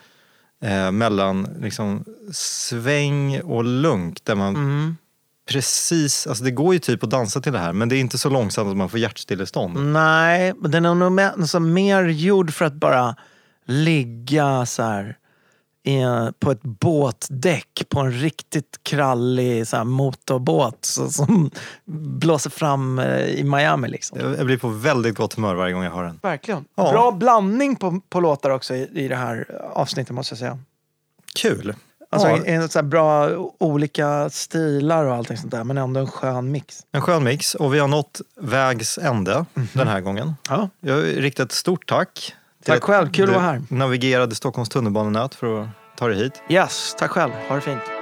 eh, 0.64 0.92
mellan 0.92 1.48
liksom, 1.62 2.06
sväng 2.32 3.42
och 3.42 3.64
lunk 3.64 4.26
där 4.26 4.36
man 4.36 4.98
precis, 5.50 6.28
alltså 6.28 6.44
det 6.44 6.52
går 6.52 6.74
ju 6.74 6.80
typ 6.80 7.04
att 7.04 7.10
dansa 7.10 7.42
till 7.42 7.52
det 7.52 7.60
här 7.60 7.74
men 7.74 7.90
det 7.90 7.96
är 7.96 8.00
inte 8.00 8.18
så 8.18 8.30
långsamt 8.30 8.70
att 8.70 8.78
man 8.78 8.90
får 8.90 9.00
hjärtstillestånd. 9.00 9.94
Nej, 9.94 10.54
men 10.58 10.72
den 10.72 10.86
är 10.86 10.96
nog 10.96 11.12
mer, 11.12 11.30
alltså, 11.30 11.60
mer 11.60 12.04
gjord 12.04 12.54
för 12.54 12.66
att 12.66 12.74
bara 12.74 13.16
ligga 13.66 14.66
så 14.66 14.84
här 14.84 15.18
på 16.40 16.52
ett 16.52 16.62
båtdäck 16.62 17.84
på 17.90 18.00
en 18.00 18.12
riktigt 18.12 18.80
krallig 18.84 19.68
så 19.68 19.78
här, 19.78 19.84
motorbåt 19.84 20.86
så, 20.86 21.10
som 21.10 21.52
blåser 21.86 22.50
fram 22.50 23.00
eh, 23.00 23.26
i 23.26 23.44
Miami. 23.44 23.88
Liksom. 23.88 24.20
Jag 24.38 24.46
blir 24.46 24.58
på 24.58 24.68
väldigt 24.68 25.16
gott 25.16 25.34
humör 25.34 25.56
varje 25.56 25.74
gång 25.74 25.84
jag 25.84 25.92
hör 25.92 26.04
den. 26.04 26.20
Verkligen. 26.22 26.66
Ja. 26.76 26.92
Bra 26.92 27.12
blandning 27.12 27.76
på, 27.76 28.02
på 28.10 28.20
låtar 28.20 28.50
också 28.50 28.76
i, 28.76 28.90
i 28.94 29.08
det 29.08 29.16
här 29.16 29.62
avsnittet 29.74 30.16
måste 30.16 30.32
jag 30.34 30.40
säga. 30.40 30.60
Kul! 31.36 31.76
Alltså 32.14 32.28
Ja, 32.28 32.46
en, 32.46 32.70
så 32.70 32.80
här 32.80 32.84
bra 32.84 33.30
olika 33.60 34.30
stilar 34.30 35.06
och 35.06 35.16
allting 35.16 35.38
sånt 35.38 35.52
där 35.52 35.64
men 35.64 35.78
ändå 35.78 36.00
en 36.00 36.08
skön 36.08 36.52
mix. 36.52 36.80
en 36.92 37.02
skön 37.02 37.24
mix 37.24 37.56
och 37.56 37.74
vi 37.74 37.80
har 37.80 37.88
nått 37.88 38.22
vägs 38.36 38.98
ände 38.98 39.46
den 39.74 39.88
här 39.88 40.02
gången. 40.02 40.34
Ja. 40.50 40.70
Jag 40.80 41.24
riktar 41.24 41.44
ett 41.44 41.52
stort 41.52 41.88
tack. 41.90 42.36
Tack 42.66 42.84
själv, 42.84 43.12
kul 43.12 43.30
att 43.30 43.36
vara 43.36 43.44
här. 43.44 43.62
navigerade 43.70 44.36
Stockholms 44.36 44.70
tunnelbanenät 44.70 45.36
för 45.36 45.62
att 45.62 45.68
ta 45.98 46.08
dig 46.08 46.18
hit. 46.18 46.44
Yes, 46.50 46.96
tack 47.00 47.12
själv. 47.12 47.32
Ha 47.48 47.56
det 47.56 47.62
fint. 47.62 48.01